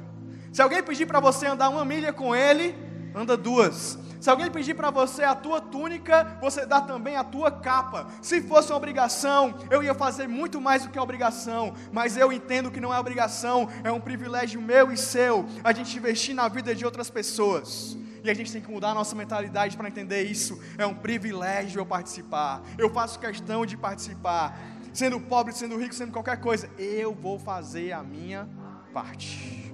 Se 0.53 0.61
alguém 0.61 0.83
pedir 0.83 1.07
para 1.07 1.19
você 1.19 1.47
andar 1.47 1.69
uma 1.69 1.83
milha 1.83 2.13
com 2.13 2.35
ele, 2.35 2.75
anda 3.15 3.37
duas. 3.37 3.97
Se 4.19 4.29
alguém 4.29 4.49
pedir 4.49 4.73
para 4.73 4.89
você 4.89 5.23
a 5.23 5.35
tua 5.35 5.61
túnica, 5.61 6.37
você 6.41 6.65
dá 6.65 6.81
também 6.81 7.15
a 7.15 7.23
tua 7.23 7.51
capa. 7.51 8.07
Se 8.21 8.41
fosse 8.41 8.71
uma 8.71 8.77
obrigação, 8.77 9.53
eu 9.69 9.83
ia 9.83 9.93
fazer 9.93 10.27
muito 10.27 10.59
mais 10.59 10.83
do 10.83 10.89
que 10.89 10.99
obrigação, 10.99 11.73
mas 11.93 12.17
eu 12.17 12.33
entendo 12.33 12.71
que 12.71 12.79
não 12.79 12.93
é 12.93 12.99
obrigação, 12.99 13.69
é 13.83 13.91
um 13.91 14.01
privilégio 14.01 14.61
meu 14.61 14.91
e 14.91 14.97
seu 14.97 15.45
a 15.63 15.71
gente 15.71 15.95
investir 15.95 16.35
na 16.35 16.47
vida 16.47 16.73
de 16.73 16.83
outras 16.83 17.09
pessoas. 17.09 17.97
E 18.23 18.29
a 18.31 18.33
gente 18.33 18.51
tem 18.51 18.59
que 18.59 18.71
mudar 18.71 18.89
a 18.89 18.93
nossa 18.95 19.15
mentalidade 19.15 19.77
para 19.77 19.87
entender 19.87 20.23
isso. 20.23 20.59
É 20.79 20.85
um 20.87 20.95
privilégio 20.95 21.79
eu 21.79 21.85
participar. 21.85 22.63
Eu 22.79 22.89
faço 22.89 23.19
questão 23.19 23.63
de 23.63 23.77
participar. 23.77 24.59
Sendo 24.91 25.19
pobre, 25.19 25.53
sendo 25.53 25.77
rico, 25.77 25.93
sendo 25.93 26.11
qualquer 26.11 26.37
coisa, 26.37 26.67
eu 26.79 27.13
vou 27.13 27.37
fazer 27.37 27.91
a 27.91 28.01
minha 28.01 28.49
parte. 28.91 29.64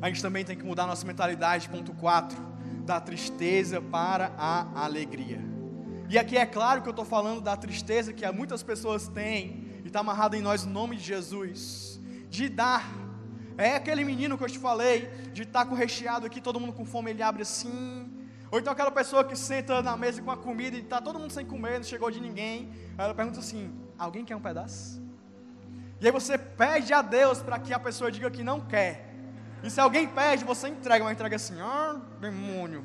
A 0.00 0.06
gente 0.08 0.22
também 0.22 0.44
tem 0.44 0.56
que 0.56 0.64
mudar 0.64 0.86
nossa 0.86 1.06
mentalidade, 1.06 1.68
ponto 1.68 1.92
4 1.92 2.38
da 2.84 3.00
tristeza 3.00 3.82
para 3.82 4.32
a 4.38 4.84
alegria. 4.84 5.40
E 6.08 6.16
aqui 6.16 6.38
é 6.38 6.46
claro 6.46 6.80
que 6.80 6.88
eu 6.88 6.92
estou 6.92 7.04
falando 7.04 7.40
da 7.40 7.56
tristeza 7.56 8.12
que 8.12 8.30
muitas 8.32 8.62
pessoas 8.62 9.08
têm, 9.08 9.68
e 9.84 9.88
está 9.88 10.00
amarrado 10.00 10.36
em 10.36 10.40
nós 10.40 10.64
o 10.64 10.70
nome 10.70 10.96
de 10.96 11.02
Jesus, 11.02 12.00
de 12.30 12.48
dar. 12.48 12.88
É 13.58 13.74
aquele 13.74 14.04
menino 14.04 14.38
que 14.38 14.44
eu 14.44 14.48
te 14.48 14.58
falei, 14.58 15.10
de 15.34 15.42
estar 15.42 15.64
tá 15.64 15.66
com 15.66 15.74
recheado 15.74 16.26
aqui, 16.26 16.40
todo 16.40 16.60
mundo 16.60 16.72
com 16.72 16.86
fome, 16.86 17.10
ele 17.10 17.22
abre 17.22 17.42
assim. 17.42 18.08
Ou 18.50 18.58
então 18.58 18.72
aquela 18.72 18.90
pessoa 18.90 19.24
que 19.24 19.36
senta 19.36 19.82
na 19.82 19.96
mesa 19.96 20.22
com 20.22 20.30
a 20.30 20.36
comida 20.36 20.76
e 20.76 20.80
está 20.80 21.00
todo 21.00 21.18
mundo 21.18 21.32
sem 21.32 21.44
comer, 21.44 21.78
não 21.78 21.84
chegou 21.84 22.10
de 22.10 22.20
ninguém. 22.20 22.70
Aí 22.96 23.04
ela 23.04 23.14
pergunta 23.14 23.40
assim: 23.40 23.70
alguém 23.98 24.24
quer 24.24 24.36
um 24.36 24.40
pedaço? 24.40 25.02
E 26.00 26.06
aí 26.06 26.12
você 26.12 26.38
pede 26.38 26.94
a 26.94 27.02
Deus 27.02 27.42
para 27.42 27.58
que 27.58 27.74
a 27.74 27.78
pessoa 27.78 28.10
diga 28.10 28.30
que 28.30 28.42
não 28.44 28.60
quer. 28.60 29.07
E 29.62 29.70
se 29.70 29.80
alguém 29.80 30.06
pede, 30.06 30.44
você 30.44 30.68
entrega, 30.68 31.04
mas 31.04 31.14
entrega 31.14 31.36
assim, 31.36 31.60
ah, 31.60 32.00
demônio. 32.20 32.84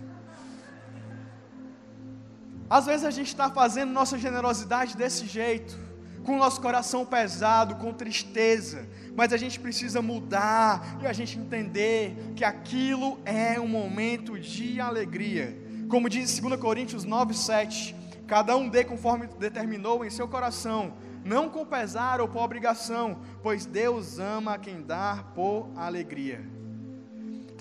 Às 2.70 2.86
vezes 2.86 3.06
a 3.06 3.12
gente 3.12 3.28
está 3.28 3.52
fazendo 3.52 3.92
nossa 3.92 4.18
generosidade 4.18 4.98
desse 4.98 5.28
jeito, 5.28 5.78
com 6.24 6.36
o 6.36 6.40
nosso 6.40 6.60
coração 6.62 7.06
pesado, 7.06 7.76
com 7.76 7.94
tristeza, 7.94 8.88
mas 9.16 9.32
a 9.34 9.38
gente 9.38 9.60
precisa 9.60 10.02
mudar 10.02 10.98
e 11.02 11.06
a 11.06 11.14
gente 11.14 11.38
entender 11.38 12.16
que 12.36 12.44
aquilo 12.44 13.20
é 13.26 13.60
um 13.60 13.68
momento 13.68 14.40
de 14.40 14.80
alegria. 14.80 15.56
Como 15.90 16.10
diz 16.10 16.40
2 16.40 16.60
Coríntios 16.60 17.04
9, 17.04 17.34
7, 17.36 17.96
cada 18.26 18.56
um 18.58 18.68
dê 18.68 18.84
conforme 18.84 19.28
determinou 19.28 20.04
em 20.04 20.10
seu 20.10 20.28
coração, 20.28 20.94
não 21.24 21.50
com 21.50 21.66
pesar 21.66 22.20
ou 22.20 22.28
por 22.28 22.42
obrigação, 22.42 23.20
pois 23.44 23.66
Deus 23.66 24.18
ama 24.18 24.58
quem 24.58 24.82
dá 24.82 25.26
por 25.36 25.70
alegria. 25.76 26.53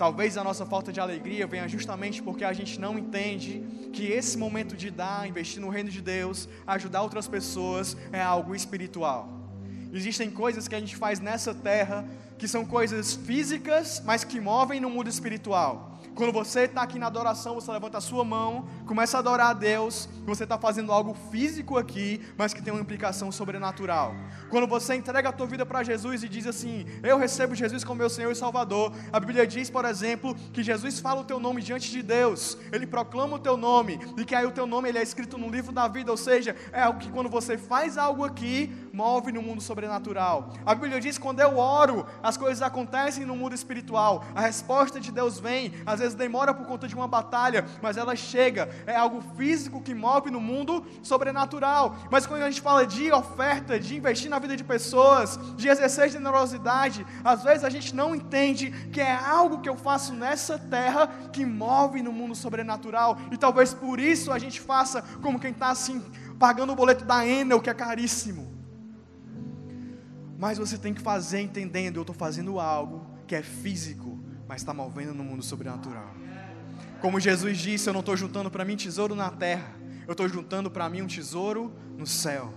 Talvez 0.03 0.37
a 0.37 0.43
nossa 0.43 0.65
falta 0.65 0.91
de 0.91 0.99
alegria 0.99 1.47
venha 1.47 1.65
justamente 1.65 2.21
porque 2.21 2.43
a 2.43 2.51
gente 2.51 2.77
não 2.77 2.99
entende 2.99 3.63
que 3.93 4.05
esse 4.05 4.37
momento 4.37 4.75
de 4.75 4.91
dar, 4.91 5.25
investir 5.25 5.61
no 5.61 5.69
reino 5.69 5.89
de 5.89 6.01
Deus, 6.01 6.49
ajudar 6.67 7.01
outras 7.01 7.25
pessoas, 7.25 7.95
é 8.11 8.21
algo 8.21 8.53
espiritual. 8.53 9.29
Existem 9.93 10.29
coisas 10.29 10.67
que 10.67 10.75
a 10.75 10.79
gente 10.81 10.97
faz 10.97 11.21
nessa 11.21 11.53
terra 11.55 12.05
que 12.37 12.49
são 12.49 12.65
coisas 12.65 13.13
físicas, 13.13 14.03
mas 14.03 14.25
que 14.25 14.41
movem 14.41 14.81
no 14.81 14.89
mundo 14.89 15.07
espiritual. 15.07 15.92
Quando 16.15 16.31
você 16.31 16.61
está 16.61 16.83
aqui 16.83 16.99
na 16.99 17.07
adoração, 17.07 17.55
você 17.55 17.71
levanta 17.71 17.97
a 17.97 18.01
sua 18.01 18.23
mão, 18.23 18.67
começa 18.85 19.17
a 19.17 19.19
adorar 19.19 19.49
a 19.49 19.53
Deus, 19.53 20.07
você 20.25 20.43
está 20.43 20.59
fazendo 20.59 20.91
algo 20.91 21.15
físico 21.31 21.77
aqui, 21.77 22.21
mas 22.37 22.53
que 22.53 22.61
tem 22.61 22.71
uma 22.71 22.81
implicação 22.81 23.31
sobrenatural. 23.31 24.13
Quando 24.49 24.67
você 24.67 24.93
entrega 24.93 25.29
a 25.29 25.31
tua 25.31 25.47
vida 25.47 25.65
para 25.65 25.81
Jesus 25.83 26.23
e 26.23 26.29
diz 26.29 26.45
assim: 26.45 26.85
Eu 27.01 27.17
recebo 27.17 27.55
Jesus 27.55 27.83
como 27.83 27.97
meu 27.97 28.09
Senhor 28.09 28.31
e 28.31 28.35
Salvador, 28.35 28.93
a 29.11 29.19
Bíblia 29.19 29.47
diz, 29.47 29.69
por 29.69 29.85
exemplo, 29.85 30.35
que 30.53 30.61
Jesus 30.61 30.99
fala 30.99 31.21
o 31.21 31.23
teu 31.23 31.39
nome 31.39 31.61
diante 31.61 31.89
de 31.89 32.03
Deus, 32.03 32.57
ele 32.71 32.85
proclama 32.85 33.37
o 33.37 33.39
teu 33.39 33.57
nome, 33.57 33.99
e 34.15 34.23
que 34.23 34.35
aí 34.35 34.45
o 34.45 34.51
teu 34.51 34.67
nome 34.67 34.89
ele 34.89 34.99
é 34.99 35.03
escrito 35.03 35.37
no 35.37 35.49
livro 35.49 35.71
da 35.71 35.87
vida, 35.87 36.11
ou 36.11 36.17
seja, 36.17 36.55
é 36.71 36.83
algo 36.83 36.99
que 36.99 37.11
quando 37.11 37.29
você 37.29 37.57
faz 37.57 37.97
algo 37.97 38.23
aqui, 38.23 38.71
move 38.93 39.31
no 39.31 39.41
mundo 39.41 39.59
sobrenatural. 39.59 40.53
A 40.63 40.75
Bíblia 40.75 41.01
diz: 41.01 41.17
quando 41.17 41.39
eu 41.39 41.57
oro, 41.57 42.05
as 42.21 42.37
coisas 42.37 42.61
acontecem 42.61 43.25
no 43.25 43.35
mundo 43.35 43.55
espiritual, 43.55 44.23
a 44.35 44.41
resposta 44.41 44.99
de 44.99 45.11
Deus 45.11 45.39
vem, 45.39 45.73
às 45.83 45.99
vezes 45.99 46.13
demora 46.13 46.53
por 46.53 46.67
conta 46.67 46.87
de 46.87 46.93
uma 46.93 47.07
batalha, 47.07 47.65
mas 47.81 47.97
ela 47.97 48.15
chega, 48.15 48.69
é 48.85 48.95
algo 48.95 49.23
físico 49.35 49.81
que 49.81 49.95
move 49.95 50.29
no 50.29 50.39
mundo 50.39 50.85
sobrenatural. 51.01 51.95
Mas 52.11 52.27
quando 52.27 52.43
a 52.43 52.51
gente 52.51 52.61
fala 52.61 52.85
de 52.85 53.11
oferta, 53.11 53.79
de 53.79 53.97
investir 53.97 54.29
na 54.29 54.37
vida 54.37 54.55
de 54.55 54.63
pessoas, 54.63 55.39
de 55.57 55.67
exercer 55.67 56.11
generosidade, 56.11 57.05
às 57.23 57.43
vezes 57.43 57.63
a 57.63 57.69
gente 57.71 57.95
não 57.95 58.13
entende 58.13 58.69
que 58.91 59.01
é 59.01 59.15
algo 59.15 59.59
que 59.59 59.69
eu 59.69 59.75
faço 59.75 60.13
nessa 60.13 60.59
terra 60.59 61.07
que 61.31 61.43
move 61.43 62.03
no 62.03 62.11
mundo 62.11 62.35
sobrenatural, 62.35 63.17
e 63.31 63.37
talvez 63.37 63.73
por 63.73 63.99
isso 63.99 64.31
a 64.31 64.37
gente 64.37 64.61
faça 64.61 65.01
como 65.23 65.39
quem 65.39 65.49
está 65.49 65.69
assim, 65.69 65.99
pagando 66.37 66.73
o 66.73 66.75
boleto 66.75 67.03
da 67.03 67.25
Enel, 67.25 67.59
que 67.59 67.71
é 67.71 67.73
caríssimo. 67.73 68.52
Mas 70.43 70.57
você 70.57 70.77
tem 70.77 70.93
que 70.93 70.99
fazer 70.99 71.39
entendendo, 71.39 71.95
eu 71.95 72.01
estou 72.01 72.13
fazendo 72.13 72.59
algo 72.59 73.07
que 73.25 73.33
é 73.33 73.41
físico, 73.41 74.19
mas 74.45 74.59
está 74.59 74.73
movendo 74.73 75.13
no 75.13 75.23
mundo 75.23 75.41
sobrenatural. 75.41 76.13
Como 76.99 77.17
Jesus 77.17 77.57
disse, 77.57 77.87
eu 77.87 77.93
não 77.93 78.01
estou 78.01 78.17
juntando 78.17 78.51
para 78.51 78.65
mim 78.65 78.75
tesouro 78.75 79.15
na 79.15 79.31
terra, 79.31 79.73
eu 80.05 80.11
estou 80.11 80.27
juntando 80.27 80.69
para 80.69 80.89
mim 80.89 81.01
um 81.01 81.07
tesouro 81.07 81.73
no 81.97 82.05
céu. 82.05 82.53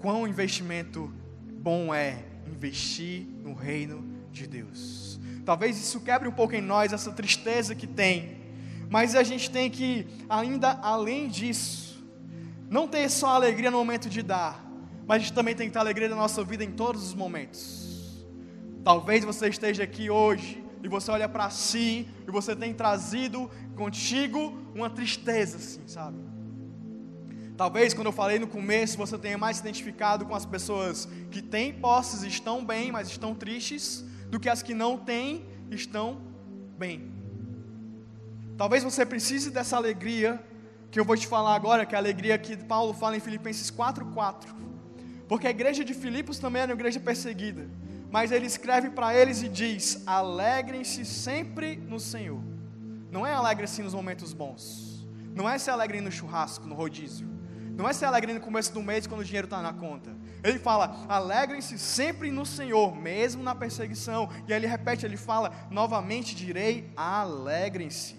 Quão 0.00 0.24
investimento 0.24 1.12
bom 1.60 1.92
é 1.92 2.24
investir 2.46 3.26
no 3.42 3.54
reino 3.54 4.08
de 4.30 4.46
Deus. 4.46 5.18
Talvez 5.44 5.76
isso 5.76 5.98
quebre 5.98 6.28
um 6.28 6.32
pouco 6.32 6.54
em 6.54 6.62
nós 6.62 6.92
essa 6.92 7.10
tristeza 7.10 7.74
que 7.74 7.88
tem, 7.88 8.38
mas 8.88 9.16
a 9.16 9.24
gente 9.24 9.50
tem 9.50 9.68
que, 9.68 10.06
ainda 10.28 10.78
além 10.80 11.26
disso, 11.26 12.06
não 12.70 12.86
ter 12.86 13.10
só 13.10 13.34
alegria 13.34 13.68
no 13.68 13.78
momento 13.78 14.08
de 14.08 14.22
dar, 14.22 14.67
mas 15.08 15.16
a 15.16 15.18
gente 15.20 15.32
também 15.32 15.56
tem 15.56 15.68
que 15.68 15.72
ter 15.72 15.78
alegria 15.78 16.06
na 16.06 16.16
nossa 16.16 16.44
vida 16.44 16.62
em 16.62 16.70
todos 16.70 17.02
os 17.02 17.14
momentos. 17.14 18.26
Talvez 18.84 19.24
você 19.24 19.48
esteja 19.48 19.82
aqui 19.82 20.10
hoje 20.10 20.62
e 20.82 20.88
você 20.88 21.10
olha 21.10 21.26
para 21.26 21.48
si 21.48 22.06
e 22.26 22.30
você 22.30 22.54
tem 22.54 22.74
trazido 22.74 23.50
contigo 23.74 24.54
uma 24.74 24.90
tristeza, 24.90 25.56
assim, 25.56 25.80
sabe? 25.86 26.18
Talvez 27.56 27.94
quando 27.94 28.08
eu 28.08 28.12
falei 28.12 28.38
no 28.38 28.46
começo 28.46 28.98
você 28.98 29.16
tenha 29.16 29.38
mais 29.38 29.56
se 29.56 29.62
identificado 29.62 30.26
com 30.26 30.34
as 30.34 30.44
pessoas 30.44 31.08
que 31.30 31.40
têm 31.40 31.72
posses 31.72 32.22
e 32.22 32.28
estão 32.28 32.62
bem, 32.62 32.92
mas 32.92 33.08
estão 33.08 33.34
tristes, 33.34 34.04
do 34.28 34.38
que 34.38 34.48
as 34.48 34.62
que 34.62 34.74
não 34.74 34.98
têm 34.98 35.46
estão 35.70 36.20
bem. 36.78 37.10
Talvez 38.58 38.84
você 38.84 39.06
precise 39.06 39.50
dessa 39.50 39.74
alegria 39.74 40.44
que 40.90 41.00
eu 41.00 41.04
vou 41.04 41.16
te 41.16 41.26
falar 41.26 41.54
agora, 41.54 41.86
que 41.86 41.94
é 41.94 41.98
a 41.98 42.00
alegria 42.00 42.36
que 42.36 42.58
Paulo 42.58 42.92
fala 42.92 43.16
em 43.16 43.20
Filipenses 43.20 43.70
4:4. 43.70 44.68
Porque 45.28 45.46
a 45.46 45.50
igreja 45.50 45.84
de 45.84 45.92
Filipos 45.92 46.38
também 46.38 46.62
era 46.62 46.72
uma 46.72 46.80
igreja 46.80 46.98
perseguida. 46.98 47.68
Mas 48.10 48.32
ele 48.32 48.46
escreve 48.46 48.88
para 48.90 49.14
eles 49.14 49.42
e 49.42 49.48
diz: 49.48 50.02
alegrem-se 50.06 51.04
sempre 51.04 51.76
no 51.76 52.00
Senhor. 52.00 52.42
Não 53.10 53.26
é 53.26 53.34
alegre-se 53.34 53.82
nos 53.82 53.92
momentos 53.92 54.32
bons. 54.32 55.06
Não 55.34 55.48
é 55.48 55.58
se 55.58 55.70
alegre 55.70 56.00
no 56.00 56.10
churrasco, 56.10 56.66
no 56.66 56.74
rodízio. 56.74 57.28
Não 57.76 57.88
é 57.88 57.92
se 57.92 58.04
alegre 58.04 58.32
no 58.32 58.40
começo 58.40 58.72
do 58.72 58.82
mês 58.82 59.06
quando 59.06 59.20
o 59.20 59.24
dinheiro 59.24 59.44
está 59.44 59.60
na 59.60 59.72
conta. 59.72 60.16
Ele 60.42 60.58
fala: 60.58 61.04
alegrem-se 61.06 61.78
sempre 61.78 62.30
no 62.30 62.46
Senhor, 62.46 62.96
mesmo 62.96 63.42
na 63.42 63.54
perseguição. 63.54 64.30
E 64.48 64.52
aí 64.54 64.58
ele 64.58 64.66
repete, 64.66 65.04
ele 65.04 65.18
fala: 65.18 65.52
novamente 65.70 66.34
direi: 66.34 66.90
alegrem-se. 66.96 68.16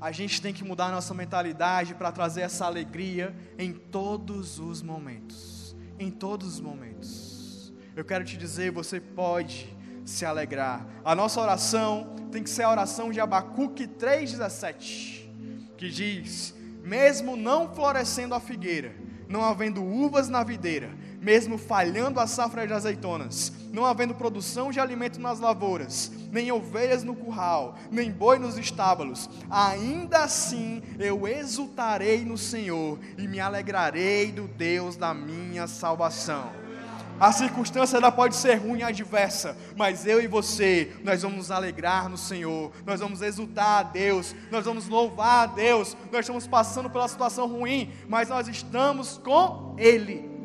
A 0.00 0.12
gente 0.12 0.40
tem 0.40 0.52
que 0.52 0.64
mudar 0.64 0.90
nossa 0.90 1.12
mentalidade 1.12 1.94
para 1.94 2.10
trazer 2.10 2.42
essa 2.42 2.64
alegria 2.64 3.34
em 3.58 3.72
todos 3.72 4.58
os 4.58 4.82
momentos 4.82 5.55
em 5.98 6.10
todos 6.10 6.46
os 6.46 6.60
momentos. 6.60 7.72
Eu 7.94 8.04
quero 8.04 8.24
te 8.24 8.36
dizer, 8.36 8.70
você 8.70 9.00
pode 9.00 9.74
se 10.04 10.24
alegrar. 10.24 10.86
A 11.04 11.14
nossa 11.14 11.40
oração 11.40 12.14
tem 12.30 12.42
que 12.42 12.50
ser 12.50 12.62
a 12.62 12.70
oração 12.70 13.10
de 13.10 13.20
Abacuque 13.20 13.86
3,17, 13.86 15.28
que 15.76 15.88
diz: 15.88 16.54
Mesmo 16.82 17.36
não 17.36 17.74
florescendo 17.74 18.34
a 18.34 18.40
figueira, 18.40 18.94
não 19.28 19.42
havendo 19.42 19.82
uvas 19.82 20.28
na 20.28 20.44
videira, 20.44 20.90
mesmo 21.26 21.58
falhando 21.58 22.20
a 22.20 22.26
safra 22.28 22.68
de 22.68 22.72
azeitonas, 22.72 23.52
não 23.72 23.84
havendo 23.84 24.14
produção 24.14 24.70
de 24.70 24.78
alimento 24.78 25.20
nas 25.20 25.40
lavouras, 25.40 26.12
nem 26.30 26.52
ovelhas 26.52 27.02
no 27.02 27.16
curral, 27.16 27.74
nem 27.90 28.12
boi 28.12 28.38
nos 28.38 28.56
estábulos, 28.56 29.28
ainda 29.50 30.18
assim 30.20 30.80
eu 31.00 31.26
exultarei 31.26 32.24
no 32.24 32.38
Senhor 32.38 33.00
e 33.18 33.26
me 33.26 33.40
alegrarei 33.40 34.30
do 34.30 34.46
Deus 34.46 34.94
da 34.94 35.12
minha 35.12 35.66
salvação. 35.66 36.52
A 37.18 37.32
circunstância 37.32 37.96
ela 37.96 38.12
pode 38.12 38.36
ser 38.36 38.54
ruim 38.54 38.78
e 38.78 38.84
adversa, 38.84 39.56
mas 39.74 40.06
eu 40.06 40.22
e 40.22 40.28
você, 40.28 40.92
nós 41.02 41.22
vamos 41.22 41.38
nos 41.38 41.50
alegrar 41.50 42.08
no 42.08 42.16
Senhor, 42.16 42.70
nós 42.84 43.00
vamos 43.00 43.20
exultar 43.20 43.80
a 43.80 43.82
Deus, 43.82 44.32
nós 44.48 44.64
vamos 44.64 44.86
louvar 44.86 45.42
a 45.42 45.46
Deus. 45.46 45.96
Nós 46.12 46.20
estamos 46.20 46.46
passando 46.46 46.88
pela 46.88 47.08
situação 47.08 47.48
ruim, 47.48 47.90
mas 48.06 48.28
nós 48.28 48.46
estamos 48.46 49.18
com 49.18 49.74
Ele. 49.76 50.35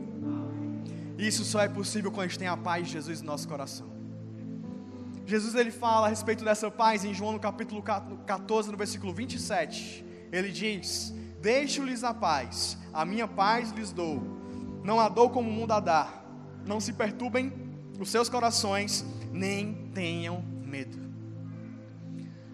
Isso 1.30 1.44
só 1.46 1.60
é 1.62 1.70
possível 1.70 2.12
quando 2.12 2.26
a 2.26 2.28
gente 2.28 2.40
tem 2.40 2.48
a 2.48 2.58
paz 2.58 2.88
de 2.88 2.94
Jesus 2.94 3.22
no 3.22 3.28
nosso 3.28 3.48
coração. 3.48 3.90
Jesus 5.26 5.54
ele 5.56 5.72
fala 5.72 6.08
a 6.08 6.10
respeito 6.10 6.44
dessa 6.44 6.70
paz 6.72 7.06
em 7.06 7.14
João 7.14 7.34
no 7.34 7.40
capítulo 7.40 7.82
14, 7.82 8.72
no 8.72 8.78
versículo 8.78 9.14
27. 9.14 10.04
Ele 10.32 10.52
diz: 10.52 11.14
Deixo-lhes 11.40 12.04
a 12.04 12.14
paz, 12.14 12.78
a 12.92 13.06
minha 13.06 13.28
paz 13.28 13.72
lhes 13.72 13.92
dou, 13.92 14.22
não 14.84 15.00
a 15.00 15.08
dou 15.08 15.30
como 15.30 15.50
o 15.50 15.54
mundo 15.54 15.72
a 15.74 15.80
dar 15.80 16.22
não 16.66 16.80
se 16.80 16.94
perturbem 16.94 17.52
os 18.00 18.10
seus 18.10 18.30
corações, 18.30 19.06
nem 19.32 19.90
tenham 19.94 20.42
medo. 20.66 21.00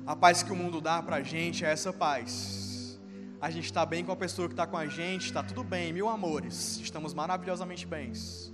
A 0.05 0.15
paz 0.15 0.43
que 0.43 0.51
o 0.51 0.55
mundo 0.55 0.79
dá 0.79 1.01
para 1.01 1.17
a 1.17 1.23
gente 1.23 1.65
é 1.65 1.71
essa 1.71 1.91
paz. 1.91 2.99
A 3.39 3.49
gente 3.51 3.65
está 3.65 3.85
bem 3.85 4.03
com 4.03 4.11
a 4.11 4.15
pessoa 4.15 4.47
que 4.47 4.53
está 4.53 4.65
com 4.65 4.77
a 4.77 4.87
gente, 4.87 5.25
está 5.25 5.43
tudo 5.43 5.63
bem, 5.63 5.93
mil 5.93 6.09
amores, 6.09 6.79
estamos 6.79 7.13
maravilhosamente 7.13 7.85
bens. 7.85 8.53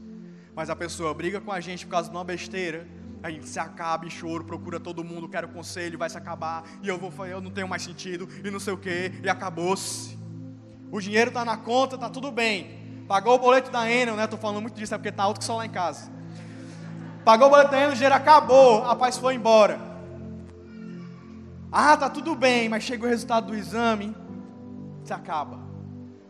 Mas 0.55 0.69
a 0.69 0.75
pessoa 0.75 1.13
briga 1.13 1.41
com 1.41 1.51
a 1.51 1.59
gente 1.59 1.85
por 1.85 1.91
causa 1.91 2.09
de 2.09 2.15
uma 2.15 2.23
besteira, 2.23 2.87
a 3.23 3.31
gente 3.31 3.47
se 3.47 3.59
acaba 3.59 4.05
em 4.05 4.09
choro, 4.09 4.43
procura 4.43 4.79
todo 4.79 5.03
mundo, 5.03 5.29
quer 5.29 5.45
o 5.45 5.47
conselho, 5.47 5.97
vai 5.97 6.09
se 6.09 6.17
acabar, 6.17 6.63
e 6.81 6.87
eu 6.87 6.97
vou 6.97 7.25
eu 7.25 7.39
não 7.39 7.49
tenho 7.49 7.67
mais 7.67 7.81
sentido, 7.81 8.27
e 8.43 8.51
não 8.51 8.59
sei 8.59 8.73
o 8.73 8.77
que, 8.77 9.13
e 9.23 9.29
acabou-se. 9.29 10.17
O 10.91 10.99
dinheiro 10.99 11.29
está 11.29 11.45
na 11.45 11.57
conta, 11.57 11.95
está 11.95 12.09
tudo 12.09 12.31
bem. 12.31 13.05
Pagou 13.07 13.35
o 13.35 13.39
boleto 13.39 13.71
da 13.71 13.89
Enel, 13.89 14.15
né? 14.15 14.25
Estou 14.25 14.37
falando 14.37 14.61
muito 14.61 14.75
disso, 14.75 14.93
é 14.93 14.97
porque 14.97 15.09
está 15.09 15.23
alto 15.23 15.39
que 15.39 15.45
só 15.45 15.55
lá 15.55 15.65
em 15.65 15.69
casa. 15.69 16.11
Pagou 17.23 17.47
o 17.47 17.49
boleto 17.49 17.71
da 17.71 17.77
Enel, 17.77 17.91
o 17.91 17.93
dinheiro 17.93 18.13
acabou, 18.13 18.83
a 18.85 18.95
paz 18.95 19.17
foi 19.17 19.35
embora. 19.35 19.79
Ah, 21.71 21.97
tá 21.97 22.09
tudo 22.09 22.35
bem, 22.35 22.69
mas 22.69 22.83
chega 22.83 23.05
o 23.05 23.09
resultado 23.09 23.47
do 23.47 23.55
exame, 23.55 24.15
se 25.03 25.13
acaba. 25.13 25.62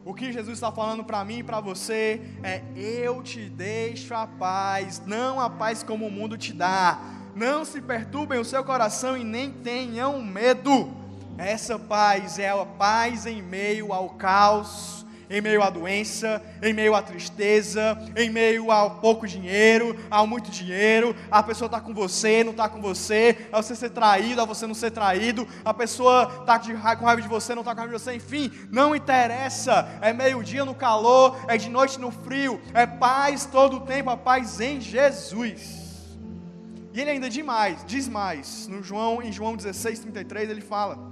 O 0.06 0.14
que 0.14 0.34
Jesus 0.34 0.58
está 0.58 0.72
falando 0.72 1.04
para 1.04 1.24
mim 1.24 1.40
e 1.40 1.44
para 1.44 1.60
você 1.60 2.22
é: 2.44 2.62
eu 2.76 3.22
te 3.24 3.50
deixo 3.50 4.14
a 4.14 4.28
paz, 4.28 5.02
não 5.06 5.40
a 5.40 5.50
paz 5.50 5.84
como 5.84 6.08
o 6.08 6.12
mundo 6.12 6.38
te 6.38 6.54
dá. 6.54 7.00
Não 7.36 7.66
se 7.66 7.82
perturbem 7.82 8.40
o 8.40 8.46
seu 8.46 8.64
coração 8.64 9.18
e 9.18 9.24
nem 9.24 9.52
tenham 9.52 10.22
medo. 10.22 10.92
Essa 11.38 11.80
paz 11.80 12.38
é 12.38 12.50
a 12.50 12.66
paz 12.66 13.26
em 13.26 13.42
meio 13.42 13.92
ao 13.92 14.10
caos 14.10 15.03
em 15.34 15.42
meio 15.42 15.64
à 15.64 15.70
doença, 15.72 16.40
em 16.62 16.74
meio 16.74 16.94
à 16.94 17.02
tristeza, 17.02 17.98
em 18.16 18.30
meio 18.30 18.72
ao 18.72 19.00
pouco 19.00 19.28
dinheiro, 19.28 19.98
ao 20.12 20.28
muito 20.28 20.52
dinheiro, 20.52 21.16
a 21.32 21.42
pessoa 21.42 21.66
está 21.66 21.82
com 21.82 21.92
você, 21.92 22.44
não 22.44 22.52
está 22.52 22.70
com 22.70 22.80
você, 22.80 23.48
a 23.52 23.60
você 23.60 23.76
ser 23.76 23.90
traído, 23.90 24.40
a 24.40 24.46
você 24.46 24.68
não 24.68 24.76
ser 24.76 24.92
traído, 24.92 25.48
a 25.66 25.74
pessoa 25.74 26.32
está 26.42 26.60
com 26.96 27.06
raiva 27.06 27.22
de 27.22 27.28
você, 27.28 27.56
não 27.56 27.64
está 27.64 27.74
com 27.74 27.82
raiva 27.82 27.98
de 27.98 28.04
você, 28.04 28.14
enfim, 28.14 28.52
não 28.72 28.96
interessa, 28.96 29.90
é 30.02 30.14
meio-dia 30.14 30.64
no 30.64 30.76
calor, 30.76 31.36
é 31.48 31.58
de 31.58 31.68
noite 31.68 32.00
no 32.00 32.12
frio, 32.12 32.62
é 32.72 32.86
paz 32.86 33.44
todo 33.44 33.78
o 33.78 33.82
tempo, 33.82 34.12
a 34.12 34.18
paz 34.18 34.60
em 34.60 34.80
Jesus. 34.80 35.82
E 36.94 37.02
ele 37.02 37.10
ainda 37.10 37.28
diz 37.28 37.44
mais, 37.44 37.84
diz 37.86 38.08
mais, 38.08 38.68
no 38.68 38.84
João, 38.84 39.20
em 39.20 39.32
João 39.32 39.56
16, 39.56 39.98
33, 40.02 40.52
ele 40.52 40.62
fala: 40.62 41.12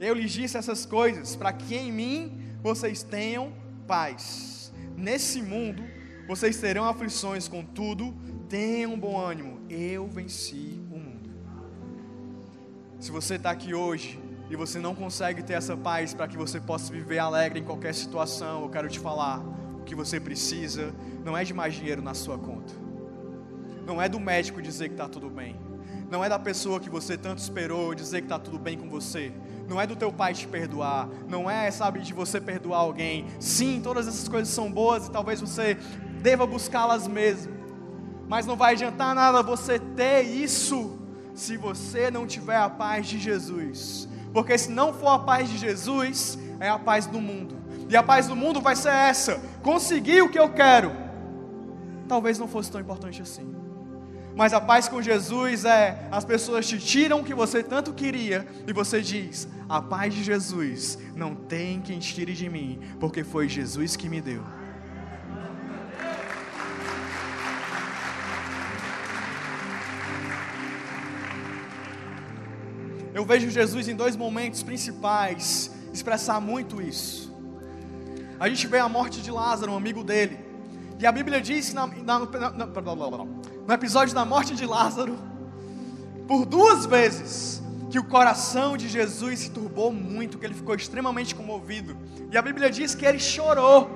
Eu 0.00 0.14
lhes 0.14 0.32
disse 0.32 0.56
essas 0.56 0.84
coisas 0.84 1.36
para 1.36 1.52
que 1.52 1.76
em 1.76 1.92
mim 1.92 2.49
vocês 2.62 3.02
tenham 3.02 3.52
paz. 3.86 4.72
Nesse 4.96 5.42
mundo, 5.42 5.82
vocês 6.28 6.58
terão 6.58 6.84
aflições, 6.84 7.48
contudo, 7.48 8.14
tenham 8.48 8.98
bom 8.98 9.18
ânimo. 9.18 9.60
Eu 9.68 10.06
venci 10.06 10.80
o 10.90 10.98
mundo. 10.98 11.30
Se 12.98 13.10
você 13.10 13.36
está 13.36 13.50
aqui 13.50 13.74
hoje 13.74 14.20
e 14.50 14.56
você 14.56 14.78
não 14.78 14.94
consegue 14.94 15.42
ter 15.42 15.54
essa 15.54 15.76
paz 15.76 16.12
para 16.12 16.28
que 16.28 16.36
você 16.36 16.60
possa 16.60 16.92
viver 16.92 17.18
alegre 17.18 17.60
em 17.60 17.64
qualquer 17.64 17.94
situação, 17.94 18.62
eu 18.62 18.68
quero 18.68 18.88
te 18.88 18.98
falar: 18.98 19.38
o 19.80 19.84
que 19.84 19.94
você 19.94 20.20
precisa 20.20 20.94
não 21.24 21.36
é 21.36 21.44
de 21.44 21.54
mais 21.54 21.74
dinheiro 21.74 22.02
na 22.02 22.14
sua 22.14 22.36
conta, 22.36 22.74
não 23.86 24.02
é 24.02 24.08
do 24.08 24.20
médico 24.20 24.60
dizer 24.60 24.88
que 24.88 24.94
está 24.94 25.08
tudo 25.08 25.30
bem, 25.30 25.56
não 26.10 26.22
é 26.22 26.28
da 26.28 26.38
pessoa 26.38 26.78
que 26.78 26.90
você 26.90 27.16
tanto 27.16 27.38
esperou 27.38 27.94
dizer 27.94 28.20
que 28.20 28.26
está 28.26 28.38
tudo 28.38 28.58
bem 28.58 28.76
com 28.76 28.88
você, 28.88 29.32
não 29.70 29.80
é 29.80 29.86
do 29.86 29.94
teu 29.94 30.12
pai 30.12 30.34
te 30.34 30.48
perdoar, 30.48 31.08
não 31.28 31.48
é, 31.48 31.70
sabe, 31.70 32.00
de 32.00 32.12
você 32.12 32.40
perdoar 32.40 32.80
alguém. 32.80 33.26
Sim, 33.38 33.80
todas 33.80 34.08
essas 34.08 34.26
coisas 34.26 34.52
são 34.52 34.70
boas 34.70 35.06
e 35.06 35.12
talvez 35.12 35.40
você 35.40 35.78
deva 36.20 36.44
buscá-las 36.44 37.06
mesmo. 37.06 37.52
Mas 38.26 38.46
não 38.46 38.56
vai 38.56 38.72
adiantar 38.72 39.14
nada 39.14 39.44
você 39.44 39.78
ter 39.78 40.22
isso 40.22 40.98
se 41.36 41.56
você 41.56 42.10
não 42.10 42.26
tiver 42.26 42.56
a 42.56 42.68
paz 42.68 43.06
de 43.06 43.16
Jesus. 43.16 44.08
Porque 44.32 44.58
se 44.58 44.72
não 44.72 44.92
for 44.92 45.10
a 45.10 45.18
paz 45.20 45.48
de 45.48 45.56
Jesus, 45.56 46.36
é 46.58 46.68
a 46.68 46.78
paz 46.78 47.06
do 47.06 47.20
mundo. 47.20 47.54
E 47.88 47.96
a 47.96 48.02
paz 48.02 48.26
do 48.26 48.34
mundo 48.34 48.60
vai 48.60 48.74
ser 48.74 48.90
essa: 48.90 49.40
conseguir 49.62 50.20
o 50.22 50.28
que 50.28 50.38
eu 50.38 50.48
quero. 50.52 50.90
Talvez 52.08 52.40
não 52.40 52.48
fosse 52.48 52.72
tão 52.72 52.80
importante 52.80 53.22
assim. 53.22 53.54
Mas 54.34 54.52
a 54.52 54.60
paz 54.60 54.88
com 54.88 55.02
Jesus 55.02 55.64
é 55.64 56.06
as 56.10 56.24
pessoas 56.24 56.66
te 56.66 56.78
tiram 56.78 57.20
o 57.20 57.24
que 57.24 57.34
você 57.34 57.62
tanto 57.62 57.92
queria 57.92 58.46
e 58.66 58.72
você 58.72 59.00
diz: 59.00 59.48
a 59.68 59.82
paz 59.82 60.14
de 60.14 60.22
Jesus 60.22 60.98
não 61.14 61.34
tem 61.34 61.80
quem 61.80 61.98
tire 61.98 62.32
de 62.32 62.48
mim, 62.48 62.80
porque 62.98 63.24
foi 63.24 63.48
Jesus 63.48 63.96
que 63.96 64.08
me 64.08 64.20
deu. 64.20 64.42
Eu 73.12 73.24
vejo 73.24 73.50
Jesus 73.50 73.88
em 73.88 73.94
dois 73.94 74.16
momentos 74.16 74.62
principais 74.62 75.70
expressar 75.92 76.40
muito 76.40 76.80
isso. 76.80 77.30
A 78.38 78.48
gente 78.48 78.66
vê 78.66 78.78
a 78.78 78.88
morte 78.88 79.20
de 79.20 79.30
Lázaro, 79.30 79.72
um 79.72 79.76
amigo 79.76 80.02
dele. 80.02 80.38
E 80.98 81.06
a 81.06 81.12
Bíblia 81.12 81.40
diz 81.40 81.74
na, 81.74 81.86
na, 81.86 82.20
na, 82.20 82.66
no 83.70 83.74
episódio 83.74 84.12
da 84.12 84.24
morte 84.24 84.52
de 84.56 84.66
Lázaro, 84.66 85.16
por 86.26 86.44
duas 86.44 86.86
vezes, 86.86 87.62
que 87.88 88.00
o 88.00 88.02
coração 88.02 88.76
de 88.76 88.88
Jesus 88.88 89.38
se 89.38 89.50
turbou 89.52 89.92
muito, 89.92 90.38
que 90.38 90.44
ele 90.44 90.54
ficou 90.54 90.74
extremamente 90.74 91.36
comovido. 91.36 91.96
E 92.32 92.36
a 92.36 92.42
Bíblia 92.42 92.68
diz 92.68 92.96
que 92.96 93.06
ele 93.06 93.20
chorou. 93.20 93.88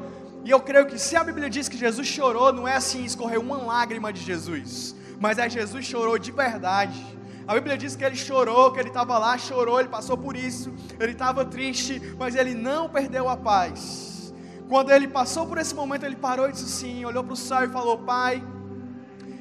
E 0.44 0.50
eu 0.52 0.60
creio 0.60 0.86
que 0.86 0.96
se 0.96 1.16
a 1.16 1.24
Bíblia 1.24 1.50
diz 1.50 1.68
que 1.68 1.76
Jesus 1.76 2.06
chorou, 2.06 2.52
não 2.52 2.68
é 2.68 2.76
assim 2.76 3.04
escorreu 3.04 3.40
uma 3.40 3.56
lágrima 3.56 4.12
de 4.12 4.22
Jesus, 4.22 4.94
mas 5.18 5.38
é 5.38 5.50
Jesus 5.50 5.84
chorou 5.84 6.20
de 6.20 6.30
verdade. 6.30 7.04
A 7.44 7.54
Bíblia 7.54 7.76
diz 7.76 7.96
que 7.96 8.04
ele 8.04 8.14
chorou, 8.14 8.70
que 8.70 8.78
ele 8.78 8.90
estava 8.90 9.18
lá, 9.18 9.36
chorou, 9.36 9.80
ele 9.80 9.88
passou 9.88 10.16
por 10.16 10.36
isso, 10.36 10.72
ele 11.00 11.10
estava 11.10 11.44
triste, 11.44 12.00
mas 12.16 12.36
ele 12.36 12.54
não 12.54 12.88
perdeu 12.88 13.28
a 13.28 13.36
paz. 13.36 14.32
Quando 14.68 14.92
ele 14.92 15.08
passou 15.08 15.48
por 15.48 15.58
esse 15.58 15.74
momento, 15.74 16.06
ele 16.06 16.14
parou 16.14 16.48
e 16.48 16.52
disse 16.52 16.64
assim: 16.64 17.04
olhou 17.04 17.24
para 17.24 17.34
o 17.34 17.36
céu 17.36 17.64
e 17.64 17.68
falou: 17.68 17.98
Pai, 17.98 18.40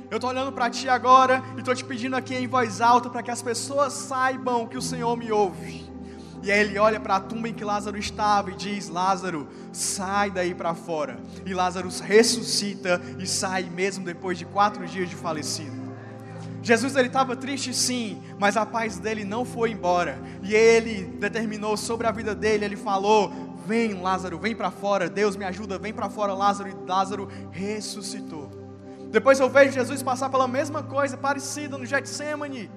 eu 0.10 0.18
estou 0.18 0.30
olhando 0.30 0.52
para 0.52 0.70
ti 0.70 0.88
agora 0.88 1.44
e 1.56 1.60
estou 1.60 1.74
te 1.74 1.84
pedindo 1.84 2.16
aqui 2.16 2.36
em 2.36 2.48
voz 2.48 2.82
alta 2.82 3.10
para 3.10 3.24
que 3.24 3.32
as 3.32 3.42
pessoas 3.42 3.94
saibam 3.94 4.68
que 4.68 4.78
o 4.78 4.82
Senhor 4.82 5.16
me 5.18 5.32
ouve. 5.32 5.92
E 6.44 6.52
aí 6.52 6.60
ele 6.60 6.78
olha 6.78 7.00
para 7.00 7.16
a 7.16 7.20
tumba 7.22 7.48
em 7.48 7.54
que 7.54 7.64
Lázaro 7.64 7.98
estava 7.98 8.52
e 8.52 8.56
diz: 8.56 8.90
Lázaro, 8.90 9.48
sai 9.72 10.30
daí 10.30 10.54
para 10.54 10.76
fora. 10.76 11.18
E 11.46 11.54
Lázaro 11.54 11.90
ressuscita 12.02 13.02
e 13.18 13.26
sai 13.26 13.64
mesmo 13.64 14.04
depois 14.04 14.38
de 14.38 14.46
quatro 14.46 14.86
dias 14.86 15.10
de 15.10 15.16
falecido. 15.16 15.82
Jesus 16.62 16.96
ele 16.96 17.08
estava 17.08 17.36
triste 17.36 17.74
sim, 17.74 18.22
mas 18.40 18.56
a 18.58 18.66
paz 18.66 18.98
dele 18.98 19.24
não 19.24 19.46
foi 19.46 19.72
embora. 19.72 20.18
E 20.42 20.54
ele 20.54 21.06
determinou 21.18 21.76
sobre 21.78 22.08
a 22.08 22.12
vida 22.12 22.36
dele, 22.36 22.66
ele 22.66 22.78
falou: 22.78 23.32
Vem, 23.66 23.94
Lázaro, 23.94 24.38
vem 24.38 24.54
para 24.54 24.70
fora. 24.70 25.10
Deus 25.10 25.38
me 25.38 25.46
ajuda, 25.46 25.80
vem 25.80 25.94
para 25.94 26.10
fora, 26.10 26.34
Lázaro. 26.34 26.70
E 26.70 26.90
Lázaro 26.90 27.30
ressuscitou. 27.52 28.63
Depois 29.14 29.40
eu 29.40 29.48
vejo 29.48 29.74
Jesus 29.74 30.02
passar 30.02 30.28
pela 30.28 30.48
mesma 30.48 30.82
coisa, 30.82 31.16
parecida 31.16 31.78
no 31.78 31.86
Getsemane, 31.86 32.72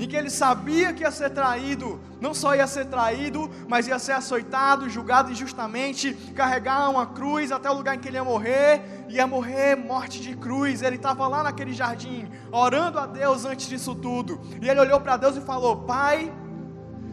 em 0.00 0.08
que 0.08 0.16
ele 0.16 0.28
sabia 0.28 0.92
que 0.92 1.04
ia 1.04 1.12
ser 1.12 1.30
traído, 1.30 2.00
não 2.20 2.34
só 2.34 2.56
ia 2.56 2.66
ser 2.66 2.86
traído, 2.86 3.48
mas 3.68 3.86
ia 3.86 3.96
ser 4.00 4.10
açoitado, 4.10 4.90
julgado 4.90 5.30
injustamente, 5.30 6.12
carregar 6.34 6.90
uma 6.90 7.06
cruz 7.06 7.52
até 7.52 7.70
o 7.70 7.74
lugar 7.74 7.94
em 7.94 8.00
que 8.00 8.08
ele 8.08 8.16
ia 8.16 8.24
morrer, 8.24 8.82
ia 9.08 9.28
morrer 9.28 9.76
morte 9.76 10.20
de 10.20 10.36
cruz. 10.36 10.82
Ele 10.82 10.96
estava 10.96 11.28
lá 11.28 11.44
naquele 11.44 11.72
jardim, 11.72 12.28
orando 12.50 12.98
a 12.98 13.06
Deus 13.06 13.44
antes 13.44 13.68
disso 13.68 13.94
tudo, 13.94 14.40
e 14.60 14.68
ele 14.68 14.80
olhou 14.80 15.00
para 15.00 15.16
Deus 15.16 15.36
e 15.36 15.40
falou: 15.40 15.84
Pai, 15.84 16.34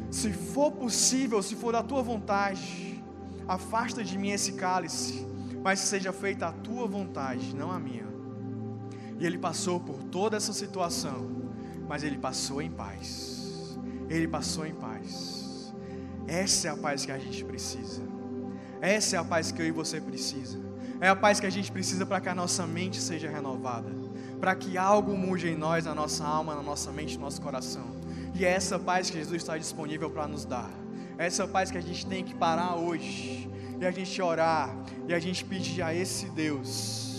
se 0.10 0.34
for 0.34 0.72
possível, 0.72 1.44
se 1.44 1.56
for 1.56 1.74
da 1.74 1.84
tua 1.84 2.02
vontade, 2.02 3.04
afasta 3.48 4.04
de 4.04 4.18
mim 4.18 4.32
esse 4.32 4.54
cálice, 4.54 5.28
mas 5.64 5.78
seja 5.78 6.12
feita 6.12 6.48
a 6.48 6.52
tua 6.52 6.88
vontade, 6.88 7.56
não 7.56 7.72
a 7.72 7.78
minha. 7.78 8.13
E 9.20 9.26
ele 9.26 9.38
passou 9.38 9.80
por 9.80 9.98
toda 10.04 10.38
essa 10.38 10.54
situação, 10.54 11.30
mas 11.88 12.04
ele 12.04 12.18
passou 12.18 12.62
em 12.62 12.72
paz. 12.72 13.78
Ele 14.10 14.28
passou 14.28 14.66
em 14.66 14.74
paz. 14.74 15.74
Essa 16.28 16.68
é 16.68 16.72
a 16.72 16.78
paz 16.78 17.06
que 17.06 17.12
a 17.12 17.18
gente 17.18 17.44
precisa. 17.44 18.02
Essa 18.82 19.16
é 19.16 19.20
a 19.20 19.24
paz 19.24 19.52
que 19.52 19.62
eu 19.62 19.66
e 19.66 19.72
você 19.72 20.00
precisa. 20.02 20.60
É 21.00 21.08
a 21.08 21.16
paz 21.16 21.40
que 21.40 21.46
a 21.46 21.50
gente 21.50 21.72
precisa 21.72 22.06
para 22.06 22.22
que 22.22 22.30
a 22.30 22.36
nossa 22.36 22.66
mente 22.66 23.00
seja 23.02 23.30
renovada, 23.30 23.92
para 24.40 24.56
que 24.56 24.78
algo 24.78 25.18
mude 25.18 25.48
em 25.48 25.56
nós, 25.56 25.86
na 25.86 25.94
nossa 25.94 26.24
alma, 26.24 26.56
na 26.56 26.64
nossa 26.64 26.92
mente, 26.92 27.18
no 27.18 27.26
nosso 27.26 27.42
coração. 27.42 27.86
E 28.36 28.46
é 28.46 28.50
essa 28.50 28.80
paz 28.80 29.10
que 29.10 29.18
Jesus 29.18 29.42
está 29.42 29.58
disponível 29.58 30.10
para 30.10 30.28
nos 30.28 30.46
dar. 30.46 30.70
É 31.18 31.26
essa 31.26 31.48
paz 31.48 31.70
que 31.70 31.78
a 31.78 31.82
gente 31.82 32.06
tem 32.06 32.24
que 32.24 32.34
parar 32.34 32.76
hoje 32.76 33.50
e 33.80 33.86
a 33.86 33.92
gente 33.92 34.22
orar 34.22 34.76
e 35.08 35.14
a 35.14 35.20
gente 35.20 35.46
pedir 35.46 35.82
a 35.82 35.94
esse 35.94 36.30
Deus 36.30 37.13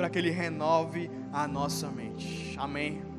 para 0.00 0.08
que 0.08 0.18
Ele 0.18 0.30
renove 0.30 1.10
a 1.30 1.46
nossa 1.46 1.90
mente. 1.90 2.54
Amém. 2.56 3.09